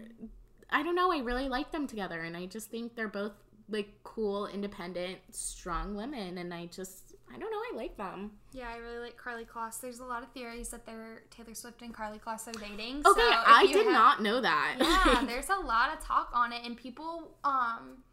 I 0.70 0.84
don't 0.84 0.96
know, 0.96 1.12
I 1.12 1.20
really 1.20 1.50
like 1.50 1.72
them 1.72 1.88
together, 1.88 2.22
and 2.22 2.38
I 2.38 2.46
just 2.46 2.70
think 2.72 2.96
they're 2.96 3.08
both 3.08 3.34
like 3.70 3.90
cool, 4.04 4.48
independent, 4.48 5.18
strong 5.32 5.96
women, 5.96 6.38
and 6.38 6.54
I 6.54 6.66
just, 6.68 7.14
I 7.34 7.38
don't 7.40 7.52
know, 7.52 7.58
I 7.58 7.72
like 7.76 7.98
them. 7.98 8.32
yeah, 8.54 8.70
I 8.74 8.78
really 8.78 9.00
like 9.00 9.18
Karlie 9.18 9.46
Kloss. 9.48 9.80
There's 9.82 10.00
a 10.00 10.04
lot 10.06 10.24
of 10.24 10.30
theories 10.30 10.70
that 10.70 10.86
they're 10.86 11.24
Taylor 11.30 11.54
Swift 11.54 11.82
and 11.82 11.94
Karlie 11.94 12.20
Kloss 12.20 12.48
are 12.48 12.52
dating. 12.60 12.98
Okay, 13.06 13.20
so 13.22 13.42
I 13.46 13.66
did 13.68 13.86
have- 13.86 13.94
not 13.94 14.22
know 14.22 14.42
that. 14.42 14.76
Yeah, 14.80 15.24
there's 15.28 15.50
a 15.50 15.56
lot 15.56 15.94
of 15.94 16.04
talk 16.04 16.30
on 16.34 16.52
it, 16.54 16.62
and 16.66 16.76
people 16.78 17.32
um 17.44 18.04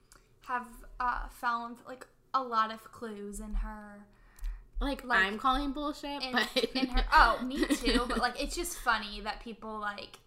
have 0.48 0.66
uh 0.98 1.28
found 1.28 1.76
like 1.86 2.06
a 2.34 2.42
lot 2.42 2.72
of 2.72 2.82
clues 2.92 3.40
in 3.40 3.54
her 3.54 4.04
like, 4.80 5.04
Like, 5.04 5.18
I'm 5.24 5.38
calling 5.38 5.72
bullshit, 5.72 6.22
in, 6.22 6.32
but 6.32 6.64
in 6.74 6.86
her 6.88 7.04
oh 7.12 7.40
me 7.44 7.64
too 7.66 8.02
but 8.08 8.18
like 8.18 8.40
it's 8.42 8.54
just 8.56 8.78
funny 8.78 9.20
that 9.22 9.40
people 9.40 9.78
like 9.78 10.18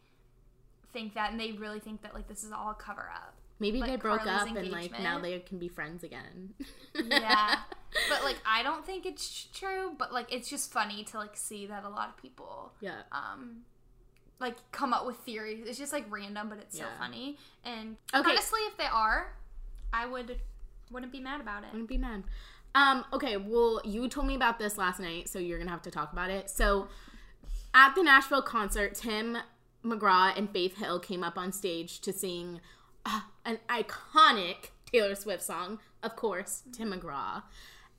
think 0.93 1.13
that 1.13 1.31
and 1.31 1.39
they 1.39 1.53
really 1.53 1.79
think 1.79 2.01
that 2.01 2.13
like 2.13 2.27
this 2.27 2.43
is 2.43 2.51
all 2.51 2.71
a 2.71 2.75
cover 2.75 3.09
up 3.13 3.33
maybe 3.59 3.79
like, 3.79 3.89
they 3.91 3.95
broke 3.95 4.21
Carly's 4.23 4.51
up 4.51 4.57
and 4.57 4.71
like 4.71 4.91
now 4.99 5.19
they 5.19 5.39
can 5.39 5.57
be 5.59 5.67
friends 5.69 6.03
again. 6.03 6.53
yeah 6.95 7.59
but 8.09 8.23
like 8.23 8.37
i 8.45 8.63
don't 8.63 8.85
think 8.85 9.05
it's 9.05 9.47
true 9.53 9.93
but 9.97 10.11
like 10.11 10.33
it's 10.33 10.49
just 10.49 10.71
funny 10.73 11.03
to 11.05 11.17
like 11.17 11.37
see 11.37 11.65
that 11.67 11.83
a 11.85 11.89
lot 11.89 12.09
of 12.09 12.17
people 12.17 12.73
yeah. 12.81 13.03
um 13.11 13.57
like 14.39 14.55
come 14.71 14.91
up 14.93 15.05
with 15.05 15.15
theories 15.17 15.63
it's 15.65 15.77
just 15.77 15.93
like 15.93 16.05
random 16.09 16.49
but 16.49 16.57
it's 16.57 16.77
so 16.77 16.85
funny 16.99 17.37
and 17.63 17.95
Okay. 18.13 18.29
honestly 18.31 18.59
if 18.61 18.75
they 18.77 18.85
are 18.91 19.33
i 19.93 20.05
would 20.05 20.37
wouldn't 20.91 21.11
be 21.11 21.19
mad 21.19 21.39
about 21.41 21.63
it 21.63 21.71
Wouldn't 21.71 21.89
be 21.89 21.97
mad. 21.97 22.23
Um, 22.73 23.03
okay, 23.11 23.35
well, 23.35 23.81
you 23.83 24.07
told 24.07 24.27
me 24.27 24.35
about 24.35 24.57
this 24.57 24.77
last 24.77 24.99
night, 24.99 25.27
so 25.27 25.39
you're 25.39 25.57
gonna 25.57 25.71
have 25.71 25.81
to 25.81 25.91
talk 25.91 26.13
about 26.13 26.29
it. 26.29 26.49
So, 26.49 26.87
at 27.73 27.95
the 27.95 28.03
Nashville 28.03 28.41
concert, 28.41 28.95
Tim 28.95 29.37
McGraw 29.85 30.37
and 30.37 30.49
Faith 30.49 30.77
Hill 30.77 30.99
came 30.99 31.21
up 31.23 31.37
on 31.37 31.51
stage 31.51 31.99
to 32.01 32.13
sing 32.13 32.61
uh, 33.05 33.21
an 33.45 33.59
iconic 33.69 34.69
Taylor 34.91 35.15
Swift 35.15 35.43
song, 35.43 35.79
of 36.03 36.15
course, 36.15 36.63
Tim 36.73 36.91
McGraw. 36.93 37.43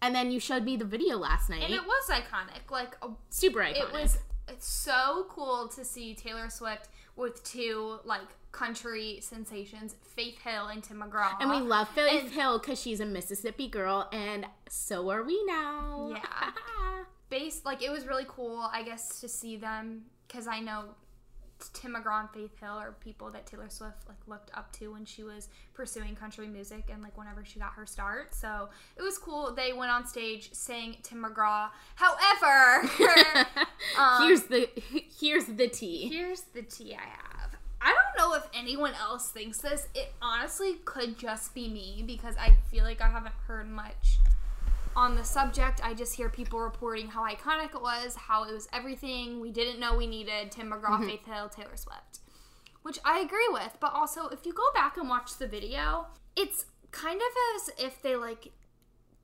And 0.00 0.14
then 0.14 0.30
you 0.30 0.40
showed 0.40 0.64
me 0.64 0.76
the 0.76 0.84
video 0.86 1.16
last 1.16 1.48
night. 1.50 1.62
and 1.64 1.74
it 1.74 1.84
was 1.86 2.08
iconic 2.08 2.70
like 2.70 2.96
a 3.02 3.08
Super 3.30 3.60
iconic. 3.60 3.76
it 3.76 3.92
was 3.92 4.18
it's 4.52 4.66
so 4.66 5.26
cool 5.28 5.68
to 5.68 5.84
see 5.84 6.14
Taylor 6.14 6.48
Swift 6.50 6.88
with 7.16 7.42
two 7.44 7.98
like 8.04 8.20
country 8.52 9.18
sensations, 9.22 9.96
Faith 10.02 10.38
Hill 10.42 10.66
and 10.66 10.82
Tim 10.84 11.02
McGraw. 11.02 11.32
and 11.40 11.50
we 11.50 11.56
love 11.56 11.88
Faith 11.90 12.24
and- 12.24 12.32
Hill 12.32 12.58
because 12.58 12.80
she's 12.80 13.00
a 13.00 13.06
Mississippi 13.06 13.68
girl, 13.68 14.08
and 14.12 14.46
so 14.68 15.10
are 15.10 15.22
we 15.22 15.42
now. 15.46 16.10
Yeah. 16.14 16.50
based 17.30 17.64
like 17.64 17.82
it 17.82 17.90
was 17.90 18.06
really 18.06 18.26
cool, 18.28 18.68
I 18.72 18.82
guess, 18.82 19.20
to 19.20 19.28
see 19.28 19.56
them 19.56 20.02
because 20.28 20.46
I 20.46 20.60
know 20.60 20.84
Tim 21.72 21.94
McGraw 21.94 22.20
and 22.20 22.30
Faith 22.30 22.58
Hill 22.58 22.72
are 22.72 22.92
people 22.92 23.30
that 23.30 23.46
Taylor 23.46 23.68
Swift 23.68 24.08
like 24.08 24.18
looked 24.26 24.50
up 24.54 24.72
to 24.74 24.92
when 24.92 25.04
she 25.04 25.22
was 25.22 25.48
pursuing 25.74 26.14
country 26.14 26.46
music 26.46 26.88
and 26.92 27.02
like 27.02 27.16
whenever 27.16 27.44
she 27.44 27.58
got 27.58 27.72
her 27.74 27.86
start. 27.86 28.34
So 28.34 28.68
it 28.96 29.02
was 29.02 29.18
cool. 29.18 29.52
They 29.54 29.72
went 29.72 29.90
on 29.90 30.06
stage 30.06 30.50
saying 30.52 30.96
Tim 31.02 31.24
McGraw. 31.24 31.70
However, 31.96 32.88
um, 33.98 34.22
here's 34.22 34.42
the 34.44 34.68
here's 35.18 35.44
the 35.46 35.68
tea. 35.68 36.08
here's 36.08 36.42
the 36.54 36.62
tea 36.62 36.94
I 36.94 37.04
have. 37.04 37.56
I 37.80 37.92
don't 37.92 38.16
know 38.16 38.36
if 38.36 38.44
anyone 38.54 38.94
else 38.94 39.30
thinks 39.30 39.58
this. 39.58 39.88
It 39.94 40.12
honestly 40.22 40.74
could 40.84 41.18
just 41.18 41.52
be 41.54 41.68
me 41.68 42.04
because 42.06 42.36
I 42.36 42.54
feel 42.70 42.84
like 42.84 43.00
I 43.00 43.08
haven't 43.08 43.34
heard 43.46 43.68
much 43.68 44.18
on 44.96 45.14
the 45.16 45.24
subject. 45.24 45.80
I 45.82 45.94
just 45.94 46.14
hear 46.14 46.28
people 46.28 46.60
reporting 46.60 47.08
how 47.08 47.24
iconic 47.26 47.74
it 47.74 47.82
was, 47.82 48.14
how 48.16 48.44
it 48.44 48.52
was 48.52 48.68
everything 48.72 49.40
we 49.40 49.50
didn't 49.50 49.80
know 49.80 49.96
we 49.96 50.06
needed 50.06 50.50
Tim 50.50 50.70
McGraw, 50.70 50.98
mm-hmm. 50.98 51.08
Faith 51.08 51.26
Hill, 51.26 51.48
Taylor 51.48 51.76
Swift. 51.76 52.20
Which 52.82 52.98
I 53.04 53.20
agree 53.20 53.48
with, 53.50 53.76
but 53.80 53.92
also 53.94 54.28
if 54.28 54.44
you 54.44 54.52
go 54.52 54.70
back 54.74 54.96
and 54.96 55.08
watch 55.08 55.36
the 55.38 55.46
video, 55.46 56.06
it's 56.36 56.66
kind 56.90 57.20
of 57.20 57.28
as 57.56 57.70
if 57.78 58.02
they 58.02 58.16
like 58.16 58.52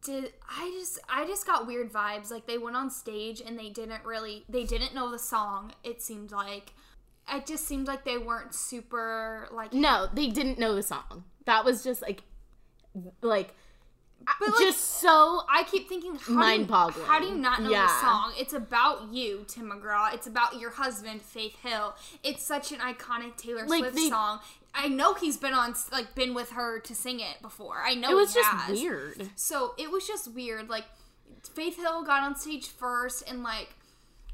did 0.02 0.33
I 0.48 0.70
just 0.78 0.98
I 1.09 1.26
just 1.26 1.46
got 1.46 1.66
weird 1.66 1.92
vibes 1.92 2.31
like 2.31 2.46
they 2.46 2.57
went 2.57 2.76
on 2.76 2.88
stage 2.88 3.42
and 3.44 3.59
they 3.59 3.68
didn't 3.68 4.04
really 4.04 4.44
they 4.48 4.64
didn't 4.64 4.94
know 4.94 5.11
the 5.11 5.18
song 5.18 5.72
it 5.83 6.00
seemed 6.00 6.31
like 6.31 6.72
it 7.33 7.46
just 7.46 7.66
seemed 7.66 7.87
like 7.87 8.04
they 8.04 8.18
weren't 8.18 8.54
super 8.54 9.48
like 9.52 9.72
No, 9.72 10.09
they 10.12 10.28
didn't 10.28 10.59
know 10.59 10.74
the 10.74 10.83
song. 10.83 11.24
That 11.44 11.64
was 11.64 11.83
just 11.83 12.02
like 12.02 12.22
like 13.22 13.54
But, 14.38 14.48
like, 14.50 14.59
just 14.59 15.00
so 15.00 15.42
I 15.50 15.64
keep 15.64 15.88
thinking, 15.88 16.16
how 16.16 16.35
Mind-boggling. 16.35 17.07
How 17.07 17.18
do 17.18 17.26
you 17.26 17.35
not 17.35 17.62
know 17.62 17.70
Yeah. 17.70 17.87
the 17.87 18.00
song? 18.00 18.33
It's 18.38 18.52
about 18.52 19.09
you, 19.12 19.44
Tim 19.48 19.70
McGraw. 19.70 20.12
It's 20.12 20.26
about 20.26 20.61
your 20.61 20.70
husband, 20.70 21.22
Faith 21.22 21.57
Hill. 21.62 21.94
It's 22.22 22.42
such 22.42 22.70
an 22.72 22.78
iconic 22.81 23.37
Taylor 23.37 23.66
Like, 23.66 23.81
Swift 23.81 23.96
they- 23.96 24.11
song. 24.11 24.40
I 24.74 24.88
know 24.88 25.14
he's 25.14 25.38
been 25.38 25.54
on, 25.54 25.74
like, 25.90 26.14
been 26.14 26.35
with 26.35 26.50
her 26.50 26.78
to 26.81 26.94
sing 26.94 27.20
it 27.20 27.40
before. 27.40 27.83
I 27.85 27.94
know 27.94 28.11
it 28.11 28.14
was 28.14 28.35
he 28.35 28.40
just 28.40 28.50
has. 28.50 28.78
weird. 28.78 29.31
So 29.35 29.74
it 29.78 29.90
was 29.90 30.07
just 30.07 30.28
weird. 30.33 30.68
Like, 30.68 30.85
Faith 31.54 31.76
Hill 31.76 32.02
got 32.02 32.22
on 32.22 32.37
stage 32.37 32.66
first, 32.68 33.22
and 33.28 33.42
like, 33.42 33.70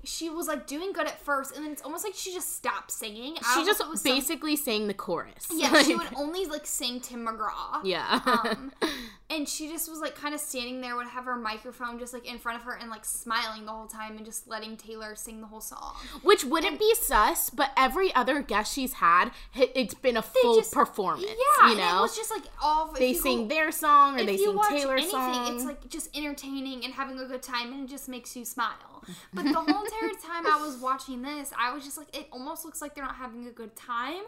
she 0.03 0.29
was 0.29 0.49
like 0.49 0.67
doing 0.67 0.93
good 0.93 1.07
at 1.07 1.19
first, 1.21 1.55
and 1.57 1.65
then 1.65 1.73
it's 1.73 1.81
almost 1.83 2.05
like 2.05 2.15
she 2.15 2.33
just 2.35 2.55
stopped 2.57 2.91
singing. 2.91 3.37
She 3.55 3.65
just 3.65 3.87
was 3.89 4.03
some- 4.03 4.13
basically 4.13 4.57
sang 4.57 4.87
the 4.89 4.93
chorus. 4.95 5.47
yeah, 5.51 5.83
she 5.83 5.95
would 5.95 6.09
only 6.17 6.45
like 6.47 6.67
sing 6.67 7.01
Tim 7.01 7.27
McGraw. 7.27 7.81
Yeah. 7.85 8.21
Um, 8.27 8.73
and 9.35 9.49
she 9.49 9.69
just 9.69 9.89
was 9.91 9.99
like 10.01 10.15
kind 10.15 10.35
of 10.35 10.41
standing 10.41 10.81
there, 10.81 10.97
would 10.97 11.07
have 11.09 11.25
her 11.25 11.37
microphone 11.37 11.99
just 11.99 12.13
like 12.15 12.27
in 12.27 12.39
front 12.39 12.59
of 12.59 12.65
her 12.65 12.75
and 12.75 12.89
like 12.91 13.05
smiling 13.05 13.65
the 13.67 13.73
whole 13.73 13.87
time 13.87 14.17
and 14.17 14.25
just 14.25 14.49
letting 14.49 14.77
Taylor 14.77 15.15
sing 15.15 15.41
the 15.41 15.47
whole 15.47 15.61
song. 15.61 15.95
Which 16.23 16.45
wouldn't 16.45 16.79
be 16.79 16.95
sus, 16.95 17.51
but 17.51 17.71
every 17.77 18.15
other 18.15 18.43
guest 18.43 18.75
she's 18.75 18.95
had, 18.95 19.31
it's 19.55 19.95
been 19.95 20.17
a 20.17 20.23
full 20.23 20.57
just- 20.57 20.73
performance. 20.73 21.27
Yeah, 21.29 21.71
you 21.71 21.77
know, 21.77 21.99
it 21.99 22.03
was 22.03 22.17
just 22.17 22.31
like 22.31 22.45
all 22.63 22.93
they 22.93 23.09
you 23.09 23.15
sing 23.15 23.49
their 23.49 23.71
song 23.73 24.17
or 24.17 24.21
if 24.21 24.27
they 24.27 24.33
you 24.33 24.47
sing 24.47 24.57
watch 24.57 24.71
Taylor's 24.71 25.01
anything, 25.03 25.11
song. 25.11 25.55
it's 25.57 25.65
like 25.65 25.89
just 25.89 26.17
entertaining 26.17 26.85
and 26.85 26.95
having 26.95 27.19
a 27.19 27.27
good 27.27 27.43
time, 27.43 27.73
and 27.73 27.85
it 27.85 27.91
just 27.91 28.09
makes 28.09 28.37
you 28.37 28.45
smile. 28.45 29.05
But 29.35 29.45
the 29.45 29.53
whole 29.53 29.85
entire 29.85 30.15
time 30.23 30.47
I 30.47 30.59
was 30.65 30.79
watching 30.79 31.21
this, 31.21 31.53
I 31.59 31.75
was 31.75 31.85
just 31.85 31.99
like, 31.99 32.17
it 32.17 32.27
almost 32.33 32.65
looks 32.65 32.81
like 32.81 32.95
they're 32.95 33.05
not 33.05 33.17
having 33.17 33.47
a 33.47 33.51
good 33.51 33.77
time. 33.77 34.23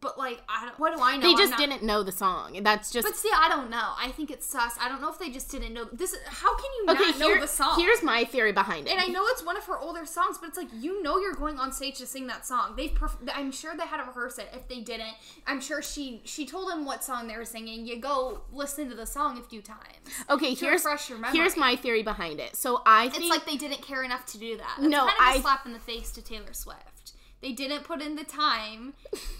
But 0.00 0.18
like, 0.18 0.42
I 0.48 0.66
don't, 0.66 0.78
what 0.78 0.94
do 0.96 1.02
I 1.02 1.16
know? 1.16 1.22
they 1.22 1.34
just 1.34 1.50
not- 1.52 1.58
didn't 1.58 1.82
know 1.82 2.02
the 2.02 2.12
song. 2.12 2.58
That's 2.62 2.90
just 2.90 3.06
But 3.06 3.16
see, 3.16 3.30
I 3.34 3.48
don't 3.48 3.70
know. 3.70 3.92
I 3.98 4.10
think 4.10 4.30
it's 4.30 4.46
sus. 4.46 4.76
I 4.80 4.88
don't 4.88 5.00
know 5.00 5.10
if 5.10 5.18
they 5.18 5.30
just 5.30 5.50
didn't 5.50 5.72
know 5.72 5.84
this. 5.92 6.14
How 6.26 6.54
can 6.56 6.64
you 6.78 6.86
okay. 6.90 7.10
not 7.10 7.18
know 7.18 7.40
the 7.40 7.46
song? 7.48 7.78
here's 7.80 8.02
my 8.02 8.24
theory 8.24 8.52
behind 8.52 8.86
it. 8.86 8.90
And 8.92 9.00
I 9.00 9.06
know 9.06 9.24
it's 9.28 9.44
one 9.44 9.56
of 9.56 9.64
her 9.64 9.78
older 9.78 10.04
songs, 10.04 10.38
but 10.38 10.48
it's 10.48 10.58
like 10.58 10.68
you 10.72 11.02
know 11.02 11.18
you're 11.18 11.34
going 11.34 11.58
on 11.58 11.72
stage 11.72 11.98
to 11.98 12.06
sing 12.06 12.26
that 12.26 12.46
song. 12.46 12.74
They've, 12.76 12.90
perf- 12.92 13.16
I'm 13.34 13.52
sure 13.52 13.76
they 13.76 13.86
had 13.86 13.98
to 13.98 14.04
rehearse 14.04 14.38
it. 14.38 14.48
If 14.52 14.68
they 14.68 14.80
didn't, 14.80 15.14
I'm 15.46 15.60
sure 15.60 15.80
she 15.82 16.20
she 16.24 16.46
told 16.46 16.70
them 16.70 16.84
what 16.84 17.02
song 17.04 17.28
they 17.28 17.36
were 17.36 17.44
singing. 17.44 17.86
You 17.86 17.98
go 18.00 18.42
listen 18.52 18.88
to 18.90 18.94
the 18.96 19.06
song 19.06 19.38
a 19.38 19.42
few 19.42 19.62
times. 19.62 19.78
okay, 20.28 20.54
to 20.54 20.60
here's 20.64 20.84
refresh 20.84 21.08
your 21.08 21.18
memory. 21.18 21.38
here's 21.38 21.56
my 21.56 21.76
theory 21.76 22.02
behind 22.02 22.40
it. 22.40 22.56
So 22.56 22.82
I 22.84 23.08
think 23.08 23.24
It's 23.24 23.30
like 23.30 23.46
they 23.46 23.56
didn't 23.56 23.82
care 23.82 24.02
enough 24.02 24.26
to 24.26 24.38
do 24.38 24.56
that. 24.58 24.74
That's 24.78 24.88
No, 24.90 25.06
kind 25.06 25.10
of 25.10 25.18
a 25.18 25.22
I- 25.38 25.40
slap 25.40 25.64
in 25.66 25.72
the 25.72 25.78
face 25.78 26.10
to 26.12 26.22
Taylor 26.22 26.52
Swift. 26.52 26.95
They 27.42 27.52
didn't 27.52 27.84
put 27.84 28.00
in 28.00 28.16
the 28.16 28.24
time 28.24 28.94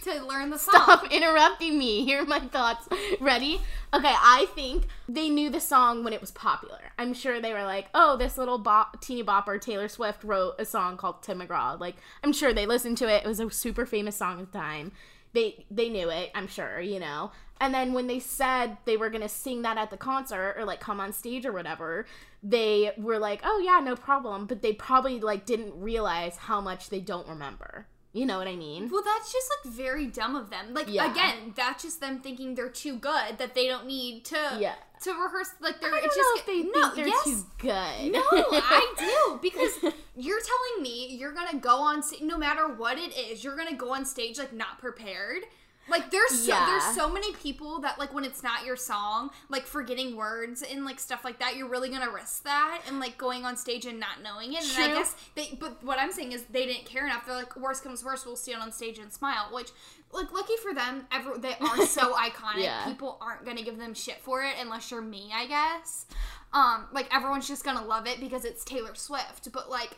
to 0.04 0.22
learn 0.22 0.50
the 0.50 0.58
song. 0.58 0.74
Stop 0.74 1.10
interrupting 1.10 1.78
me. 1.78 2.04
Here 2.04 2.22
are 2.22 2.26
my 2.26 2.40
thoughts. 2.40 2.88
Ready? 3.20 3.60
Okay, 3.92 4.14
I 4.14 4.46
think 4.54 4.86
they 5.08 5.28
knew 5.28 5.48
the 5.50 5.60
song 5.60 6.04
when 6.04 6.12
it 6.12 6.20
was 6.20 6.30
popular. 6.30 6.92
I'm 6.98 7.14
sure 7.14 7.40
they 7.40 7.52
were 7.52 7.64
like, 7.64 7.88
oh, 7.94 8.16
this 8.16 8.36
little 8.36 8.58
bop, 8.58 9.00
teeny 9.00 9.24
bopper 9.24 9.60
Taylor 9.60 9.88
Swift 9.88 10.22
wrote 10.22 10.54
a 10.58 10.64
song 10.64 10.96
called 10.96 11.22
Tim 11.22 11.40
McGraw. 11.40 11.80
Like, 11.80 11.96
I'm 12.22 12.32
sure 12.32 12.52
they 12.52 12.66
listened 12.66 12.98
to 12.98 13.08
it. 13.08 13.24
It 13.24 13.28
was 13.28 13.40
a 13.40 13.50
super 13.50 13.86
famous 13.86 14.16
song 14.16 14.40
at 14.40 14.52
the 14.52 14.58
time. 14.58 14.92
They 15.36 15.66
they 15.70 15.90
knew 15.90 16.08
it, 16.08 16.30
I'm 16.34 16.48
sure, 16.48 16.80
you 16.80 16.98
know. 16.98 17.30
And 17.60 17.74
then 17.74 17.92
when 17.92 18.06
they 18.06 18.20
said 18.20 18.78
they 18.86 18.96
were 18.96 19.10
gonna 19.10 19.28
sing 19.28 19.60
that 19.62 19.76
at 19.76 19.90
the 19.90 19.98
concert 19.98 20.56
or 20.58 20.64
like 20.64 20.80
come 20.80 20.98
on 20.98 21.12
stage 21.12 21.44
or 21.44 21.52
whatever, 21.52 22.06
they 22.42 22.92
were 22.96 23.18
like, 23.18 23.42
oh 23.44 23.58
yeah, 23.62 23.80
no 23.84 23.96
problem. 23.96 24.46
But 24.46 24.62
they 24.62 24.72
probably 24.72 25.20
like 25.20 25.44
didn't 25.44 25.78
realize 25.78 26.36
how 26.36 26.62
much 26.62 26.88
they 26.88 27.00
don't 27.00 27.28
remember. 27.28 27.86
You 28.14 28.24
know 28.24 28.38
what 28.38 28.48
I 28.48 28.56
mean? 28.56 28.88
Well, 28.90 29.02
that's 29.04 29.30
just 29.30 29.46
like 29.52 29.74
very 29.74 30.06
dumb 30.06 30.36
of 30.36 30.48
them. 30.48 30.72
Like 30.72 30.86
Yeah. 30.88 31.12
again, 31.12 31.52
that's 31.54 31.82
just 31.82 32.00
them 32.00 32.20
thinking 32.20 32.54
they're 32.54 32.70
too 32.70 32.96
good 32.96 33.36
that 33.36 33.54
they 33.54 33.66
don't 33.66 33.84
need 33.84 34.24
to 34.26 34.56
Yeah. 34.58 34.76
To 35.02 35.10
rehearse. 35.10 35.50
Like 35.60 35.80
they're 35.80 35.94
I 35.94 36.00
don't 36.00 36.04
it's 36.04 36.16
know 36.16 36.22
just 36.22 36.40
if 36.40 36.46
they 36.46 36.62
no, 36.62 36.90
think 36.90 36.94
they're 36.94 37.08
yes, 37.08 37.24
too 37.24 37.46
good. 37.58 38.12
No, 38.12 38.22
I 38.30 38.94
do 38.98 39.38
because 39.42 39.72
you're 40.16 40.40
telling 40.40 40.82
me 40.82 41.16
you're 41.16 41.32
gonna 41.32 41.58
go 41.58 41.78
on 41.78 42.02
no 42.22 42.38
matter 42.38 42.68
what 42.68 42.98
it 42.98 43.16
is, 43.16 43.44
you're 43.44 43.56
gonna 43.56 43.76
go 43.76 43.94
on 43.94 44.04
stage 44.04 44.38
like 44.38 44.52
not 44.52 44.78
prepared. 44.78 45.42
Like 45.88 46.10
there's 46.10 46.30
so, 46.44 46.52
Yeah. 46.52 46.66
there's 46.66 46.94
so 46.96 47.08
many 47.08 47.32
people 47.34 47.80
that 47.80 47.98
like 47.98 48.12
when 48.12 48.24
it's 48.24 48.42
not 48.42 48.64
your 48.64 48.76
song, 48.76 49.30
like 49.48 49.66
forgetting 49.66 50.16
words 50.16 50.62
and 50.62 50.84
like 50.84 50.98
stuff 50.98 51.24
like 51.24 51.38
that, 51.38 51.56
you're 51.56 51.68
really 51.68 51.88
gonna 51.88 52.10
risk 52.10 52.42
that 52.44 52.80
and 52.88 52.98
like 52.98 53.16
going 53.18 53.44
on 53.44 53.56
stage 53.56 53.86
and 53.86 54.00
not 54.00 54.22
knowing 54.22 54.52
it. 54.52 54.62
And 54.62 54.72
I 54.82 54.86
True. 54.86 54.94
guess 54.96 55.16
they, 55.34 55.56
but 55.60 55.82
what 55.84 55.98
I'm 56.00 56.10
saying 56.12 56.32
is 56.32 56.42
they 56.44 56.66
didn't 56.66 56.86
care 56.86 57.06
enough. 57.06 57.24
They're 57.26 57.36
like, 57.36 57.56
worst 57.56 57.84
comes 57.84 58.04
worst, 58.04 58.26
we'll 58.26 58.36
stand 58.36 58.60
on 58.62 58.72
stage 58.72 58.98
and 58.98 59.12
smile. 59.12 59.48
Which, 59.52 59.70
like, 60.12 60.32
lucky 60.32 60.56
for 60.62 60.74
them, 60.74 61.06
ever 61.12 61.38
they 61.38 61.54
are 61.60 61.86
so 61.86 62.14
iconic. 62.16 62.64
Yeah. 62.64 62.84
People 62.86 63.18
aren't 63.20 63.44
gonna 63.44 63.62
give 63.62 63.78
them 63.78 63.94
shit 63.94 64.20
for 64.20 64.42
it 64.42 64.54
unless 64.60 64.90
you're 64.90 65.02
me, 65.02 65.30
I 65.34 65.46
guess. 65.46 66.06
Um, 66.52 66.86
like 66.92 67.14
everyone's 67.14 67.46
just 67.46 67.64
gonna 67.64 67.84
love 67.84 68.06
it 68.06 68.18
because 68.20 68.44
it's 68.44 68.64
Taylor 68.64 68.94
Swift. 68.94 69.52
But 69.52 69.70
like, 69.70 69.90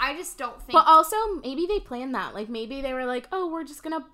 I 0.00 0.16
just 0.16 0.38
don't 0.38 0.58
think. 0.60 0.72
But 0.72 0.86
also, 0.86 1.16
maybe 1.42 1.66
they 1.66 1.80
planned 1.80 2.14
that. 2.14 2.34
Like, 2.34 2.48
maybe 2.48 2.80
they 2.80 2.92
were 2.92 3.04
like, 3.06 3.26
"Oh, 3.32 3.48
we're 3.48 3.64
just 3.64 3.82
gonna 3.82 4.04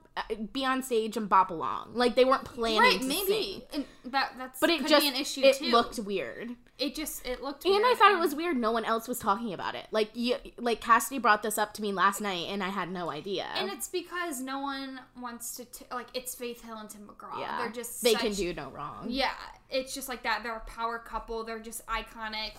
be 0.52 0.64
on 0.64 0.82
stage 0.82 1.16
and 1.16 1.28
bop 1.28 1.50
along." 1.50 1.90
Like, 1.94 2.14
they 2.14 2.24
weren't 2.24 2.44
planning 2.44 2.78
right, 2.80 3.00
to 3.00 3.06
maybe, 3.06 3.26
sing. 3.26 3.62
and 3.72 4.12
that 4.12 4.32
that's 4.38 4.60
But 4.60 4.70
it 4.70 4.80
could 4.80 4.88
just 4.88 5.02
be 5.02 5.08
an 5.08 5.16
issue 5.16 5.42
it 5.42 5.56
too. 5.56 5.66
looked 5.66 5.98
weird, 5.98 6.56
it 6.78 6.94
just 6.94 7.26
it 7.26 7.42
looked. 7.42 7.64
Weird. 7.64 7.76
And 7.76 7.86
I 7.86 7.94
thought 7.98 8.12
it 8.12 8.18
was 8.18 8.34
weird. 8.34 8.56
No 8.56 8.72
one 8.72 8.84
else 8.84 9.06
was 9.08 9.18
talking 9.18 9.52
about 9.52 9.74
it. 9.74 9.86
Like, 9.90 10.10
you, 10.14 10.36
like 10.58 10.80
Cassidy 10.80 11.18
brought 11.18 11.42
this 11.42 11.58
up 11.58 11.74
to 11.74 11.82
me 11.82 11.92
last 11.92 12.20
night, 12.20 12.46
and 12.48 12.62
I 12.62 12.68
had 12.68 12.90
no 12.90 13.10
idea. 13.10 13.46
And 13.54 13.70
it's 13.70 13.88
because 13.88 14.40
no 14.40 14.60
one 14.60 15.00
wants 15.20 15.56
to 15.56 15.64
t- 15.64 15.84
like 15.90 16.08
it's 16.14 16.34
Faith 16.34 16.64
Hill 16.64 16.76
and 16.78 16.88
Tim 16.88 17.02
McGraw. 17.08 17.38
yeah, 17.40 17.58
They're 17.58 17.72
just 17.72 18.02
they 18.02 18.12
such, 18.12 18.22
can 18.22 18.32
do 18.32 18.54
no 18.54 18.70
wrong. 18.70 19.06
Yeah, 19.08 19.32
it's 19.70 19.94
just 19.94 20.08
like 20.08 20.22
that. 20.22 20.42
They're 20.42 20.56
a 20.56 20.60
power 20.60 20.98
couple. 20.98 21.44
They're 21.44 21.58
just 21.60 21.86
iconic, 21.86 22.52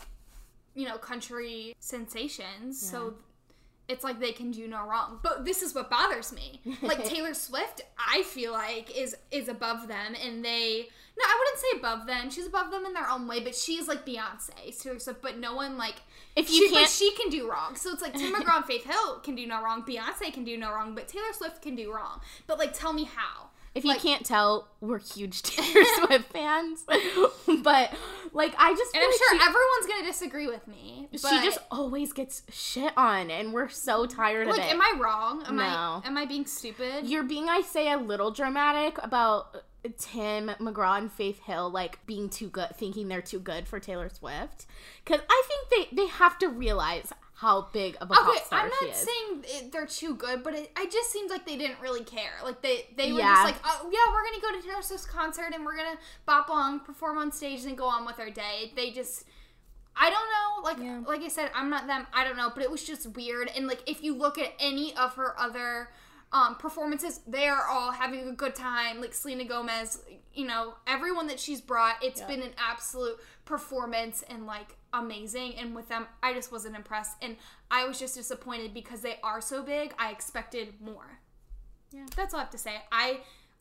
you 0.76 0.88
know, 0.88 0.98
country 0.98 1.76
sensations. 1.80 2.80
So 2.80 3.16
it's 3.92 4.04
like 4.04 4.20
they 4.20 4.32
can 4.32 4.52
do 4.52 4.68
no 4.68 4.88
wrong. 4.88 5.20
But 5.22 5.46
this 5.46 5.62
is 5.62 5.76
what 5.76 5.90
bothers 5.90 6.32
me. 6.34 6.62
Like 6.82 7.04
Taylor 7.14 7.34
Swift, 7.34 7.82
I 7.98 8.24
feel 8.24 8.52
like 8.54 8.98
is 8.98 9.16
is 9.32 9.48
above 9.48 9.88
them, 9.88 10.16
and 10.24 10.44
they. 10.44 10.88
No, 11.18 11.26
I 11.28 11.38
wouldn't 11.40 11.60
say 11.60 11.78
above 11.78 12.08
them. 12.08 12.30
She's 12.32 12.48
above 12.48 12.72
them 12.72 12.86
in 12.86 12.94
their 12.94 13.08
own 13.10 13.28
way, 13.28 13.42
but 13.42 13.54
she's 13.54 13.86
like 13.88 14.06
Beyonce, 14.06 14.82
Taylor 14.82 14.98
Swift. 14.98 15.22
But 15.22 15.38
no 15.40 15.54
one 15.56 15.78
like 15.78 15.96
If 16.38 16.50
you 16.50 16.70
she, 16.70 16.74
can't- 16.74 16.90
she 16.90 17.12
can 17.16 17.30
do 17.30 17.52
wrong. 17.52 17.76
So 17.76 17.92
it's 17.92 18.02
like 18.02 18.14
Tim 18.14 18.34
McGraw 18.34 18.56
and 18.58 18.66
Faith 18.66 18.86
Hill 18.86 19.20
can 19.20 19.36
do 19.36 19.46
no 19.46 19.62
wrong. 19.62 19.84
Beyonce 19.84 20.34
can 20.34 20.46
do 20.46 20.58
no 20.58 20.72
wrong, 20.72 20.96
but 20.96 21.10
Taylor 21.10 21.34
Swift 21.34 21.62
can 21.62 21.76
do 21.76 21.94
wrong. 21.94 22.22
But 22.48 22.58
like, 22.60 22.74
tell 22.74 22.94
me 22.94 23.04
how. 23.04 23.50
If 23.74 23.86
you 23.86 23.96
can't 23.96 24.26
tell, 24.26 24.68
we're 24.82 25.00
huge 25.00 25.42
Taylor 25.44 25.86
Swift 26.06 26.32
fans. 26.34 26.84
but 27.64 27.94
like, 28.34 28.54
I 28.58 28.74
just 28.76 28.94
And 28.96 29.04
I'm 29.04 29.10
like 29.10 29.18
sure 29.18 29.40
she- 29.40 29.46
everyone's 29.46 29.88
gonna 29.88 30.06
disagree 30.06 30.48
with 30.48 30.68
me. 30.68 31.08
She 31.14 31.42
just 31.42 31.60
always 31.70 32.14
gets 32.14 32.44
shit 32.52 32.94
on, 32.98 33.30
and 33.32 33.54
we're 33.54 33.70
so 33.70 34.06
tired 34.06 34.48
like, 34.48 34.60
of 34.60 34.66
it. 34.66 34.72
am 34.72 34.82
I 34.82 34.94
wrong? 35.00 35.44
Am 35.46 35.56
No. 35.58 35.64
I 35.64 36.02
am 36.06 36.18
I 36.18 36.26
being 36.26 36.46
stupid? 36.46 37.06
You're 37.06 37.24
being, 37.24 37.50
I 37.50 37.62
say, 37.62 37.92
a 37.92 37.98
little 37.98 38.32
dramatic 38.32 38.98
about 39.04 39.64
Tim 39.98 40.50
McGraw 40.60 40.98
and 41.00 41.12
Faith 41.12 41.40
Hill 41.44 41.70
like 41.70 42.06
being 42.06 42.30
too 42.30 42.48
good, 42.50 42.76
thinking 42.76 43.08
they're 43.08 43.22
too 43.22 43.40
good 43.40 43.68
for 43.68 43.80
Taylor 43.80 44.10
Swift. 44.10 44.66
Because 45.04 45.22
I 45.30 45.44
think 45.48 45.90
they 45.92 45.96
they 46.04 46.08
have 46.08 46.38
to 46.40 46.48
realize 46.48 47.12
how 47.42 47.68
big 47.74 47.96
of 48.00 48.12
a 48.12 48.14
pop 48.14 48.28
Okay, 48.30 48.44
star 48.46 48.60
I'm 48.60 48.70
not 48.70 48.96
saying 48.96 49.44
it, 49.46 49.72
they're 49.72 49.88
too 49.88 50.14
good, 50.16 50.44
but 50.44 50.54
it, 50.54 50.72
it 50.78 50.92
just 50.92 51.12
seems 51.12 51.32
like 51.32 51.46
they 51.46 51.58
didn't 51.58 51.80
really 51.82 52.04
care. 52.04 52.34
Like 52.44 52.62
they 52.62 52.88
they 52.96 53.12
were 53.12 53.20
Yeah. 53.20 53.34
just 53.34 53.46
like, 53.46 53.56
oh 53.66 53.90
yeah, 53.92 54.14
we're 54.14 54.24
gonna 54.24 54.42
go 54.42 54.62
to 54.62 54.68
Taylor 54.68 54.82
Swift's 54.84 55.06
concert 55.06 55.52
and 55.54 55.66
we're 55.66 55.76
gonna 55.76 55.98
bop 56.28 56.50
along, 56.50 56.82
perform 56.82 57.18
on 57.18 57.32
stage, 57.32 57.66
and 57.66 57.76
go 57.78 57.86
on 57.86 58.06
with 58.06 58.20
our 58.20 58.30
day. 58.30 58.72
They 58.76 58.92
just 58.92 59.26
I 59.96 60.10
don't 60.10 60.30
know. 60.36 60.70
Like 60.70 60.78
Yeah. 60.80 61.02
like 61.08 61.22
I 61.22 61.30
said, 61.30 61.50
I'm 61.56 61.70
not 61.72 61.88
them. 61.88 62.06
I 62.14 62.24
don't 62.24 62.38
know, 62.38 62.52
but 62.54 62.64
it 62.64 62.70
was 62.72 62.84
just 62.84 63.08
weird. 63.16 63.50
And 63.56 63.66
like 63.68 63.82
if 63.90 64.04
you 64.04 64.14
look 64.16 64.38
at 64.38 64.54
any 64.60 64.96
of 64.96 65.16
her 65.16 65.34
other 65.40 65.90
um, 66.34 66.56
performances, 66.56 67.20
they 67.28 67.48
are 67.50 67.66
all 67.68 67.92
having 67.92 68.26
a 68.30 68.32
good 68.32 68.56
time. 68.56 69.02
Like 69.02 69.14
Selena 69.14 69.44
Gomez, 69.46 70.00
you 70.34 70.46
know, 70.48 70.76
everyone 70.88 71.28
that 71.28 71.40
she's 71.42 71.60
brought, 71.60 71.96
it's 72.02 72.22
Yeah. 72.22 72.28
been 72.28 72.42
an 72.42 72.54
absolute 72.58 73.18
performance 73.52 74.24
and 74.30 74.48
like 74.48 74.78
amazing. 74.94 75.56
And 75.56 75.76
with 75.76 75.90
them, 75.90 76.08
I 76.24 76.34
just 76.34 76.52
wasn't 76.52 76.76
impressed, 76.76 77.18
and 77.22 77.36
I 77.70 77.86
was 77.86 78.00
just 78.00 78.16
disappointed 78.16 78.74
because 78.74 79.02
they 79.02 79.18
are 79.24 79.42
so 79.42 79.62
big. 79.62 79.94
I 80.00 80.12
expected 80.12 80.76
more. 80.82 81.20
Yeah. 81.92 82.06
that's 82.16 82.34
all 82.34 82.40
I 82.40 82.44
have 82.44 82.52
to 82.52 82.58
say. 82.58 82.76
I 82.92 83.20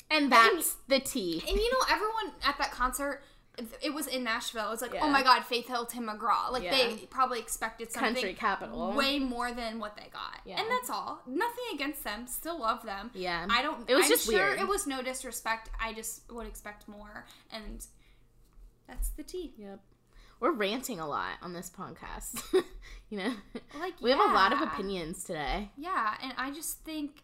And 0.08 0.30
that's 0.30 0.76
the 0.86 1.00
tea. 1.00 1.42
and 1.48 1.56
you 1.56 1.70
know, 1.72 1.84
everyone 1.90 2.32
at 2.44 2.56
that 2.58 2.70
concert, 2.70 3.22
it 3.82 3.92
was 3.92 4.06
in 4.06 4.22
Nashville. 4.22 4.68
It 4.68 4.70
was 4.70 4.82
like, 4.82 4.94
Yeah. 4.94 5.00
oh 5.02 5.08
my 5.10 5.24
god, 5.24 5.44
Faith 5.44 5.66
Hill, 5.66 5.84
Tim 5.84 6.06
McGraw. 6.06 6.52
Like 6.52 6.62
Yeah. 6.62 6.70
they 6.70 6.96
probably 7.10 7.40
expected 7.40 7.90
something 7.90 8.14
Country 8.14 8.34
capital. 8.34 8.92
way 8.92 9.18
more 9.18 9.50
than 9.52 9.80
what 9.80 9.96
they 9.96 10.08
got. 10.12 10.40
Yeah. 10.44 10.60
And 10.60 10.70
that's 10.70 10.88
all. 10.88 11.22
Nothing 11.26 11.64
against 11.74 12.04
them. 12.04 12.28
Still 12.28 12.60
love 12.60 12.84
them. 12.84 13.10
Yeah. 13.14 13.46
I 13.50 13.62
don't. 13.62 13.90
It 13.90 13.94
was 13.96 14.04
I'm 14.04 14.10
just 14.10 14.26
sure 14.26 14.34
weird. 14.34 14.60
It 14.60 14.68
was 14.68 14.86
no 14.86 15.02
disrespect. 15.02 15.70
I 15.80 15.92
just 15.92 16.30
would 16.32 16.46
expect 16.46 16.86
more, 16.88 17.26
and 17.52 17.84
that's 18.90 19.10
the 19.10 19.22
tea. 19.22 19.52
Yep. 19.56 19.80
We're 20.40 20.52
ranting 20.52 21.00
a 21.00 21.06
lot 21.06 21.34
on 21.42 21.52
this 21.52 21.70
podcast. 21.70 22.42
you 23.10 23.18
know? 23.18 23.32
Like 23.78 24.00
We 24.00 24.10
have 24.10 24.20
a 24.20 24.34
lot 24.34 24.52
of 24.52 24.60
opinions 24.60 25.24
today. 25.24 25.70
Yeah, 25.76 26.14
and 26.22 26.32
I 26.36 26.50
just 26.50 26.80
think 26.84 27.22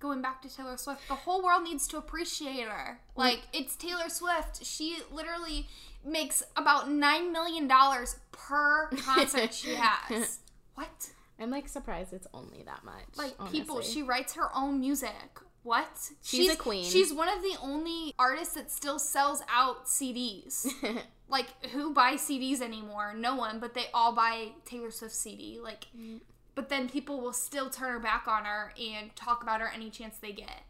going 0.00 0.20
back 0.20 0.42
to 0.42 0.54
Taylor 0.54 0.76
Swift, 0.76 1.06
the 1.08 1.14
whole 1.14 1.42
world 1.42 1.62
needs 1.62 1.86
to 1.88 1.96
appreciate 1.96 2.66
her. 2.66 3.00
Like 3.16 3.42
it's 3.52 3.76
Taylor 3.76 4.08
Swift. 4.08 4.64
She 4.64 4.98
literally 5.10 5.68
makes 6.04 6.42
about 6.56 6.90
nine 6.90 7.32
million 7.32 7.68
dollars 7.68 8.16
per 8.32 8.88
concert 8.88 9.54
she 9.54 9.74
has. 9.74 10.40
What? 10.74 11.10
I'm 11.38 11.50
like 11.50 11.68
surprised 11.68 12.12
it's 12.12 12.26
only 12.34 12.62
that 12.64 12.84
much. 12.84 13.16
Like 13.16 13.34
people, 13.50 13.80
she 13.80 14.02
writes 14.02 14.34
her 14.34 14.54
own 14.54 14.80
music. 14.80 15.40
What? 15.62 16.10
She's 16.22 16.50
a 16.50 16.56
queen. 16.56 16.84
She's 16.84 17.12
one 17.12 17.28
of 17.28 17.42
the 17.42 17.56
only 17.62 18.14
artists 18.18 18.54
that 18.54 18.70
still 18.70 18.98
sells 18.98 19.42
out 19.48 19.86
CDs. 19.86 20.66
like 21.28 21.66
who 21.66 21.92
buys 21.92 22.20
CDs 22.20 22.60
anymore? 22.60 23.14
No 23.14 23.36
one, 23.36 23.60
but 23.60 23.74
they 23.74 23.86
all 23.92 24.14
buy 24.14 24.48
Taylor 24.64 24.90
Swift 24.90 25.14
CD. 25.14 25.58
Like 25.62 25.86
mm. 25.96 26.20
but 26.54 26.68
then 26.70 26.88
people 26.88 27.20
will 27.20 27.34
still 27.34 27.68
turn 27.68 27.92
her 27.92 27.98
back 28.00 28.26
on 28.26 28.44
her 28.44 28.72
and 28.80 29.14
talk 29.16 29.42
about 29.42 29.60
her 29.60 29.70
any 29.74 29.90
chance 29.90 30.16
they 30.16 30.32
get. 30.32 30.62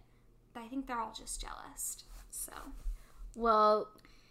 I 0.56 0.66
think 0.66 0.86
they're 0.86 0.98
all 0.98 1.14
just 1.16 1.40
jealous. 1.40 2.04
So 2.30 2.52
Well, 3.36 3.88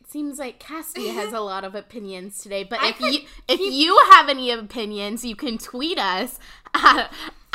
seems 0.07 0.39
like 0.39 0.59
Cassie 0.59 1.09
has 1.09 1.33
a 1.33 1.39
lot 1.39 1.63
of 1.63 1.75
opinions 1.75 2.41
today. 2.41 2.63
But 2.63 2.79
I 2.81 2.89
if 2.89 2.99
you 2.99 3.19
if 3.47 3.59
you 3.59 3.97
have 4.11 4.29
any 4.29 4.51
opinions, 4.51 5.23
you 5.23 5.35
can 5.35 5.57
tweet 5.57 5.97
us 5.97 6.39
at, 6.73 7.11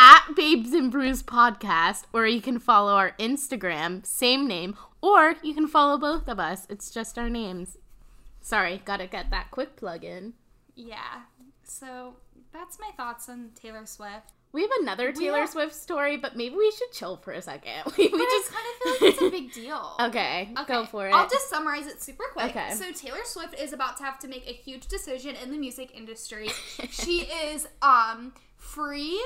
at 0.06 0.34
Babes 0.36 0.74
and 0.74 0.90
Brews 0.92 1.22
Podcast, 1.22 2.02
or 2.12 2.26
you 2.26 2.42
can 2.42 2.58
follow 2.58 2.92
our 2.92 3.12
Instagram, 3.18 4.04
same 4.04 4.46
name, 4.46 4.76
or 5.00 5.36
you 5.42 5.54
can 5.54 5.66
follow 5.66 5.96
both 5.96 6.28
of 6.28 6.38
us. 6.38 6.66
It's 6.68 6.90
just 6.90 7.16
our 7.18 7.30
names. 7.30 7.78
Sorry, 8.42 8.82
gotta 8.84 9.06
get 9.06 9.30
that 9.30 9.50
quick 9.50 9.76
plug 9.76 10.04
in. 10.04 10.34
yeah. 10.74 11.22
So 11.66 12.16
that's 12.52 12.78
my 12.78 12.90
thoughts 12.98 13.30
on 13.30 13.48
Taylor 13.54 13.86
Swift. 13.86 14.32
We 14.52 14.60
have 14.60 14.70
another 14.82 15.10
Taylor 15.10 15.40
have- 15.40 15.48
Swift 15.50 15.74
story, 15.74 16.18
but 16.18 16.36
maybe 16.36 16.54
we 16.54 16.70
should 16.70 16.92
chill 16.92 17.16
for 17.16 17.32
a 17.32 17.40
second. 17.40 17.84
We, 17.96 18.08
But 18.10 18.18
just 18.18 18.52
kind 18.52 18.66
of 18.66 18.82
feel 18.82 18.92
like 19.08 19.14
it's 19.14 19.22
a 19.22 19.30
big 19.30 19.52
deal. 19.54 19.96
okay, 20.00 20.50
go 20.68 20.84
for 20.84 21.08
it. 21.08 21.14
I'll 21.14 21.28
just 21.30 21.48
summarize 21.48 21.86
it 21.86 22.02
super 22.02 22.24
quick. 22.34 22.50
Okay. 22.54 22.74
So 22.74 22.92
Taylor 22.92 23.24
Swift 23.24 23.58
is 23.58 23.72
about 23.72 23.96
to 23.96 24.02
have 24.04 24.18
to 24.18 24.28
make 24.28 24.46
a 24.46 24.52
huge 24.52 24.86
decision 24.86 25.34
in 25.42 25.50
the 25.50 25.56
music 25.56 25.96
industry. 25.96 26.50
she 26.90 27.20
is 27.22 27.66
um 27.80 28.34
free 28.58 29.18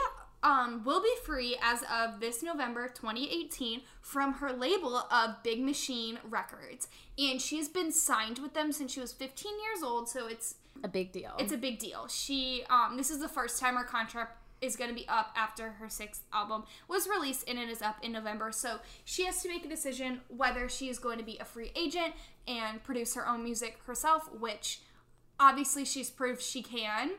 um 0.43 0.85
will 0.85 1.03
be 1.03 1.15
free 1.25 1.57
as 1.63 1.83
of 1.93 2.21
this 2.21 2.43
November 2.43 2.89
2018 2.89 3.83
from 4.01 4.35
her 4.35 4.53
label 4.53 4.97
of 4.97 5.43
Big 5.43 5.61
Machine 5.61 6.19
Records. 6.29 6.89
And 7.19 7.41
she's 7.41 7.69
been 7.69 7.91
signed 7.93 8.39
with 8.39 8.55
them 8.55 8.73
since 8.73 8.93
she 8.93 9.01
was 9.01 9.13
15 9.13 9.53
years 9.53 9.83
old, 9.83 10.09
so 10.09 10.27
it's 10.29 10.57
a 10.85 10.89
big 10.89 11.11
deal. 11.11 11.33
it's 11.39 11.53
a 11.53 11.57
big 11.57 11.79
deal. 11.79 12.07
She 12.09 12.65
um 12.71 12.97
this 12.97 13.11
is 13.11 13.19
the 13.21 13.29
first 13.29 13.59
time 13.61 13.75
her 13.77 13.85
contract 13.85 14.39
is 14.61 14.75
going 14.75 14.91
to 14.91 14.95
be 14.95 15.07
up 15.09 15.33
after 15.37 15.71
her 15.71 15.89
sixth 15.89 16.25
album 16.33 16.65
was 16.89 17.07
released 17.09 17.49
and 17.49 17.59
it 17.59 17.69
is 17.69 17.81
up 17.83 17.97
in 18.03 18.13
November. 18.13 18.51
So 18.53 18.79
she 19.05 19.25
has 19.27 19.41
to 19.43 19.49
make 19.49 19.65
a 19.65 19.69
decision 19.69 20.21
whether 20.29 20.69
she 20.69 20.89
is 20.89 20.99
going 20.99 21.19
to 21.19 21.25
be 21.25 21.39
a 21.39 21.45
free 21.45 21.71
agent 21.77 22.15
and 22.47 22.83
produce 22.83 23.15
her 23.15 23.29
own 23.29 23.45
music 23.45 23.79
herself, 23.87 24.29
which 24.33 24.81
obviously 25.39 25.85
she's 25.85 26.11
proved 26.11 26.43
she 26.43 26.63
can, 26.63 27.13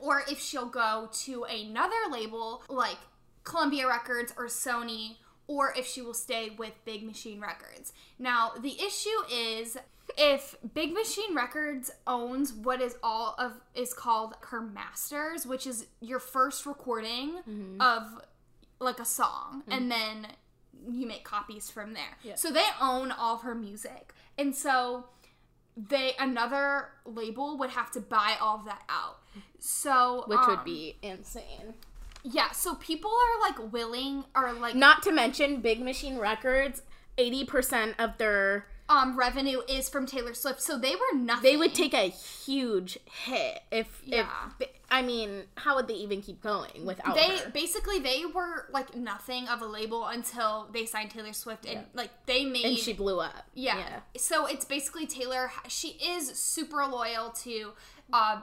or 0.00 0.22
if 0.28 0.40
she'll 0.40 0.66
go 0.66 1.08
to 1.24 1.44
another 1.44 1.96
label 2.10 2.62
like 2.68 2.98
Columbia 3.44 3.86
Records 3.88 4.32
or 4.36 4.46
Sony, 4.46 5.16
or 5.46 5.72
if 5.76 5.86
she 5.86 6.00
will 6.00 6.14
stay 6.14 6.50
with 6.50 6.72
Big 6.84 7.02
Machine 7.02 7.40
Records. 7.40 7.92
Now, 8.18 8.52
the 8.60 8.80
issue 8.80 9.08
is 9.32 9.76
if 10.16 10.56
Big 10.74 10.92
Machine 10.92 11.34
Records 11.34 11.90
owns 12.06 12.52
what 12.52 12.80
is 12.80 12.96
all 13.02 13.34
of 13.38 13.60
is 13.74 13.92
called 13.92 14.34
her 14.42 14.60
masters, 14.60 15.46
which 15.46 15.66
is 15.66 15.86
your 16.00 16.20
first 16.20 16.66
recording 16.66 17.38
mm-hmm. 17.48 17.80
of 17.80 18.22
like 18.78 19.00
a 19.00 19.04
song, 19.04 19.62
mm-hmm. 19.62 19.72
and 19.72 19.90
then 19.90 20.26
you 20.90 21.06
make 21.06 21.24
copies 21.24 21.70
from 21.70 21.94
there. 21.94 22.18
Yeah. 22.22 22.36
So 22.36 22.50
they 22.50 22.66
own 22.80 23.10
all 23.10 23.36
of 23.36 23.42
her 23.42 23.54
music. 23.54 24.14
And 24.38 24.54
so 24.54 25.06
they 25.76 26.14
another 26.18 26.88
label 27.04 27.56
would 27.58 27.70
have 27.70 27.90
to 27.92 28.00
buy 28.00 28.36
all 28.40 28.56
of 28.58 28.64
that 28.64 28.82
out. 28.88 29.18
So 29.58 30.24
which 30.26 30.38
would 30.46 30.58
um, 30.58 30.64
be 30.64 30.96
insane. 31.02 31.74
yeah, 32.22 32.50
so 32.50 32.74
people 32.76 33.10
are 33.10 33.48
like 33.48 33.72
willing 33.72 34.24
or 34.34 34.52
like 34.52 34.74
Not 34.74 35.02
to 35.04 35.12
mention 35.12 35.60
Big 35.60 35.80
Machine 35.80 36.18
Records, 36.18 36.82
80% 37.18 37.94
of 37.98 38.18
their 38.18 38.66
um 38.90 39.16
revenue 39.16 39.60
is 39.68 39.88
from 39.88 40.04
Taylor 40.04 40.34
Swift. 40.34 40.60
So 40.60 40.76
they 40.76 40.94
were 40.96 41.16
nothing. 41.18 41.44
they 41.44 41.56
would 41.56 41.74
take 41.74 41.94
a 41.94 42.08
huge 42.10 42.98
hit 43.24 43.62
if 43.70 44.02
Yeah. 44.04 44.26
if 44.58 44.68
I 44.90 45.02
mean, 45.02 45.44
how 45.56 45.76
would 45.76 45.86
they 45.86 45.94
even 45.94 46.20
keep 46.20 46.42
going 46.42 46.84
without 46.84 47.14
they 47.14 47.38
her? 47.38 47.50
basically 47.50 48.00
they 48.00 48.24
were 48.26 48.66
like 48.72 48.96
nothing 48.96 49.46
of 49.48 49.62
a 49.62 49.66
label 49.66 50.04
until 50.06 50.68
they 50.72 50.84
signed 50.84 51.10
Taylor 51.12 51.32
Swift 51.32 51.64
and 51.64 51.74
Yeah. 51.74 51.82
like 51.94 52.10
they 52.26 52.44
made 52.44 52.64
And 52.64 52.76
she 52.76 52.92
blew 52.92 53.20
up. 53.20 53.46
Yeah. 53.54 54.00
So 54.18 54.46
it's 54.46 54.64
basically 54.64 55.06
Taylor. 55.06 55.52
She 55.68 55.90
is 55.90 56.36
super 56.36 56.84
loyal 56.86 57.30
to 57.44 57.72
uh, 58.12 58.40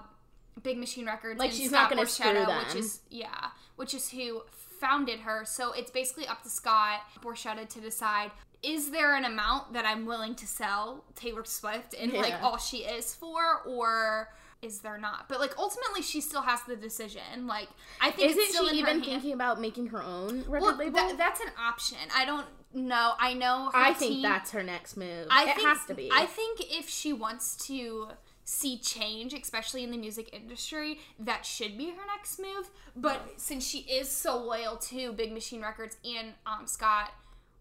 Big 0.64 0.78
Machine 0.78 1.06
Records. 1.06 1.38
Like, 1.38 1.50
and 1.50 1.58
she's 1.58 1.70
Scott 1.70 1.82
not 1.82 1.90
gonna 1.90 2.04
Borchetta, 2.04 2.46
screw 2.46 2.56
Which 2.58 2.68
them. 2.70 2.78
is 2.78 3.02
yeah, 3.10 3.48
which 3.76 3.94
is 3.94 4.10
who 4.12 4.44
founded 4.80 5.20
her. 5.22 5.44
So 5.44 5.74
it's 5.74 5.92
basically 5.92 6.28
up 6.28 6.44
to 6.44 6.50
Scott 6.50 7.02
Borchetta 7.22 7.68
to 7.68 7.82
decide. 7.82 8.32
Is 8.68 8.92
there 8.92 9.16
an 9.16 9.24
amount 9.26 9.74
that 9.74 9.86
I'm 9.86 10.06
willing 10.06 10.36
to 10.36 10.46
sell 10.48 11.06
Taylor 11.16 11.46
Swift 11.46 11.96
and 12.00 12.12
like 12.14 12.34
all 12.42 12.58
she 12.58 12.80
is 12.80 13.16
for, 13.16 13.62
or 13.66 14.30
is 14.62 14.80
there 14.80 14.98
not? 14.98 15.30
But 15.30 15.40
like 15.40 15.58
ultimately, 15.58 16.02
she 16.02 16.20
still 16.20 16.42
has 16.42 16.62
the 16.64 16.76
decision. 16.76 17.48
Like 17.48 17.70
I 18.02 18.12
think 18.12 18.36
it's 18.36 18.50
still 18.50 18.66
Isn't 18.66 18.76
she 18.76 18.82
even 18.82 19.02
thinking 19.02 19.32
about 19.34 19.62
making 19.62 19.88
her 19.88 20.04
own 20.04 20.44
record 20.48 20.62
Well, 20.62 20.76
label? 20.76 20.92
that- 20.98 21.18
that's 21.18 21.40
an 21.40 21.52
option. 21.58 21.98
I 22.16 22.26
don't 22.26 22.46
know. 22.74 23.14
I 23.20 23.34
know. 23.34 23.70
Her 23.74 23.78
I 23.80 23.94
think 23.94 24.22
that's 24.22 24.52
her 24.52 24.64
next 24.64 24.98
move. 24.98 25.28
I 25.32 25.44
it 25.50 25.56
think, 25.56 25.68
has 25.68 25.86
to 25.86 25.94
be. 25.94 26.10
I 26.12 26.26
think 26.26 26.60
if 26.62 26.90
she 26.90 27.14
wants 27.14 27.56
to 27.68 28.10
see 28.44 28.78
change, 28.78 29.34
especially 29.34 29.84
in 29.84 29.92
the 29.92 29.98
music 29.98 30.30
industry, 30.34 31.00
that 31.20 31.46
should 31.46 31.78
be 31.78 31.92
her 31.92 32.06
next 32.16 32.40
move. 32.40 32.70
But 32.96 33.34
since 33.38 33.66
she 33.68 33.80
is 33.80 34.10
so 34.10 34.38
loyal 34.38 34.78
to 34.78 35.12
Big 35.14 35.34
Machine 35.34 35.62
Records 35.62 35.98
and 36.06 36.34
um, 36.46 36.66
Scott 36.66 37.12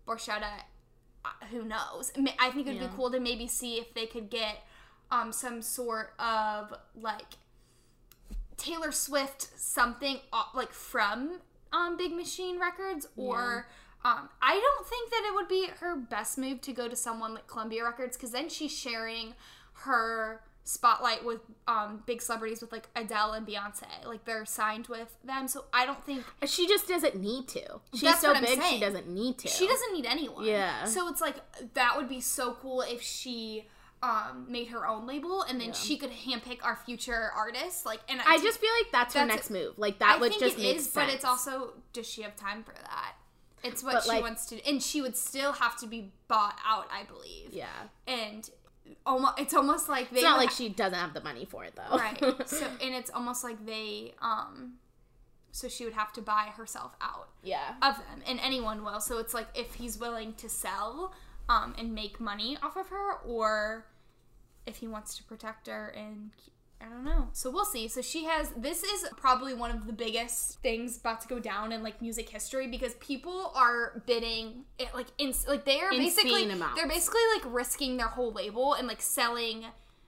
Borchetta, 0.07 0.63
who 1.51 1.65
knows? 1.65 2.13
I 2.39 2.51
think 2.51 2.67
it'd 2.67 2.81
Yeah. 2.81 2.89
be 2.89 2.95
cool 2.97 3.11
to 3.11 3.21
maybe 3.21 3.47
see 3.47 3.77
if 3.79 3.95
they 3.95 4.07
could 4.07 4.31
get 4.31 4.65
um, 5.11 5.33
some 5.33 5.63
sort 5.63 6.13
of 6.19 6.75
like 6.95 7.35
Taylor 8.57 8.93
Swift 8.93 9.49
something 9.57 10.19
uh, 10.33 10.45
like 10.55 10.73
from 10.73 11.39
um, 11.73 11.97
Big 11.97 12.13
Machine 12.13 12.59
Records 12.59 13.07
or 13.17 13.69
um, 14.05 14.29
I 14.41 14.55
don't 14.55 14.87
think 14.87 15.11
that 15.11 15.25
it 15.27 15.35
would 15.35 15.49
be 15.49 15.69
her 15.81 15.97
best 15.97 16.39
move 16.39 16.61
to 16.63 16.73
go 16.73 16.89
to 16.89 16.97
someone 16.97 17.35
like 17.35 17.47
Columbia 17.47 17.85
Records 17.85 18.17
because 18.17 18.31
then 18.31 18.49
she's 18.49 18.73
sharing 18.77 19.35
her 19.85 20.41
spotlight 20.69 21.25
with 21.25 21.39
um, 21.69 22.03
big 22.07 22.21
celebrities 22.21 22.61
with 22.61 22.73
like 22.73 22.89
Adele 22.97 23.35
and 23.35 23.47
Beyonce 23.47 23.85
like 24.05 24.25
they're 24.25 24.45
signed 24.45 24.89
with 24.89 25.17
them 25.23 25.47
so 25.47 25.65
I 25.73 25.87
don't 25.87 26.05
think 26.05 26.25
she 26.45 26.67
just 26.67 26.89
doesn't 26.89 27.15
need 27.15 27.47
to. 27.49 27.81
She's 27.95 28.19
so 28.19 28.35
big, 28.35 28.61
she 28.65 28.81
doesn't 28.81 29.09
need 29.09 29.39
to. 29.39 29.49
she 29.49 29.69
doesn't 29.69 29.93
need 29.95 30.07
anyone 30.07 30.45
Yeah. 30.45 30.85
so 30.85 31.09
it's 31.09 31.21
like 31.21 31.37
that 31.75 31.97
would 31.97 32.09
be 32.09 32.21
so 32.21 32.55
cool 32.61 32.81
if 32.83 33.01
she 33.01 33.67
um, 34.03 34.47
made 34.49 34.67
her 34.69 34.87
own 34.89 35.07
label 35.07 35.43
and 35.43 35.61
then 35.61 35.69
Yeah. 35.69 35.75
she 35.75 35.97
could 35.97 36.11
handpick 36.11 36.59
our 36.65 36.75
future 36.85 37.31
artists 37.37 37.87
like 37.87 38.01
and 38.09 38.21
I 38.27 38.39
just 38.39 38.59
feel 38.61 38.71
like 38.83 38.91
that's, 38.91 39.15
her 39.15 39.21
That's- 39.21 39.37
next 39.37 39.51
move. 39.51 39.79
Like 39.79 40.01
that 40.01 40.17
I 40.17 40.21
would 40.21 40.33
just 40.39 40.59
make 40.59 40.77
is, 40.79 40.83
sense. 40.85 40.95
but 40.95 41.09
it's 41.15 41.25
also 41.25 41.75
does 41.93 42.09
she 42.09 42.23
have 42.23 42.35
time 42.35 42.65
for 42.65 42.73
that? 42.75 43.13
It's 43.65 43.83
what 43.83 43.95
But, 43.95 44.03
she 44.03 44.09
like- 44.11 44.23
wants 44.23 44.47
to, 44.47 44.65
and 44.69 44.83
she 44.83 45.01
would 45.01 45.17
still 45.17 45.53
have 45.53 45.77
to 45.79 45.87
be 45.87 46.13
bought 46.29 46.59
out, 46.65 46.87
I 46.93 47.05
believe. 47.05 47.49
yeah. 47.53 47.67
And 48.07 48.49
almost 49.05 49.39
it's 49.39 49.55
almost 49.55 49.89
like 49.89 50.11
they 50.11 50.17
It's 50.17 50.25
not 50.25 50.39
like 50.39 50.51
she 50.51 50.69
doesn't 50.69 50.99
have 50.99 51.15
the 51.15 51.23
money 51.23 51.45
for 51.45 51.65
it 51.65 51.75
though. 51.77 51.97
right 51.97 52.19
so 52.49 52.67
and 52.83 52.95
it's 52.95 53.11
almost 53.11 53.45
like 53.45 53.65
they 53.67 54.15
um 54.21 54.75
so 55.53 55.69
she 55.69 55.85
would 55.85 55.95
have 55.95 56.13
to 56.13 56.21
buy 56.21 56.51
herself 56.57 56.95
out 57.01 57.29
yeah. 57.43 57.75
of 57.83 57.97
them 57.97 58.23
and 58.27 58.39
anyone 58.41 58.85
will 58.85 59.01
so 59.01 59.19
it's 59.19 59.33
like 59.33 59.49
if 59.55 59.75
he's 59.75 59.99
willing 59.99 60.35
to 60.35 60.49
sell 60.49 61.15
um 61.49 61.75
and 61.79 61.95
make 61.95 62.21
money 62.21 62.59
off 62.63 62.77
of 62.77 62.89
her 62.89 63.15
or 63.27 63.87
if 64.67 64.77
he 64.77 64.89
wants 64.89 65.17
to 65.17 65.23
protect 65.25 65.67
her 65.69 65.89
and 65.89 66.31
I 66.81 66.89
don't 66.89 67.05
know. 67.05 67.29
So 67.33 67.51
we'll 67.51 67.65
see. 67.65 67.89
So 67.89 68.03
she 68.03 68.25
has 68.25 68.51
this 68.51 68.83
is 68.83 69.09
probably 69.17 69.55
one 69.55 69.71
of 69.71 69.87
the 69.87 69.93
biggest 69.93 70.59
things 70.61 70.99
about 70.99 71.21
to 71.23 71.29
go 71.29 71.39
down 71.39 71.73
in 71.73 71.83
like 71.83 72.03
music 72.03 72.29
history 72.29 72.67
because 72.69 72.95
people 72.95 73.53
are 73.55 74.03
bidding 74.07 74.65
it 74.79 74.95
like 74.95 75.07
in 75.19 75.33
like 75.49 75.65
they 75.65 75.81
are 75.81 75.91
basically 75.91 76.49
amounts. 76.51 76.79
they're 76.79 76.89
basically 76.89 77.21
like 77.35 77.53
risking 77.53 77.97
their 77.97 78.09
whole 78.09 78.33
label 78.33 78.75
and 78.75 78.87
like 78.87 79.01
selling 79.01 79.65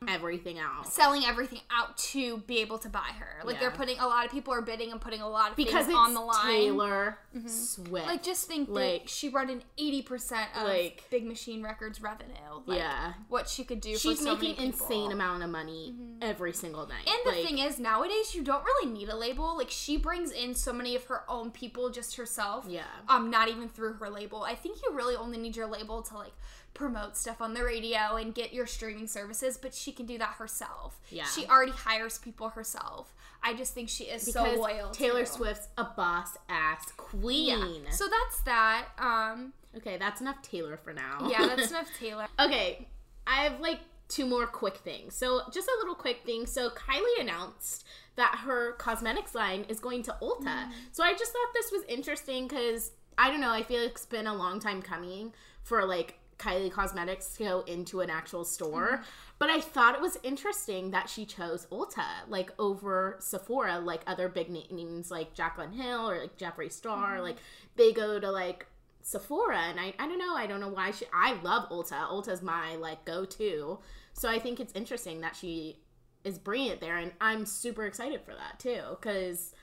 Everything 0.06 0.58
out. 0.58 0.86
selling 0.92 1.24
everything 1.24 1.60
out 1.70 1.96
to 1.98 2.38
be 2.46 2.58
able 2.58 2.78
to 2.78 2.88
buy 2.88 3.10
her. 3.18 3.44
Like 3.44 3.58
they're 3.58 3.70
putting 3.70 3.98
a 3.98 4.06
lot 4.06 4.24
of 4.24 4.30
people 4.30 4.54
are 4.54 4.62
bidding 4.62 4.92
and 4.92 5.00
putting 5.00 5.20
a 5.20 5.28
lot 5.28 5.50
of 5.50 5.56
Because 5.56 5.88
on 5.92 6.14
the 6.14 6.20
line. 6.20 6.36
Mm-hmm. 6.36 6.50
Taylor 6.50 7.18
Swift. 7.46 8.06
Like 8.06 8.22
just 8.22 8.46
think 8.46 8.68
Like- 8.68 9.02
that 9.04 9.10
she 9.10 9.28
brought 9.28 9.50
in 9.50 9.62
eighty 9.76 10.02
percent 10.02 10.48
of 10.56 10.68
Like- 10.68 11.04
Big 11.10 11.26
Machine 11.26 11.62
Records 11.62 12.00
revenue. 12.00 12.32
Like, 12.66 12.78
yeah. 12.78 13.14
what 13.28 13.48
she 13.48 13.64
could 13.64 13.80
do. 13.80 13.96
She's 13.96 14.18
for 14.18 14.24
so 14.24 14.34
making. 14.36 14.54
Mm-hmm. 14.54 14.62
insane 14.64 15.12
amount 15.12 15.42
of 15.42 15.50
money 15.50 15.94
every 16.22 16.52
single 16.52 16.86
night. 16.86 17.06
And 17.06 17.18
the 17.24 17.30
Like, 17.38 17.46
thing 17.46 17.58
is, 17.58 17.78
nowadays 17.78 18.34
you 18.34 18.42
don't 18.42 18.64
really 18.64 18.92
need 18.92 19.08
a 19.08 19.16
label. 19.16 19.56
Like 19.56 19.70
she 19.70 19.96
brings 19.96 20.30
in 20.30 20.54
so 20.54 20.72
many 20.72 20.94
of 20.96 21.04
her 21.04 21.22
own 21.28 21.50
people 21.50 21.90
just 21.90 22.16
herself. 22.16 22.66
Yeah. 22.68 22.82
Um, 23.08 23.30
not 23.30 23.48
even 23.48 23.68
through 23.68 23.94
her 23.94 24.10
label. 24.10 24.42
I 24.44 24.54
think 24.54 24.78
you 24.82 24.94
really 24.94 25.16
only 25.16 25.38
need 25.38 25.56
your 25.56 25.66
label 25.66 26.02
to 26.02 26.14
like 26.14 26.32
promote 26.78 27.16
stuff 27.16 27.42
on 27.42 27.54
the 27.54 27.64
radio 27.64 28.16
and 28.16 28.34
get 28.34 28.54
your 28.54 28.66
streaming 28.66 29.08
services, 29.08 29.58
but 29.58 29.74
she 29.74 29.90
can 29.92 30.06
do 30.06 30.16
that 30.16 30.34
herself. 30.38 31.00
Yeah. 31.10 31.24
She 31.24 31.44
already 31.46 31.72
hires 31.72 32.18
people 32.18 32.50
herself. 32.50 33.12
I 33.42 33.54
just 33.54 33.74
think 33.74 33.88
she 33.88 34.04
is 34.04 34.32
so 34.32 34.44
loyal. 34.44 34.90
Taylor. 34.90 35.26
Swift's 35.26 35.68
a 35.76 35.84
boss 35.84 36.38
ass 36.48 36.90
queen. 36.96 37.82
Yeah. 37.84 37.90
So 37.90 38.06
that's 38.08 38.40
that. 38.42 38.86
Um. 38.98 39.52
okay, 39.76 39.96
that's 39.98 40.20
enough 40.20 40.40
Taylor 40.42 40.76
for 40.76 40.92
now. 40.92 41.28
Yeah, 41.28 41.46
that's 41.46 41.70
enough 41.70 41.88
Taylor. 41.98 42.26
Okay, 42.38 42.86
I 43.26 43.42
have 43.42 43.60
like 43.60 43.80
two 44.08 44.24
more 44.26 44.46
quick 44.46 44.76
things. 44.78 45.14
So, 45.14 45.42
just 45.52 45.68
a 45.68 45.78
little 45.78 45.94
quick 45.94 46.22
thing. 46.24 46.46
So, 46.46 46.70
Kylie 46.70 47.20
announced 47.20 47.84
that 48.16 48.40
her 48.44 48.72
cosmetics 48.72 49.34
line 49.34 49.66
is 49.68 49.80
going 49.80 50.02
to 50.04 50.16
Ulta. 50.22 50.44
Mm. 50.44 50.70
So, 50.92 51.04
I 51.04 51.12
just 51.12 51.30
thought 51.32 51.48
this 51.52 51.70
was 51.70 51.82
interesting 51.88 52.48
because 52.48 52.92
I 53.18 53.30
don't 53.30 53.40
know, 53.40 53.50
I 53.50 53.62
feel 53.62 53.82
like 53.82 53.90
it's 53.90 54.06
been 54.06 54.26
a 54.26 54.34
long 54.34 54.60
time 54.60 54.80
coming 54.80 55.34
for 55.62 55.84
like 55.84 56.18
Kylie 56.38 56.70
Cosmetics 56.70 57.34
to 57.34 57.44
go 57.44 57.60
into 57.62 58.00
an 58.00 58.10
actual 58.10 58.44
store. 58.44 58.92
Mm-hmm. 58.92 59.02
But 59.38 59.50
I 59.50 59.60
thought 59.60 59.94
it 59.94 60.00
was 60.00 60.18
interesting 60.22 60.90
that 60.90 61.08
she 61.08 61.24
chose 61.24 61.66
Ulta, 61.70 62.04
like 62.28 62.50
over 62.58 63.16
Sephora, 63.20 63.78
like 63.78 64.02
other 64.06 64.28
big 64.28 64.50
names 64.50 65.10
like 65.10 65.34
Jaclyn 65.34 65.74
Hill 65.74 66.10
or 66.10 66.20
like 66.20 66.36
Jeffree 66.36 66.72
Star. 66.72 67.14
Mm-hmm. 67.14 67.22
Like 67.22 67.36
they 67.76 67.92
go 67.92 68.18
to 68.18 68.30
like 68.30 68.66
Sephora, 69.02 69.58
and 69.58 69.80
I, 69.80 69.94
I 69.98 70.06
don't 70.06 70.18
know. 70.18 70.34
I 70.34 70.46
don't 70.46 70.60
know 70.60 70.68
why 70.68 70.90
she. 70.90 71.06
I 71.12 71.40
love 71.42 71.68
Ulta. 71.70 72.08
Ulta's 72.08 72.42
my 72.42 72.76
like 72.76 73.04
go 73.04 73.24
to. 73.24 73.78
So 74.12 74.28
I 74.28 74.38
think 74.38 74.60
it's 74.60 74.72
interesting 74.74 75.20
that 75.20 75.36
she 75.36 75.78
is 76.24 76.38
bringing 76.38 76.72
it 76.72 76.80
there, 76.80 76.96
and 76.96 77.12
I'm 77.20 77.46
super 77.46 77.86
excited 77.86 78.22
for 78.22 78.34
that 78.34 78.58
too. 78.58 78.82
Because 78.90 79.54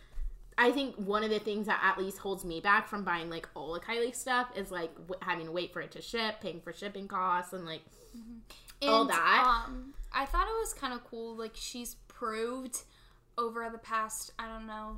I 0.58 0.72
think 0.72 0.96
one 0.96 1.24
of 1.24 1.30
the 1.30 1.40
things 1.40 1.68
that 1.68 1.80
at 1.84 1.98
least 2.02 2.18
holds 2.20 2.46
me 2.46 2.62
back 2.62 2.88
from 2.88 3.04
buying 3.04 3.30
like 3.30 3.48
all 3.56 3.74
the 3.74 3.80
Kylie 3.80 4.16
stuff 4.16 4.48
is 4.56 4.72
like 4.72 4.94
w- 4.96 5.20
having 5.22 5.48
to 5.48 5.52
wait 5.52 5.74
for 5.74 5.82
it 5.82 5.92
to 5.92 6.02
ship, 6.02 6.36
paying 6.42 6.62
for 6.62 6.72
shipping 6.72 7.08
costs, 7.08 7.52
and 7.54 7.66
like 7.66 7.82
all 8.82 9.02
And, 9.02 9.10
that. 9.10 9.64
Um, 9.68 9.94
I 10.14 10.26
thought 10.26 10.48
it 10.48 10.56
was 10.60 10.74
kind 10.74 10.94
of 10.94 11.04
cool. 11.04 11.36
Like 11.36 11.52
she's 11.56 11.96
proved 12.08 12.84
over 13.38 13.68
the 13.70 13.78
past, 13.78 14.32
I 14.40 14.48
don't 14.48 14.66
know, 14.66 14.98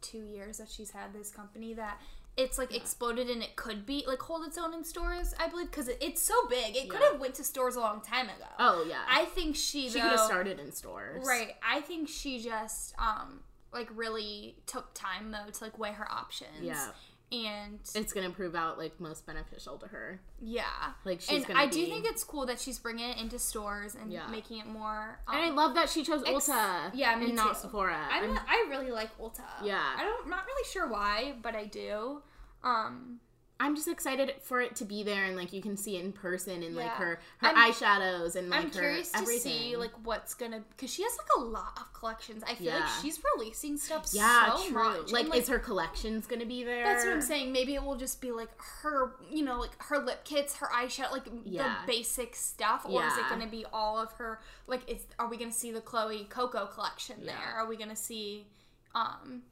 two 0.00 0.22
years 0.22 0.58
that 0.58 0.68
she's 0.70 0.92
had 0.92 1.12
this 1.12 1.30
company 1.30 1.74
that 1.74 2.00
it's 2.36 2.58
like 2.58 2.74
exploded 2.74 3.28
and 3.30 3.42
it 3.42 3.54
could 3.56 3.86
be 3.86 4.04
like 4.06 4.20
hold 4.22 4.46
its 4.46 4.58
own 4.58 4.74
in 4.74 4.84
stores. 4.84 5.34
I 5.40 5.48
believe 5.48 5.70
because 5.70 5.88
it, 5.88 5.98
it's 6.00 6.22
so 6.22 6.34
big, 6.48 6.76
it 6.76 6.88
could 6.88 7.00
have 7.02 7.18
went 7.20 7.34
to 7.34 7.44
stores 7.44 7.74
a 7.76 7.80
long 7.80 8.00
time 8.00 8.26
ago. 8.26 8.46
oh 8.60 8.84
yeah, 8.88 9.02
I 9.08 9.24
think 9.24 9.56
she 9.56 9.88
she 9.88 9.94
though, 9.98 10.02
could 10.02 10.10
have 10.18 10.20
started 10.20 10.60
in 10.60 10.70
stores, 10.72 11.24
right. 11.26 11.54
I 11.68 11.80
think 11.80 12.08
she 12.08 12.40
just 12.40 12.94
um 12.98 13.40
like 13.74 13.88
really 13.94 14.56
took 14.66 14.94
time 14.94 15.30
though 15.32 15.50
to 15.50 15.64
like 15.64 15.78
weigh 15.78 15.92
her 15.92 16.10
options. 16.10 16.62
Yeah. 16.62 16.88
And 17.32 17.80
It's 17.96 18.12
gonna 18.12 18.30
prove 18.30 18.54
out 18.54 18.78
like 18.78 19.00
most 19.00 19.26
beneficial 19.26 19.76
to 19.78 19.86
her. 19.88 20.20
yeah, 20.40 20.64
Like 21.04 21.20
she's 21.20 21.38
and 21.38 21.46
gonna. 21.46 21.58
I 21.58 21.66
do 21.66 21.84
think 21.86 22.06
it's 22.06 22.22
cool 22.22 22.46
that 22.46 22.60
she's 22.60 22.78
bringing 22.78 23.08
it 23.10 23.18
into 23.18 23.38
stores 23.40 23.96
and 23.96 24.12
Yeah. 24.12 24.28
making 24.28 24.58
it 24.58 24.66
more. 24.66 25.18
Um, 25.26 25.34
And 25.34 25.44
I 25.44 25.50
love 25.50 25.74
that 25.74 25.88
she 25.90 26.04
chose 26.04 26.22
Ex- 26.24 26.48
Ulta. 26.48 26.90
yeah, 26.94 27.16
me 27.16 27.26
and 27.26 27.34
not 27.34 27.54
too. 27.54 27.62
Sephora. 27.62 27.98
I'm, 28.10 28.30
I'm- 28.30 28.38
I 28.46 28.66
really 28.70 28.92
like 28.92 29.16
Ulta. 29.18 29.40
Yeah. 29.64 29.82
I 29.96 30.04
don't, 30.04 30.24
I'm 30.24 30.30
not 30.30 30.46
really 30.46 30.64
sure 30.70 30.86
why, 30.88 31.34
but 31.42 31.56
I 31.56 31.64
do. 31.64 32.22
Um, 32.62 33.18
I'm 33.60 33.76
just 33.76 33.86
excited 33.86 34.32
for 34.42 34.60
it 34.60 34.74
to 34.76 34.84
be 34.84 35.04
there 35.04 35.24
and 35.24 35.36
like 35.36 35.52
you 35.52 35.62
can 35.62 35.76
see 35.76 35.96
it 35.96 36.04
in 36.04 36.12
person 36.12 36.64
and 36.64 36.74
like 36.74 36.90
her 36.90 37.20
her 37.38 37.46
I'm- 37.48 37.72
eyeshadows 37.72 38.34
and 38.34 38.50
like 38.50 38.60
I'm 38.60 38.72
her 38.72 38.80
curious 38.80 39.12
to 39.12 39.24
see 39.26 39.76
like 39.76 39.92
what's 40.02 40.34
gonna 40.34 40.62
because 40.70 40.92
she 40.92 41.02
has 41.04 41.16
like 41.16 41.28
a 41.38 41.40
lot 41.40 41.72
of 41.76 41.92
collections. 41.92 42.42
I 42.48 42.56
feel 42.56 42.72
like 42.74 42.88
she's 43.00 43.20
releasing 43.36 43.76
stuff 43.76 44.08
yeah, 44.12 44.54
so 44.56 44.64
true. 44.64 44.74
much. 44.74 45.12
Like, 45.12 45.26
and, 45.26 45.34
is 45.36 45.48
her 45.48 45.60
collections 45.60 46.26
gonna 46.26 46.46
be 46.46 46.64
there? 46.64 46.84
That's 46.84 47.04
what 47.04 47.14
I'm 47.14 47.20
saying. 47.22 47.52
Maybe 47.52 47.74
it 47.74 47.82
will 47.82 47.96
just 47.96 48.20
be 48.20 48.32
like 48.32 48.50
her, 48.82 49.12
you 49.30 49.44
know, 49.44 49.60
like 49.60 49.80
her 49.84 49.98
lip 49.98 50.24
kits, 50.24 50.56
her 50.56 50.66
eyeshadow, 50.74 51.12
like 51.12 51.26
Yeah. 51.44 51.76
the 51.86 51.92
basic 51.92 52.34
stuff, 52.34 52.84
or 52.88 53.06
is 53.06 53.16
it 53.16 53.28
to 53.40 53.46
be 53.46 53.64
all 53.72 53.98
of 53.98 54.12
her? 54.14 54.40
Like, 54.66 54.90
is 54.90 55.06
are 55.18 55.28
we 55.28 55.36
to 55.50 55.56
see 55.56 55.70
the 55.70 55.80
Khloé 55.80 56.28
Koko 56.28 56.66
collection 56.66 57.16
Yeah. 57.20 57.32
there? 57.38 57.54
Are 57.54 57.66
we 57.68 57.76
to 57.90 57.96
see, 57.96 58.48
um, 58.96 59.42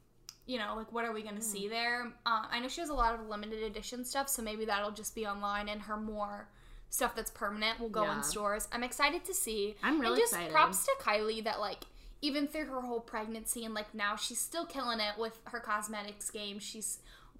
you 0.45 0.57
know, 0.59 0.73
like 0.75 0.91
what 0.91 1.05
are 1.05 1.13
we 1.13 1.21
going 1.21 1.35
to 1.35 1.41
Hmm. 1.41 1.47
see 1.47 1.67
there? 1.67 2.01
Um, 2.25 2.47
I 2.51 2.59
know 2.59 2.67
she 2.67 2.81
has 2.81 2.89
a 2.89 2.93
lot 2.93 3.13
of 3.19 3.27
limited 3.27 3.63
edition 3.63 4.03
stuff, 4.05 4.27
so 4.29 4.41
maybe 4.41 4.65
that'll 4.65 4.91
just 4.91 5.15
be 5.15 5.25
online, 5.25 5.69
and 5.69 5.81
her 5.83 5.97
more 5.97 6.49
stuff 6.89 7.15
that's 7.15 7.31
permanent 7.31 7.79
will 7.79 7.89
go 7.89 8.03
Yeah. 8.03 8.17
in 8.17 8.23
stores. 8.23 8.67
I'm 8.71 8.83
excited 8.83 9.25
to 9.25 9.33
see. 9.33 9.75
I'm 9.81 9.99
really 9.99 10.13
and 10.13 10.21
just 10.21 10.33
excited. 10.33 10.51
props 10.51 10.85
to 10.85 10.91
Kylie 11.01 11.43
that 11.43 11.59
like 11.59 11.85
even 12.21 12.47
through 12.47 12.65
her 12.65 12.81
whole 12.81 12.99
pregnancy 13.01 13.65
and 13.65 13.73
like 13.73 13.93
now 13.95 14.15
she's 14.15 14.39
still 14.39 14.65
killing 14.65 14.99
it 14.99 15.17
with 15.17 15.39
her 15.45 15.59
cosmetics 15.59 16.29
game. 16.29 16.59
She's 16.59 16.99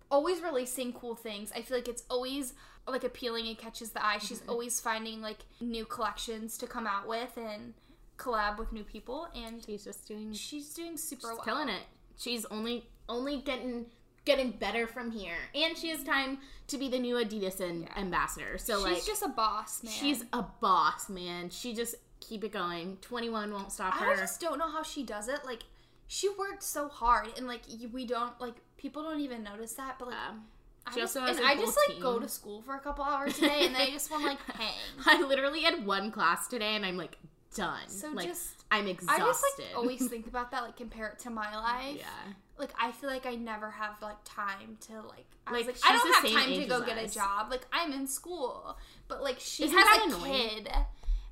always 0.09 0.41
releasing 0.41 0.91
cool 0.91 1.15
things. 1.15 1.51
I 1.55 1.61
feel 1.61 1.77
like 1.77 1.87
it's 1.87 2.03
always 2.09 2.53
like 2.87 3.03
appealing 3.03 3.47
and 3.47 3.57
catches 3.57 3.91
the 3.91 4.03
eye. 4.03 4.15
Mm-hmm. 4.17 4.25
She's 4.25 4.43
always 4.47 4.79
finding 4.81 5.21
like 5.21 5.39
new 5.61 5.85
collections 5.85 6.57
to 6.57 6.67
come 6.67 6.85
out 6.87 7.07
with 7.07 7.37
and 7.37 7.75
collab 8.17 8.57
with 8.57 8.73
new 8.73 8.83
people 8.83 9.27
and 9.35 9.63
She's 9.63 9.83
just 9.83 10.07
doing 10.07 10.33
she's 10.33 10.73
doing 10.73 10.97
super 10.97 11.27
well. 11.35 11.43
killing 11.43 11.69
it. 11.69 11.83
She's 12.17 12.43
only 12.45 12.89
only 13.09 13.37
getting 13.37 13.85
getting 14.25 14.51
better 14.51 14.87
from 14.87 15.11
here, 15.11 15.35
and 15.53 15.77
she 15.77 15.89
has 15.89 16.03
time 16.03 16.37
to 16.67 16.77
be 16.77 16.87
the 16.89 16.99
new 16.99 17.15
Adidas 17.15 17.59
and 17.59 17.89
ambassador. 17.97 18.57
So 18.57 18.75
She's 18.77 18.83
like, 18.83 19.05
just 19.05 19.21
a 19.23 19.27
boss, 19.27 19.83
man. 19.83 19.91
she's 19.93 20.23
a 20.31 20.43
boss, 20.61 21.09
man. 21.09 21.49
She 21.49 21.73
just 21.73 21.95
keep 22.21 22.43
it 22.43 22.51
going. 22.53 22.97
Twenty 23.01 23.29
one 23.29 23.51
won't 23.51 23.71
stop 23.71 23.93
her. 23.95 24.11
I 24.13 24.15
just 24.15 24.39
don't 24.39 24.57
know 24.57 24.69
how 24.69 24.83
she 24.83 25.03
does 25.03 25.27
it. 25.27 25.39
Like 25.45 25.63
she 26.07 26.29
worked 26.29 26.63
so 26.63 26.87
hard 26.87 27.27
and 27.37 27.47
like 27.47 27.61
we 27.91 28.05
don't 28.05 28.39
like 28.39 28.55
people 28.77 29.03
don't 29.03 29.19
even 29.19 29.43
notice 29.43 29.73
that, 29.73 29.95
but 29.99 30.07
like 30.09 30.17
Um, 30.29 30.43
I 30.85 30.93
she 30.93 30.99
just, 31.01 31.15
also 31.17 31.27
has 31.27 31.37
and 31.37 31.45
I 31.45 31.55
just 31.55 31.77
like 31.89 31.99
go 31.99 32.19
to 32.19 32.27
school 32.27 32.61
for 32.61 32.75
a 32.75 32.79
couple 32.79 33.03
hours 33.03 33.35
today, 33.35 33.65
and 33.65 33.75
then 33.75 33.81
I 33.81 33.91
just 33.91 34.09
want 34.11 34.23
like 34.25 34.39
hang. 34.55 34.73
I 35.05 35.21
literally 35.21 35.61
had 35.61 35.85
one 35.85 36.11
class 36.11 36.47
today, 36.47 36.75
and 36.75 36.85
I'm 36.85 36.97
like 36.97 37.17
done. 37.55 37.87
So 37.87 38.09
like 38.11 38.27
just- 38.27 38.63
I'm 38.71 38.87
exhausted. 38.87 39.21
I 39.21 39.25
just 39.25 39.43
like 39.59 39.67
always 39.77 40.07
think 40.09 40.27
about 40.27 40.51
that, 40.51 40.63
like 40.63 40.77
compare 40.77 41.07
it 41.09 41.19
to 41.19 41.29
my 41.29 41.53
life. 41.55 41.97
yeah. 41.99 42.33
Like 42.57 42.71
I 42.79 42.91
feel 42.91 43.09
like 43.09 43.25
I 43.25 43.35
never 43.35 43.71
have 43.71 44.01
like 44.01 44.17
time 44.25 44.77
to 44.87 45.01
like. 45.01 45.25
I 45.47 45.51
Like, 45.53 45.67
was 45.67 45.75
like, 45.83 45.91
I 45.91 45.97
don't 45.97 46.13
have 46.33 46.45
time 46.45 46.53
to 46.61 46.65
go 46.67 46.81
get 46.85 46.97
a 46.97 47.07
job. 47.07 47.49
Like 47.49 47.65
I'm 47.73 47.91
in 47.93 48.07
school, 48.07 48.77
but 49.07 49.23
like 49.23 49.39
she 49.39 49.63
Isn't 49.65 49.77
has 49.77 49.97
a 50.13 50.15
annoying? 50.17 50.49
kid, 50.49 50.69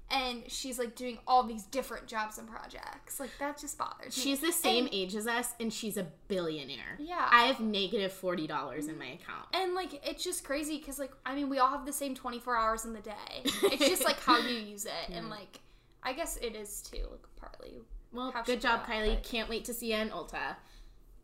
and 0.10 0.44
she's 0.48 0.78
like 0.80 0.96
doing 0.96 1.20
all 1.28 1.44
these 1.44 1.64
different 1.64 2.08
jobs 2.08 2.38
and 2.38 2.48
projects. 2.50 3.20
Like 3.20 3.30
that 3.40 3.58
just 3.60 3.78
bothers 3.78 4.18
me. 4.18 4.24
She's 4.24 4.40
the 4.40 4.52
same 4.52 4.86
And- 4.86 4.94
age 4.94 5.16
as 5.16 5.28
us, 5.28 5.54
and 5.60 5.72
she's 5.72 5.96
a 5.96 6.08
billionaire. 6.28 6.98
Yeah. 7.00 7.28
I 7.32 7.44
have 7.44 7.60
negative 7.60 8.12
forty 8.12 8.48
dollars 8.48 8.88
in 8.88 8.98
my 8.98 9.06
account. 9.06 9.46
And 9.54 9.74
like 9.76 10.06
it's 10.06 10.24
just 10.24 10.44
crazy 10.44 10.80
because 10.80 10.98
like 11.00 11.12
I 11.26 11.36
mean 11.36 11.50
we 11.50 11.60
all 11.60 11.70
have 11.70 11.86
the 11.86 11.94
same 11.94 12.16
twenty 12.16 12.40
four 12.40 12.58
hours 12.58 12.84
in 12.84 12.94
the 12.94 13.00
day. 13.02 13.44
It's 13.44 13.88
just 13.88 14.04
like 14.06 14.20
how 14.20 14.40
you 14.40 14.56
use 14.58 14.86
it, 14.86 14.92
and 15.14 15.30
like 15.30 15.60
I 16.04 16.14
guess 16.14 16.38
it 16.38 16.56
is 16.56 16.82
too 16.82 17.04
like 17.12 17.26
partly. 17.40 17.80
Well, 18.12 18.34
good 18.46 18.60
job, 18.60 18.86
Kylie. 18.88 19.14
but- 19.16 19.24
Can't 19.24 19.50
wait 19.50 19.64
to 19.66 19.74
see 19.74 19.92
you 19.94 19.98
in 20.00 20.10
Ulta. 20.10 20.56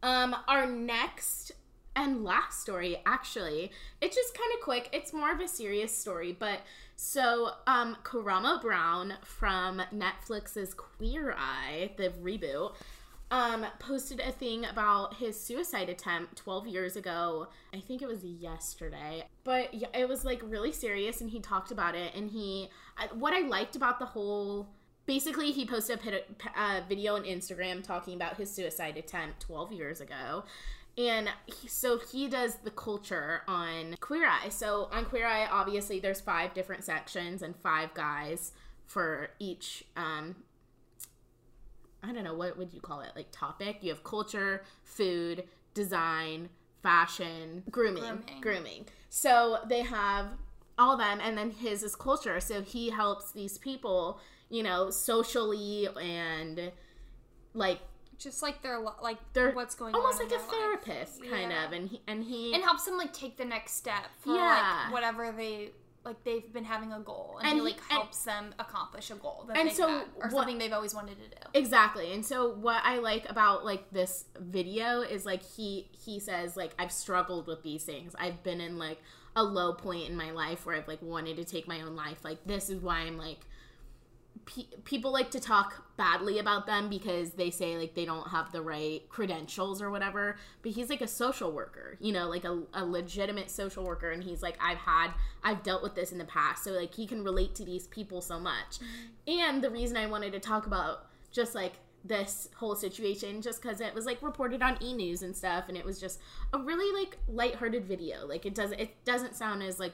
Um, 0.03 0.35
our 0.47 0.65
next 0.65 1.51
and 1.95 2.23
last 2.23 2.61
story, 2.61 2.97
actually, 3.05 3.71
it's 4.01 4.15
just 4.15 4.37
kind 4.37 4.51
of 4.55 4.63
quick. 4.63 4.89
It's 4.93 5.13
more 5.13 5.31
of 5.31 5.39
a 5.39 5.47
serious 5.47 5.95
story, 5.95 6.35
but 6.37 6.59
so 6.95 7.51
um, 7.65 7.97
Karamo 8.03 8.61
Brown 8.61 9.13
from 9.23 9.81
Netflix's 9.93 10.73
Queer 10.73 11.35
Eye, 11.37 11.91
the 11.97 12.09
reboot, 12.21 12.73
um 13.29 13.65
posted 13.79 14.21
a 14.21 14.31
thing 14.31 14.63
about 14.63 15.15
his 15.15 15.37
suicide 15.37 15.89
attempt 15.89 16.37
12 16.37 16.67
years 16.67 16.95
ago. 16.95 17.47
I 17.73 17.79
think 17.79 18.01
it 18.01 18.07
was 18.07 18.23
yesterday. 18.23 19.25
But 19.43 19.73
it 19.93 20.07
was 20.07 20.23
like 20.23 20.41
really 20.43 20.71
serious 20.71 21.19
and 21.19 21.29
he 21.29 21.39
talked 21.39 21.71
about 21.71 21.95
it 21.95 22.15
and 22.15 22.29
he 22.29 22.69
what 23.13 23.33
I 23.33 23.41
liked 23.41 23.75
about 23.75 23.99
the 23.99 24.05
whole 24.05 24.69
basically 25.07 25.51
he 25.51 25.65
posted 25.65 25.99
a, 26.03 26.59
a 26.61 26.83
video 26.87 27.15
on 27.15 27.23
Instagram 27.23 27.83
talking 27.83 28.13
about 28.13 28.37
his 28.37 28.51
suicide 28.51 28.97
attempt 28.97 29.39
12 29.39 29.71
years 29.73 30.01
ago. 30.01 30.43
And 30.97 31.29
he, 31.45 31.67
so 31.67 31.99
he 31.99 32.27
does 32.27 32.55
the 32.57 32.71
culture 32.71 33.41
on 33.47 33.95
Queer 33.99 34.27
Eye. 34.27 34.49
So 34.49 34.89
on 34.91 35.05
Queer 35.05 35.27
Eye, 35.27 35.47
obviously, 35.49 35.99
there's 35.99 36.21
five 36.21 36.53
different 36.53 36.83
sections 36.83 37.41
and 37.41 37.55
five 37.55 37.93
guys 37.93 38.51
for 38.85 39.29
each 39.39 39.83
um, 39.95 40.35
I 42.03 42.13
don't 42.13 42.23
know 42.23 42.35
what 42.35 42.57
would 42.57 42.73
you 42.73 42.79
call 42.79 43.01
it 43.01 43.11
like 43.15 43.27
topic. 43.31 43.77
You 43.81 43.89
have 43.89 44.03
culture, 44.03 44.63
food, 44.83 45.43
design, 45.73 46.49
fashion, 46.81 47.63
grooming, 47.69 48.03
grooming. 48.03 48.41
Grooming. 48.41 48.85
So 49.09 49.59
they 49.67 49.81
have 49.81 50.27
all 50.77 50.93
of 50.93 50.99
them, 50.99 51.19
and 51.21 51.37
then 51.37 51.51
his 51.51 51.83
is 51.83 51.95
culture. 51.95 52.39
So 52.39 52.61
he 52.61 52.89
helps 52.91 53.31
these 53.31 53.57
people, 53.57 54.19
you 54.49 54.63
know, 54.63 54.89
socially 54.89 55.87
and 56.01 56.71
like 57.53 57.79
Just 58.17 58.41
like 58.41 58.61
their 58.61 58.79
li- 58.79 58.91
like 59.01 59.17
they're 59.33 59.51
what's 59.51 59.75
going 59.75 59.93
almost 59.95 60.21
on. 60.21 60.27
like 60.27 60.27
a 60.27 60.29
their 60.29 60.39
life. 60.39 60.49
therapist 60.83 61.21
kind 61.23 61.51
Yeah. 61.51 61.65
of, 61.65 61.71
and 61.73 61.89
he 61.89 62.01
and 62.07 62.23
he 62.23 62.53
and 62.53 62.63
helps 62.63 62.85
them 62.85 62.97
like 62.97 63.13
take 63.13 63.37
the 63.37 63.45
next 63.45 63.73
step 63.75 64.05
for 64.19 64.35
Yeah. 64.35 64.83
like 64.85 64.93
whatever 64.93 65.31
they 65.31 65.71
like 66.05 66.23
they've 66.23 66.53
been 66.53 66.63
having 66.63 66.93
a 66.93 66.99
goal 67.01 67.37
and, 67.39 67.47
And 67.49 67.53
he 67.55 67.57
he- 67.59 67.63
like 67.73 67.81
and- 67.81 67.91
helps 67.99 68.23
them 68.23 68.55
accomplish 68.59 69.11
a 69.11 69.15
goal 69.15 69.43
that 69.49 69.57
And 69.57 69.67
they've 69.67 69.75
so 69.75 69.87
had, 69.89 70.01
or 70.15 70.21
what- 70.21 70.31
something 70.31 70.57
they've 70.57 70.71
always 70.71 70.95
wanted 70.95 71.17
to 71.21 71.27
do. 71.29 71.47
Exactly. 71.53 72.13
And 72.13 72.25
so 72.25 72.53
what 72.53 72.81
I 72.85 72.99
like 72.99 73.29
about 73.29 73.65
like 73.65 73.89
this 73.91 74.23
video 74.39 75.01
is 75.01 75.25
like 75.25 75.43
he 75.43 75.89
he 76.05 76.19
says 76.21 76.55
like 76.55 76.71
I've 76.79 76.93
struggled 76.93 77.47
with 77.47 77.61
these 77.63 77.83
things. 77.83 78.15
I've 78.17 78.41
been 78.43 78.61
in 78.61 78.77
like 78.77 78.99
a 79.35 79.43
low 79.43 79.73
point 79.73 80.09
in 80.09 80.15
my 80.15 80.31
life 80.31 80.65
where 80.65 80.75
I've 80.75 80.87
like 80.87 81.01
wanted 81.01 81.35
to 81.37 81.43
take 81.43 81.67
my 81.67 81.81
own 81.81 81.95
life. 81.97 82.23
Like 82.23 82.39
this 82.45 82.69
is 82.69 82.81
why 82.81 82.99
I'm 83.01 83.17
like 83.17 83.41
pe- 84.47 84.77
people 84.83 85.11
like 85.11 85.29
to 85.31 85.39
talk 85.39 85.95
badly 85.97 86.39
about 86.39 86.65
them 86.65 86.89
because 86.89 87.31
they 87.31 87.51
say 87.51 87.77
like 87.77 87.93
they 87.93 88.05
don't 88.05 88.29
have 88.29 88.51
the 88.51 88.61
right 88.61 89.07
credentials 89.09 89.81
or 89.81 89.91
whatever 89.91 90.37
but 90.63 90.71
he's 90.71 90.89
like 90.89 91.01
a 91.01 91.07
social 91.07 91.51
worker 91.51 91.97
you 91.99 92.11
know 92.11 92.27
like 92.27 92.43
a, 92.43 92.63
a 92.73 92.85
legitimate 92.85 93.51
social 93.51 93.83
worker 93.83 94.11
and 94.11 94.23
he's 94.23 94.41
like 94.41 94.57
i've 94.61 94.77
had 94.77 95.11
i've 95.43 95.61
dealt 95.63 95.83
with 95.83 95.95
this 95.95 96.11
in 96.11 96.17
the 96.17 96.25
past 96.25 96.63
so 96.63 96.71
like 96.71 96.93
he 96.95 97.05
can 97.05 97.23
relate 97.23 97.53
to 97.55 97.63
these 97.63 97.87
people 97.87 98.21
so 98.21 98.39
much. 98.39 98.79
And 99.27 99.61
the 99.61 99.69
reason 99.69 99.97
i 99.97 100.07
wanted 100.07 100.31
to 100.33 100.39
talk 100.39 100.65
about 100.65 101.07
just 101.31 101.53
like 101.53 101.73
this 102.05 102.47
whole 102.55 102.75
situation 102.75 103.41
just 103.41 103.61
because 103.61 103.81
it 103.81 103.93
was 103.93 104.05
like 104.05 104.21
reported 104.21 104.61
on 104.61 104.77
e 104.81 104.93
news 104.93 105.21
and 105.21 105.35
stuff 105.35 105.65
and 105.67 105.77
it 105.77 105.83
was 105.83 105.99
just 105.99 106.19
a 106.53 106.59
really 106.59 106.97
like 106.99 107.17
lighthearted 107.27 107.85
video. 107.85 108.25
Like 108.25 108.45
it 108.45 108.55
doesn't 108.55 108.79
it 108.79 109.03
doesn't 109.03 109.35
sound 109.35 109.61
as 109.63 109.79
like 109.79 109.93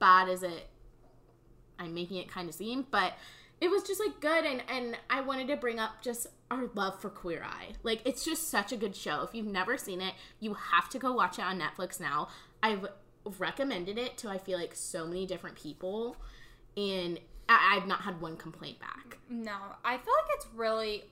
bad 0.00 0.28
as 0.28 0.42
it 0.42 0.68
I'm 1.78 1.94
making 1.94 2.18
it 2.18 2.28
kind 2.28 2.48
of 2.48 2.54
seem, 2.54 2.86
but 2.90 3.14
it 3.64 3.70
was 3.70 3.82
just 3.82 3.98
like 3.98 4.20
good 4.20 4.44
and 4.44 4.62
and 4.68 4.94
I 5.08 5.22
wanted 5.22 5.48
to 5.48 5.56
bring 5.56 5.78
up 5.78 6.02
just 6.02 6.26
our 6.50 6.68
love 6.74 7.00
for 7.00 7.08
Queer 7.08 7.42
Eye. 7.42 7.68
Like 7.82 8.02
it's 8.04 8.22
just 8.22 8.50
such 8.50 8.72
a 8.72 8.76
good 8.76 8.94
show. 8.94 9.22
If 9.22 9.34
you've 9.34 9.46
never 9.46 9.78
seen 9.78 10.02
it, 10.02 10.12
you 10.38 10.52
have 10.52 10.90
to 10.90 10.98
go 10.98 11.12
watch 11.14 11.38
it 11.38 11.46
on 11.46 11.58
Netflix 11.58 11.98
now. 11.98 12.28
I've 12.62 12.86
recommended 13.38 13.96
it 13.96 14.18
to 14.18 14.28
I 14.28 14.36
feel 14.36 14.58
like 14.58 14.74
so 14.74 15.06
many 15.06 15.24
different 15.24 15.56
people 15.56 16.18
and 16.76 17.18
I, 17.48 17.76
I've 17.76 17.86
not 17.86 18.02
had 18.02 18.20
one 18.20 18.36
complaint 18.36 18.80
back. 18.80 19.16
No, 19.30 19.56
I 19.82 19.96
feel 19.96 20.12
like 20.12 20.34
it's 20.34 20.46
really 20.54 21.04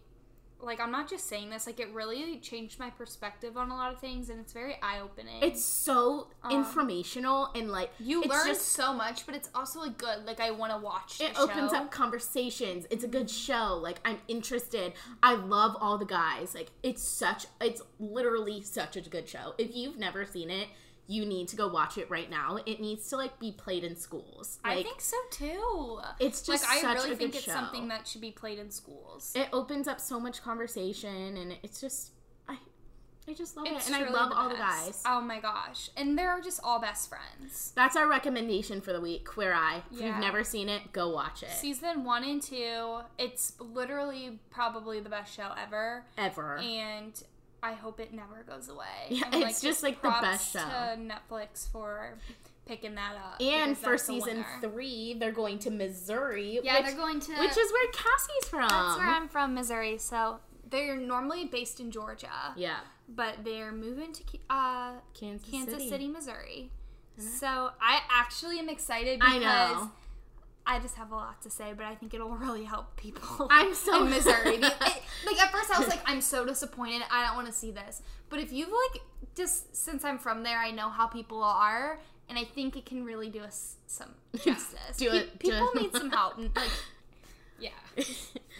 like 0.63 0.81
I'm 0.81 0.91
not 0.93 1.09
just 1.11 1.27
saying 1.29 1.51
this, 1.51 1.67
like 1.67 1.81
it 1.81 1.93
really 1.93 2.39
changed 2.39 2.79
my 2.79 2.91
perspective 2.91 3.57
on 3.57 3.71
a 3.71 3.75
lot 3.75 3.93
of 3.93 4.01
things 4.01 4.31
and 4.31 4.41
it's 4.41 4.53
very 4.53 4.77
eye 4.83 5.01
opening. 5.01 5.43
It's 5.43 5.65
so 5.65 6.29
um, 6.43 6.53
informational 6.53 7.51
and 7.55 7.71
like 7.71 7.91
you 7.99 8.23
it's 8.23 8.31
learn 8.31 8.47
just- 8.47 8.69
so 8.69 8.93
much, 8.95 9.27
but 9.27 9.35
it's 9.35 9.51
also 9.55 9.81
like 9.81 9.99
good. 9.99 10.25
Like 10.25 10.41
I 10.41 10.51
want 10.53 10.73
to 10.73 10.79
watch. 10.79 11.21
it 11.21 11.39
opens 11.39 11.73
show. 11.73 11.77
up 11.79 11.91
conversations 11.91 12.87
it's 12.91 13.05
a 13.05 13.09
good 13.09 13.29
show 13.29 13.79
like 13.83 13.99
i'm 14.05 14.19
interested 14.29 14.93
i 15.23 15.35
love 15.35 15.77
all 15.81 15.99
the 15.99 16.05
guys 16.05 16.55
like 16.55 16.71
it's 16.83 17.03
such 17.03 17.47
it's 17.61 17.83
literally 17.99 18.61
such 18.63 18.97
a 18.97 19.01
good 19.01 19.29
show 19.29 19.55
if 19.59 19.75
you've 19.75 19.99
never 19.99 20.25
seen 20.25 20.51
it 20.51 20.69
you 21.09 21.27
need 21.27 21.49
to 21.49 21.57
go 21.57 21.67
watch 21.69 21.99
it 21.99 22.09
right 22.11 22.31
now 22.31 22.59
it 22.65 22.81
needs 22.81 23.09
to 23.09 23.17
like 23.17 23.39
be 23.41 23.51
played 23.51 23.83
in 23.85 23.97
schools 23.97 24.59
like 24.65 24.79
I 24.79 24.83
think 24.83 25.01
so 25.01 25.17
too. 25.31 25.99
it's 26.21 26.43
just 26.43 26.65
like 26.67 26.85
I 26.85 26.95
really 26.95 27.17
think 27.17 27.35
it's 27.35 27.45
show. 27.45 27.53
something 27.53 27.89
that 27.89 28.07
should 28.07 28.21
be 28.21 28.31
played 28.31 28.59
in 28.59 28.71
schools. 28.71 29.33
it 29.35 29.49
opens 29.53 29.89
up 29.89 30.01
so 30.01 30.21
much 30.21 30.43
conversation 30.43 31.37
and 31.37 31.57
it's 31.65 31.81
just 31.81 32.13
i 32.49 32.57
i 33.29 33.33
just 33.35 33.57
love 33.57 33.67
It's 33.69 33.89
it 33.89 33.95
and 33.95 34.05
i 34.05 34.09
love 34.11 34.31
the 34.31 34.37
all 34.37 34.49
the 34.49 34.55
guys 34.55 35.03
Oh 35.05 35.21
my 35.21 35.41
gosh, 35.41 35.91
and 35.97 36.17
they're 36.17 36.41
just 36.41 36.61
all 36.63 36.81
best 36.81 37.09
friends. 37.11 37.73
that's 37.75 37.97
our 37.97 38.09
recommendation 38.09 38.81
for 38.81 38.93
the 38.93 39.01
week 39.01 39.25
queer 39.25 39.53
eye 39.53 39.83
if 39.93 40.01
Yeah. 40.01 40.07
you've 40.07 40.19
never 40.19 40.45
seen 40.45 40.69
it 40.69 40.93
go 40.93 41.11
watch 41.11 41.43
it 41.43 41.51
Season 41.51 42.05
one 42.05 42.23
and 42.25 42.41
two, 42.41 43.01
it's 43.19 43.55
literally 43.59 44.39
probably 44.51 45.01
the 45.01 45.11
best 45.11 45.35
show 45.35 45.51
ever, 45.61 46.05
ever 46.17 46.59
and 46.59 47.21
I 47.63 47.73
hope 47.75 48.01
it 48.01 48.13
never 48.13 48.43
goes 48.47 48.69
away. 48.69 48.87
Yeah, 49.09 49.25
And, 49.33 49.43
it's 49.45 49.61
just, 49.61 49.83
like, 49.83 50.03
the 50.03 50.09
best 50.09 50.53
show. 50.53 50.59
To 50.61 50.99
Netflix 50.99 51.71
for 51.71 52.19
picking 52.67 52.95
that 52.95 53.15
up. 53.17 53.41
and 53.41 53.77
for 53.77 53.99
season 53.99 54.37
winner. 54.39 54.47
three 54.61 55.15
they're 55.15 55.33
going 55.33 55.59
to 55.59 55.69
missouri 55.69 56.61
Yeah, 56.63 56.77
which 56.77 56.87
they're 56.87 56.97
going 56.97 57.19
to. 57.21 57.33
Which 57.33 57.57
is 57.59 57.73
where 57.73 57.91
Cassie's 57.93 58.49
from. 58.49 58.69
That's 58.69 58.99
where 58.99 59.09
I'm 59.09 59.29
from, 59.29 59.55
Missouri. 59.55 59.99
So 59.99 60.39
they're 60.71 60.97
normally 60.97 61.45
based 61.47 61.81
in 61.81 61.91
Georgia, 61.91 62.29
yeah, 62.57 62.79
but 63.09 63.45
they're 63.45 63.73
moving 63.73 64.13
to 64.13 64.23
uh, 64.49 64.93
Kansas, 65.13 65.51
Kansas 65.51 65.75
City. 65.75 65.89
City, 65.89 66.09
Missouri. 66.09 66.71
So 67.19 67.71
I 67.81 68.01
actually 68.11 68.59
am 68.59 68.69
excited 68.69 69.19
I 69.23 69.39
because 69.39 69.83
know. 69.83 69.91
I 70.67 70.79
just 70.79 70.95
have 70.97 71.11
a 71.11 71.17
lot 71.17 71.43
to 71.43 71.51
say, 71.51 71.73
but 71.77 71.87
I 71.87 71.95
think 71.95 72.15
it'll 72.15 72.29
really 72.37 72.65
help 72.65 72.97
people. 72.97 73.49
I'm 73.51 73.75
so 73.75 74.05
in 74.05 74.11
Missouri. 74.11 74.57
It- 74.63 74.63
like 75.27 75.41
at 75.41 75.53
first, 75.53 75.71
I 75.75 75.79
was 75.79 75.89
like, 75.89 76.01
I'm 76.07 76.21
so 76.21 76.45
disappointed. 76.47 77.03
I 77.11 77.25
don't 77.27 77.35
want 77.37 77.47
to 77.49 77.53
see 77.53 77.71
this. 77.71 78.03
But 78.29 78.39
if 78.41 78.53
you've 78.53 78.69
like 78.71 79.03
just 79.37 79.75
since 79.77 80.05
I'm 80.05 80.19
from 80.19 80.43
there, 80.43 80.59
I 80.59 80.71
know 80.71 80.89
how 80.89 81.07
people 81.07 81.43
are, 81.43 81.99
and 82.29 82.39
I 82.39 82.45
think 82.45 82.77
it 82.77 82.87
can 82.87 83.05
really 83.05 83.29
do 83.31 83.41
us 83.41 83.77
some 83.87 84.11
justice. 84.37 84.97
Do 84.97 85.11
Pe- 85.11 85.17
it- 85.19 85.39
do 85.39 85.51
People 85.51 85.69
it. 85.75 85.81
need 85.83 85.93
some 85.97 86.11
help. 86.11 86.39
and, 86.39 86.51
Like, 86.57 86.71
yeah, 87.61 87.71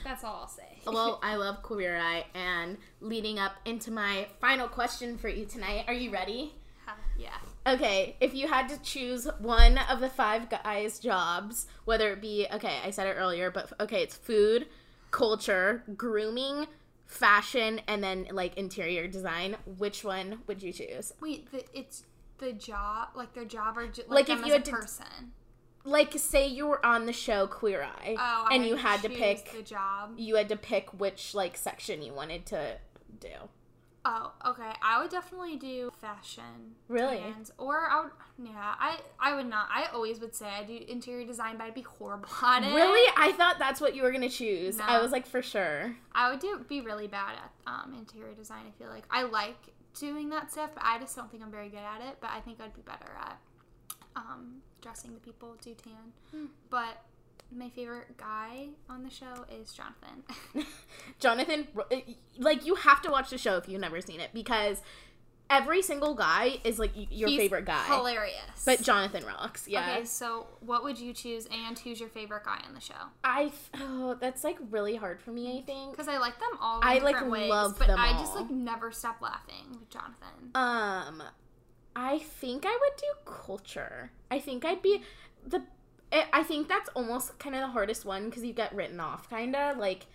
that's 0.05 0.23
all 0.25 0.43
I'll 0.43 0.49
say. 0.49 0.79
well, 0.87 1.19
I 1.23 1.35
love 1.37 1.63
Queer 1.63 1.97
Eye, 1.97 2.25
and 2.35 2.79
leading 3.01 3.39
up 3.41 3.57
into 3.65 3.91
my 3.91 4.29
final 4.41 4.69
question 4.69 5.19
for 5.19 5.29
you 5.29 5.45
tonight, 5.47 5.85
are 5.89 5.95
you 5.95 6.11
ready? 6.13 6.55
Uh, 6.87 6.93
yeah. 7.19 7.31
Okay, 7.67 8.17
if 8.21 8.35
you 8.35 8.49
had 8.49 8.69
to 8.71 8.79
choose 8.83 9.29
one 9.39 9.79
of 9.79 10.01
the 10.01 10.09
five 10.09 10.49
guys' 10.51 10.99
jobs, 10.99 11.67
whether 11.85 12.11
it 12.13 12.21
be, 12.21 12.47
okay, 12.53 12.79
I 12.85 12.91
said 12.91 13.07
it 13.07 13.15
earlier, 13.19 13.51
but 13.53 13.73
okay, 13.81 14.03
it's 14.03 14.17
food, 14.17 14.67
culture, 15.13 15.85
grooming, 15.97 16.67
fashion, 17.07 17.81
and 17.87 18.03
then 18.03 18.27
like 18.33 18.57
interior 18.57 19.07
design, 19.07 19.57
which 19.79 20.03
one 20.03 20.41
would 20.49 20.63
you 20.63 20.73
choose? 20.73 21.13
Wait, 21.21 21.53
the, 21.53 21.65
it's 21.73 22.03
the 22.39 22.53
job, 22.53 23.11
like 23.15 23.33
their 23.35 23.45
job, 23.45 23.79
or 23.79 23.87
Like, 24.09 24.09
like, 24.09 24.31
if 24.31 24.39
you 24.41 24.47
as 24.47 24.53
had 24.53 24.61
a 24.63 24.65
to- 24.65 24.71
person. 24.73 25.33
Like, 25.85 26.13
say 26.17 26.47
you 26.47 26.69
were 26.69 26.85
on 26.87 27.07
the 27.07 27.13
show 27.13 27.49
Queer 27.49 27.83
Eye, 27.83 28.15
Oh, 28.19 28.49
and 28.53 28.65
you 28.65 28.77
had 28.77 29.03
to 29.03 29.09
pick, 29.09 29.53
the 29.53 29.63
job. 29.63 30.15
you 30.17 30.37
had 30.37 30.49
to 30.51 30.57
pick 30.57 30.93
which 31.01 31.35
like 31.35 31.57
section 31.57 32.03
you 32.03 32.13
wanted 32.15 32.47
to 32.47 32.77
do. 33.19 33.29
Oh, 34.05 34.33
okay. 34.45 34.73
I 34.83 35.01
would 35.01 35.11
definitely 35.11 35.57
do 35.57 35.93
fashion. 36.01 36.75
Really? 36.89 37.23
Or 37.57 37.89
I 37.89 38.03
would, 38.03 38.11
yeah, 38.43 38.75
I 38.79 38.99
I 39.21 39.35
would 39.35 39.47
not. 39.47 39.69
I 39.71 39.87
always 39.93 40.19
would 40.21 40.35
say 40.35 40.47
I 40.47 40.65
do 40.65 40.79
interior 40.89 41.27
design, 41.27 41.57
but 41.57 41.65
I'd 41.65 41.75
be 41.75 41.83
horrible 41.83 42.29
at 42.43 42.65
it. 42.65 42.75
Really? 42.75 43.13
I 43.17 43.33
thought 43.33 43.59
that's 43.59 43.81
what 43.81 43.95
you 43.95 44.03
were 44.03 44.11
gonna 44.11 44.29
choose. 44.29 44.81
I 44.81 45.01
was 45.01 45.13
like, 45.13 45.27
for 45.27 45.43
sure. 45.43 45.95
I 46.13 46.31
would 46.31 46.41
do 46.41 46.65
be 46.69 46.81
really 46.81 47.07
bad 47.07 47.37
at 47.37 47.53
um, 47.67 47.95
interior 47.95 48.35
design. 48.35 48.65
I 48.67 48.79
feel 48.79 48.89
like 48.91 49.05
I 49.11 49.23
like 49.23 49.69
doing 49.99 50.31
that 50.31 50.51
stuff, 50.51 50.71
but 50.75 50.83
I 50.85 50.99
just 50.99 51.15
don't 51.15 51.31
think 51.31 51.43
I'm 51.43 51.51
very 51.51 51.69
good 51.69 51.79
at 51.79 52.01
it. 52.01 52.17
But 52.21 52.31
I 52.31 52.41
think 52.41 52.61
I'd 52.61 52.75
be 52.75 52.83
better 52.83 53.13
at 53.21 53.39
um, 54.17 54.63
dressing 54.81 55.15
the 55.15 55.21
people 55.21 55.55
do 55.63 55.75
tan. 55.75 55.93
Hmm. 56.33 56.47
But 56.71 57.03
my 57.57 57.69
favorite 57.71 58.17
guy 58.17 58.69
on 58.89 59.03
the 59.03 59.11
show 59.11 59.45
is 59.51 59.73
Jonathan. 59.73 60.67
Jonathan, 61.21 61.69
like, 62.39 62.67
you 62.67 62.75
have 62.77 63.03
to 63.03 63.11
watch 63.11 63.31
the 63.31 63.39
show 63.39 63.57
if 63.57 63.69
you've 63.69 63.81
never 63.81 64.01
seen 64.01 64.21
it 64.21 64.31
because 64.33 64.83
every 65.53 65.83
single 65.83 66.15
guy 66.15 66.59
is 66.65 66.79
like 66.79 66.93
your 66.95 67.29
He's 67.29 67.39
favorite 67.39 67.67
guy. 67.67 67.85
Hilarious. 67.85 68.65
But 68.65 68.83
Jonathan 68.83 69.25
rocks. 69.25 69.69
Yeah. 69.69 69.97
Okay, 69.97 70.05
so 70.05 70.47
what 70.61 70.83
would 70.83 70.99
you 70.99 71.13
choose, 71.13 71.47
and 71.47 71.79
who's 71.79 72.01
your 72.01 72.09
favorite 72.09 72.45
guy 72.45 72.61
on 72.67 72.75
the 72.75 72.81
show? 72.81 72.95
I 73.23 73.53
oh, 73.75 74.17
that's 74.19 74.43
like 74.45 74.57
really 74.71 74.97
hard 74.97 75.21
for 75.21 75.31
me. 75.31 75.59
I 75.59 75.63
think. 75.63 75.93
Because 75.93 76.09
I 76.09 76.19
like 76.19 76.39
them 76.39 76.59
all. 76.61 76.81
I, 76.83 76.99
like, 76.99 77.29
ways, 77.29 77.51
love 77.51 77.79
but 77.79 77.89
them 77.89 77.99
I 78.01 78.13
just 78.13 78.35
like 78.35 78.51
never 78.51 78.91
stop 78.91 79.21
laughing 79.21 79.79
with 79.79 79.91
Jonathan. 79.91 80.51
Um, 80.55 81.23
I 81.95 82.19
think 82.19 82.65
I 82.67 82.79
would 82.81 82.97
do 82.97 83.31
culture. 83.31 84.11
I 84.31 84.39
think 84.39 84.65
I'd 84.65 84.83
be 84.83 85.03
the. 85.47 85.63
I 86.13 86.27
I 86.33 86.43
think 86.43 86.69
that's 86.69 86.89
almost 86.95 87.39
kind 87.39 87.55
of 87.55 87.63
the 87.63 87.69
hardest 87.69 88.05
one 88.05 88.27
because 88.27 88.45
you 88.45 88.53
get 88.53 88.75
written 88.75 89.01
off, 89.01 89.29
kind 89.31 89.55
of 89.57 89.79
like 89.79 90.07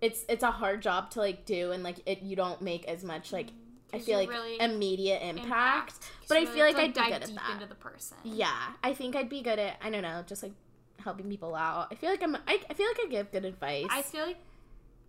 it's 0.00 0.24
it's 0.28 0.42
a 0.42 0.50
hard 0.50 0.82
job 0.82 1.10
to 1.10 1.20
like 1.20 1.44
do 1.44 1.70
and 1.72 1.82
like 1.82 1.96
it 2.06 2.22
you 2.22 2.34
don't 2.36 2.60
make 2.62 2.84
as 2.86 3.04
much 3.04 3.32
like 3.32 3.50
I 3.94 3.98
feel 3.98 4.18
like 4.18 4.30
really 4.30 4.54
impact, 4.54 5.22
impact, 5.22 5.44
Impact. 5.44 6.10
but 6.28 6.38
I 6.38 6.46
feel 6.46 6.64
really 6.64 6.72
like 6.72 6.76
have 6.76 6.84
I'd 6.84 6.94
to 6.94 7.00
be 7.00 7.00
dive 7.00 7.08
good 7.08 7.22
at 7.22 7.26
deep 7.28 7.36
that. 7.36 7.50
into 7.52 7.66
the 7.66 7.74
person. 7.74 8.16
Yeah, 8.24 8.72
I 8.82 8.94
think 8.94 9.14
I'd 9.14 9.28
be 9.28 9.42
good 9.42 9.58
at 9.58 9.76
I 9.82 9.90
don't 9.90 10.02
know, 10.02 10.22
just 10.26 10.42
like 10.42 10.52
helping 10.98 11.28
people 11.28 11.54
out. 11.54 11.88
I 11.90 11.94
feel 11.96 12.08
like 12.10 12.22
I'm 12.22 12.34
I, 12.36 12.60
I 12.70 12.74
feel 12.74 12.86
like 12.86 12.98
I 13.04 13.08
give 13.10 13.30
good 13.30 13.44
advice. 13.44 13.86
I 13.90 14.02
feel 14.02 14.24
like 14.26 14.38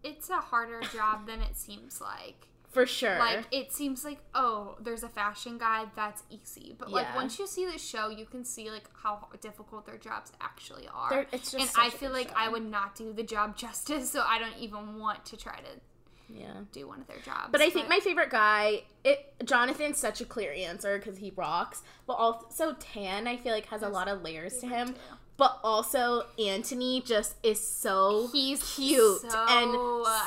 it's 0.03 0.29
a 0.29 0.35
harder 0.35 0.81
job 0.93 1.27
than 1.27 1.41
it 1.41 1.55
seems 1.55 2.01
like. 2.01 2.47
For 2.73 2.85
sure. 2.85 3.17
Like 3.19 3.45
it 3.51 3.71
seems 3.71 4.03
like 4.03 4.19
oh, 4.33 4.75
there's 4.79 5.03
a 5.03 5.09
fashion 5.09 5.57
guide 5.57 5.89
that's 5.95 6.23
easy, 6.29 6.75
but 6.77 6.91
like 6.91 7.05
Yeah. 7.07 7.15
once 7.15 7.39
you 7.39 7.47
see 7.47 7.65
the 7.65 7.77
show, 7.77 8.09
you 8.09 8.25
can 8.25 8.43
see 8.43 8.69
like 8.71 8.89
how 9.03 9.27
difficult 9.41 9.85
their 9.85 9.97
jobs 9.97 10.31
actually 10.41 10.87
are. 10.93 11.09
They're- 11.09 11.27
it's 11.31 11.51
just 11.51 11.77
and 11.77 11.85
I 11.85 11.89
feel 11.89 12.11
like 12.11 12.29
show. 12.29 12.35
I 12.37 12.49
would 12.49 12.65
not 12.65 12.95
do 12.95 13.13
the 13.13 13.23
job 13.23 13.55
justice, 13.63 14.09
so 14.11 14.23
I 14.25 14.39
don't 14.39 14.57
even 14.57 14.99
want 14.99 15.25
to 15.25 15.37
try 15.37 15.57
to 15.57 16.33
yeah. 16.33 16.61
do 16.71 16.87
one 16.87 16.99
of 17.01 17.07
their 17.07 17.19
jobs. 17.19 17.49
But 17.51 17.61
I 17.61 17.69
think 17.69 17.89
my 17.89 17.99
favorite 17.99 18.29
guy, 18.31 18.83
it 19.03 19.33
Jonathan's 19.43 19.97
such 19.97 20.19
a 20.21 20.25
clear 20.25 20.51
answer 20.53 20.97
because 20.97 21.17
he 21.17 21.31
rocks. 21.35 21.83
But 22.07 22.13
also 22.13 22.73
Tan, 22.79 23.27
I 23.27 23.37
feel 23.37 23.53
like 23.53 23.67
has 23.67 23.83
a 23.83 23.89
lot 23.89 24.07
of 24.07 24.21
layers 24.23 24.57
to 24.59 24.67
him. 24.67 24.89
too. 24.93 24.99
But 25.35 25.59
also 25.63 26.23
Anthony 26.39 27.01
just 27.01 27.35
is 27.43 27.59
so 27.59 28.29
He's 28.31 28.61
cute 28.75 29.21
so 29.21 29.45
and 29.49 29.71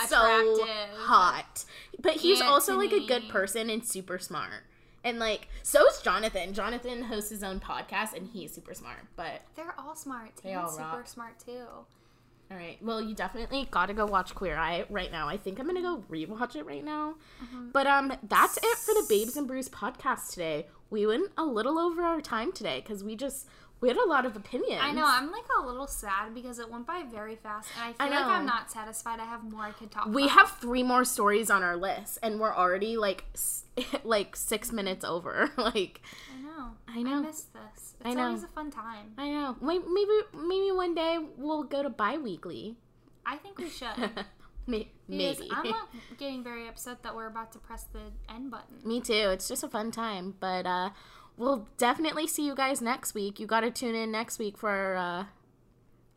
so 0.09 0.51
attractive. 0.59 0.97
hot. 0.99 1.65
But 2.01 2.15
he's 2.15 2.41
also 2.41 2.77
like 2.77 2.93
a 2.93 3.07
good 3.07 3.29
person 3.29 3.71
and 3.71 3.85
super 3.85 4.19
smart. 4.19 4.65
And 5.05 5.19
like 5.21 5.49
so 5.63 5.87
is 5.87 6.01
Jonathan. 6.01 6.53
Jonathan 6.55 7.03
hosts 7.05 7.31
his 7.31 7.45
own 7.45 7.61
podcast 7.61 8.15
and 8.17 8.29
he's 8.33 8.53
super 8.53 8.75
smart. 8.75 8.99
But 9.15 9.43
They're 9.55 9.75
all 9.79 9.95
smart. 9.95 10.33
They 10.43 10.55
all 10.55 10.69
super 10.69 10.83
rock. 10.83 11.07
smart 11.09 11.39
too. 11.39 11.63
all 12.51 12.57
right, 12.57 12.79
well 12.83 13.01
you 13.01 13.15
definitely 13.15 13.69
got 13.71 13.87
to 13.87 13.95
go 13.95 14.07
watch 14.07 14.35
Queer 14.35 14.57
Eye 14.57 14.85
right 14.91 15.13
now. 15.13 15.29
I 15.29 15.37
think 15.37 15.61
I'm 15.61 15.67
gonna 15.67 15.83
go 15.83 16.03
rewatch 16.11 16.57
it 16.57 16.67
right 16.67 16.85
now. 16.85 17.15
Mm-hmm. 17.45 17.69
But 17.73 17.87
um, 17.87 18.13
that's 18.25 18.57
it 18.57 18.79
for 18.79 18.93
the 18.95 19.07
Babes 19.09 19.37
and 19.37 19.47
Brews 19.47 19.69
podcast 19.69 20.31
today. 20.33 20.67
We 20.91 21.07
went 21.07 21.31
a 21.39 21.45
little 21.45 21.79
over 21.79 22.03
our 22.03 22.21
time 22.21 22.51
today 22.53 22.81
because 22.81 23.03
we 23.05 23.15
just 23.17 23.47
we 23.81 23.89
had 23.89 23.97
a 23.99 24.07
lot 24.07 24.24
of 24.24 24.37
opinions. 24.37 24.81
I 24.83 24.93
know. 24.93 25.05
I'm 25.07 25.31
like 25.31 25.45
a 25.61 25.66
little 25.66 25.87
sad 25.87 26.35
because 26.35 26.59
it 26.59 26.70
went 26.70 26.87
by 26.87 27.03
very 27.11 27.37
fast, 27.37 27.68
and 27.77 27.95
I 28.01 28.05
I 28.05 28.09
feel 28.09 28.18
like. 28.18 28.27
I'm 28.27 28.47
not 28.47 28.70
satisfied. 28.70 29.20
I 29.20 29.24
have 29.24 29.45
more 29.45 29.62
I 29.62 29.72
could 29.72 29.91
talk. 29.91 30.07
We 30.07 30.24
about. 30.24 30.39
have 30.39 30.51
three 30.59 30.83
more 30.83 31.05
stories 31.05 31.51
on 31.51 31.62
our 31.62 31.77
list, 31.77 32.18
and 32.22 32.41
we're 32.41 32.55
already 32.55 32.97
like 32.97 33.24
like 34.05 34.35
six 34.37 34.72
minutes 34.72 35.05
over. 35.05 35.51
like 35.57 36.01
I 36.37 36.43
know. 36.43 36.70
I 36.89 37.03
know. 37.03 37.18
I 37.18 37.20
miss 37.20 37.43
this. 37.43 37.95
It's 38.01 38.07
I 38.07 38.14
know. 38.14 38.27
always 38.29 38.43
a 38.45 38.49
fun 38.49 38.70
time. 38.70 39.12
I 39.18 39.29
know. 39.31 39.57
May- 39.61 39.79
Maybe 39.79 40.20
maybe 40.35 40.72
one 40.72 40.95
day 40.95 41.18
we'll 41.37 41.64
go 41.64 41.83
to 41.83 41.91
bi-weekly. 41.91 42.77
I 43.27 43.37
think 43.37 43.59
we 43.59 43.68
should. 43.68 43.87
May- 44.68 44.91
Because 45.09 45.39
Maybe. 45.39 45.51
I'm 45.53 45.70
not 45.70 45.89
getting 46.18 46.43
very 46.43 46.66
upset 46.66 47.03
that 47.05 47.14
we're 47.14 47.27
about 47.29 47.53
to 47.53 47.59
press 47.59 47.85
the 47.93 48.01
end 48.29 48.51
button. 48.51 48.77
Me 48.85 49.01
too. 49.01 49.12
It's 49.12 49.47
just 49.47 49.62
a 49.62 49.68
fun 49.68 49.91
time, 49.93 50.35
but 50.41 50.66
uh, 50.66 50.91
we'll 51.37 51.68
definitely 51.78 52.26
see 52.26 52.47
you 52.47 52.55
guys 52.55 52.80
next 52.80 53.14
week. 53.14 53.39
You 53.41 53.47
got 53.47 53.61
to 53.61 53.70
tune 53.70 53.95
in 53.95 54.11
next 54.11 54.39
week 54.39 54.57
for 54.57 54.97
uh, 54.97 55.24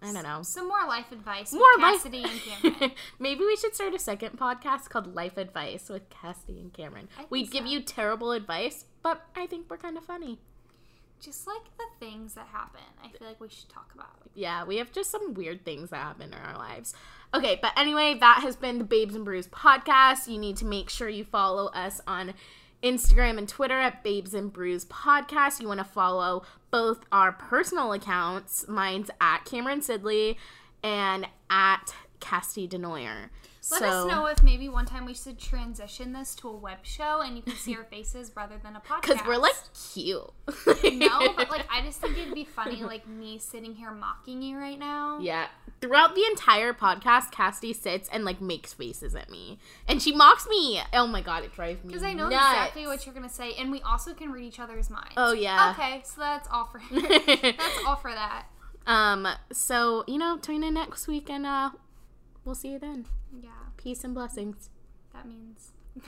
I 0.01 0.13
don't 0.13 0.23
know. 0.23 0.41
Some 0.43 0.67
more 0.67 0.85
life 0.87 1.11
advice 1.11 1.51
with 1.51 1.59
More 1.59 1.87
life. 1.87 2.03
Cassidy 2.03 2.23
and 2.23 2.41
Cameron. 2.41 2.91
Maybe 3.19 3.43
we 3.43 3.55
should 3.57 3.75
start 3.75 3.93
a 3.93 3.99
second 3.99 4.39
podcast 4.39 4.89
called 4.89 5.13
Life 5.13 5.37
Advice 5.37 5.89
with 5.89 6.09
Cassidy 6.09 6.59
and 6.59 6.73
Cameron. 6.73 7.09
We'd 7.29 7.51
give 7.51 7.65
so. 7.65 7.69
you 7.69 7.81
terrible 7.81 8.31
advice, 8.31 8.85
but 9.03 9.21
I 9.35 9.45
think 9.45 9.69
we're 9.69 9.77
kind 9.77 9.97
of 9.97 10.05
funny. 10.05 10.39
Just 11.19 11.45
like 11.45 11.65
the 11.77 12.05
things 12.05 12.35
that 12.35 12.47
happen, 12.47 12.79
I 13.03 13.09
feel 13.09 13.27
like 13.27 13.41
we 13.41 13.49
should 13.49 13.67
talk 13.67 13.91
about. 13.93 14.29
Yeah, 14.35 14.63
we 14.63 14.77
have 14.77 14.93
just 14.93 15.11
some 15.11 15.33
weird 15.33 15.65
things 15.65 15.89
that 15.89 15.97
happen 15.97 16.27
in 16.27 16.39
our 16.39 16.57
lives. 16.57 16.93
Okay, 17.33 17.59
but 17.61 17.73
anyway, 17.75 18.15
that 18.21 18.39
has 18.41 18.55
been 18.55 18.77
the 18.77 18.85
Babes 18.85 19.15
and 19.15 19.25
Brews 19.25 19.47
podcast. 19.47 20.29
You 20.29 20.37
need 20.37 20.55
to 20.57 20.65
make 20.65 20.89
sure 20.89 21.09
you 21.09 21.25
follow 21.25 21.67
us 21.71 21.99
on 22.07 22.35
Instagram 22.83 23.37
and 23.37 23.47
Twitter 23.47 23.79
at 23.79 24.03
Babes 24.03 24.33
and 24.33 24.51
Brews 24.51 24.85
Podcast. 24.85 25.59
You 25.59 25.67
want 25.67 25.79
to 25.79 25.83
follow 25.83 26.43
both 26.71 27.05
our 27.11 27.31
personal 27.31 27.91
accounts. 27.93 28.67
Mine's 28.67 29.09
at 29.19 29.45
Cameron 29.45 29.81
Sidley 29.81 30.35
and 30.83 31.27
at 31.49 31.93
Casty 32.21 32.69
Denoyer. 32.69 33.29
Let 33.71 33.81
so, 33.81 33.85
us 33.87 34.07
know 34.07 34.25
if 34.25 34.41
maybe 34.41 34.67
one 34.67 34.85
time 34.85 35.05
we 35.05 35.13
should 35.13 35.37
transition 35.37 36.11
this 36.13 36.33
to 36.35 36.49
a 36.49 36.55
web 36.55 36.79
show 36.83 37.21
and 37.21 37.35
you 37.35 37.43
can 37.43 37.53
see 37.53 37.75
our 37.75 37.83
faces 37.91 38.31
rather 38.35 38.57
than 38.57 38.75
a 38.75 38.79
podcast. 38.79 39.01
Because 39.01 39.27
we're 39.27 39.37
like 39.37 39.53
cute. 39.93 40.31
no, 40.99 41.33
but 41.35 41.49
like 41.49 41.65
I 41.71 41.81
just 41.83 42.01
think 42.01 42.17
it'd 42.17 42.33
be 42.33 42.45
funny, 42.45 42.83
like 42.83 43.07
me 43.07 43.37
sitting 43.37 43.75
here 43.75 43.91
mocking 43.91 44.41
you 44.41 44.57
right 44.57 44.79
now. 44.79 45.19
Yeah. 45.19 45.47
Throughout 45.81 46.15
the 46.15 46.25
entire 46.25 46.73
podcast, 46.73 47.31
Cassidy 47.31 47.73
sits 47.73 48.09
and 48.11 48.25
like 48.25 48.41
makes 48.41 48.73
faces 48.73 49.15
at 49.15 49.29
me. 49.29 49.59
And 49.87 50.01
she 50.01 50.13
mocks 50.13 50.47
me. 50.49 50.81
Oh 50.93 51.05
my 51.07 51.21
god, 51.21 51.43
it 51.43 51.53
drives 51.53 51.83
me. 51.83 51.89
Because 51.89 52.03
I 52.03 52.13
know 52.13 52.27
nuts. 52.27 52.33
exactly 52.35 52.87
what 52.87 53.05
you're 53.05 53.15
gonna 53.15 53.29
say, 53.29 53.53
and 53.53 53.71
we 53.71 53.81
also 53.81 54.13
can 54.13 54.31
read 54.31 54.45
each 54.45 54.59
other's 54.59 54.89
minds. 54.89 55.13
Oh 55.15 55.33
yeah. 55.33 55.75
Okay, 55.77 56.01
so 56.05 56.21
that's 56.21 56.47
all 56.51 56.65
for 56.65 56.81
that's 56.91 57.79
all 57.85 57.95
for 57.95 58.11
that. 58.11 58.45
um, 58.87 59.27
so 59.53 60.03
you 60.07 60.17
know, 60.17 60.37
tune 60.37 60.63
in 60.63 60.73
next 60.73 61.07
week 61.07 61.29
and 61.29 61.45
uh 61.45 61.69
we'll 62.43 62.55
see 62.55 62.69
you 62.69 62.79
then. 62.79 63.05
Yeah, 63.31 63.49
Peace 63.77 64.03
and 64.03 64.13
blessings. 64.13 64.69
that 65.13 65.27
means. 65.27 65.71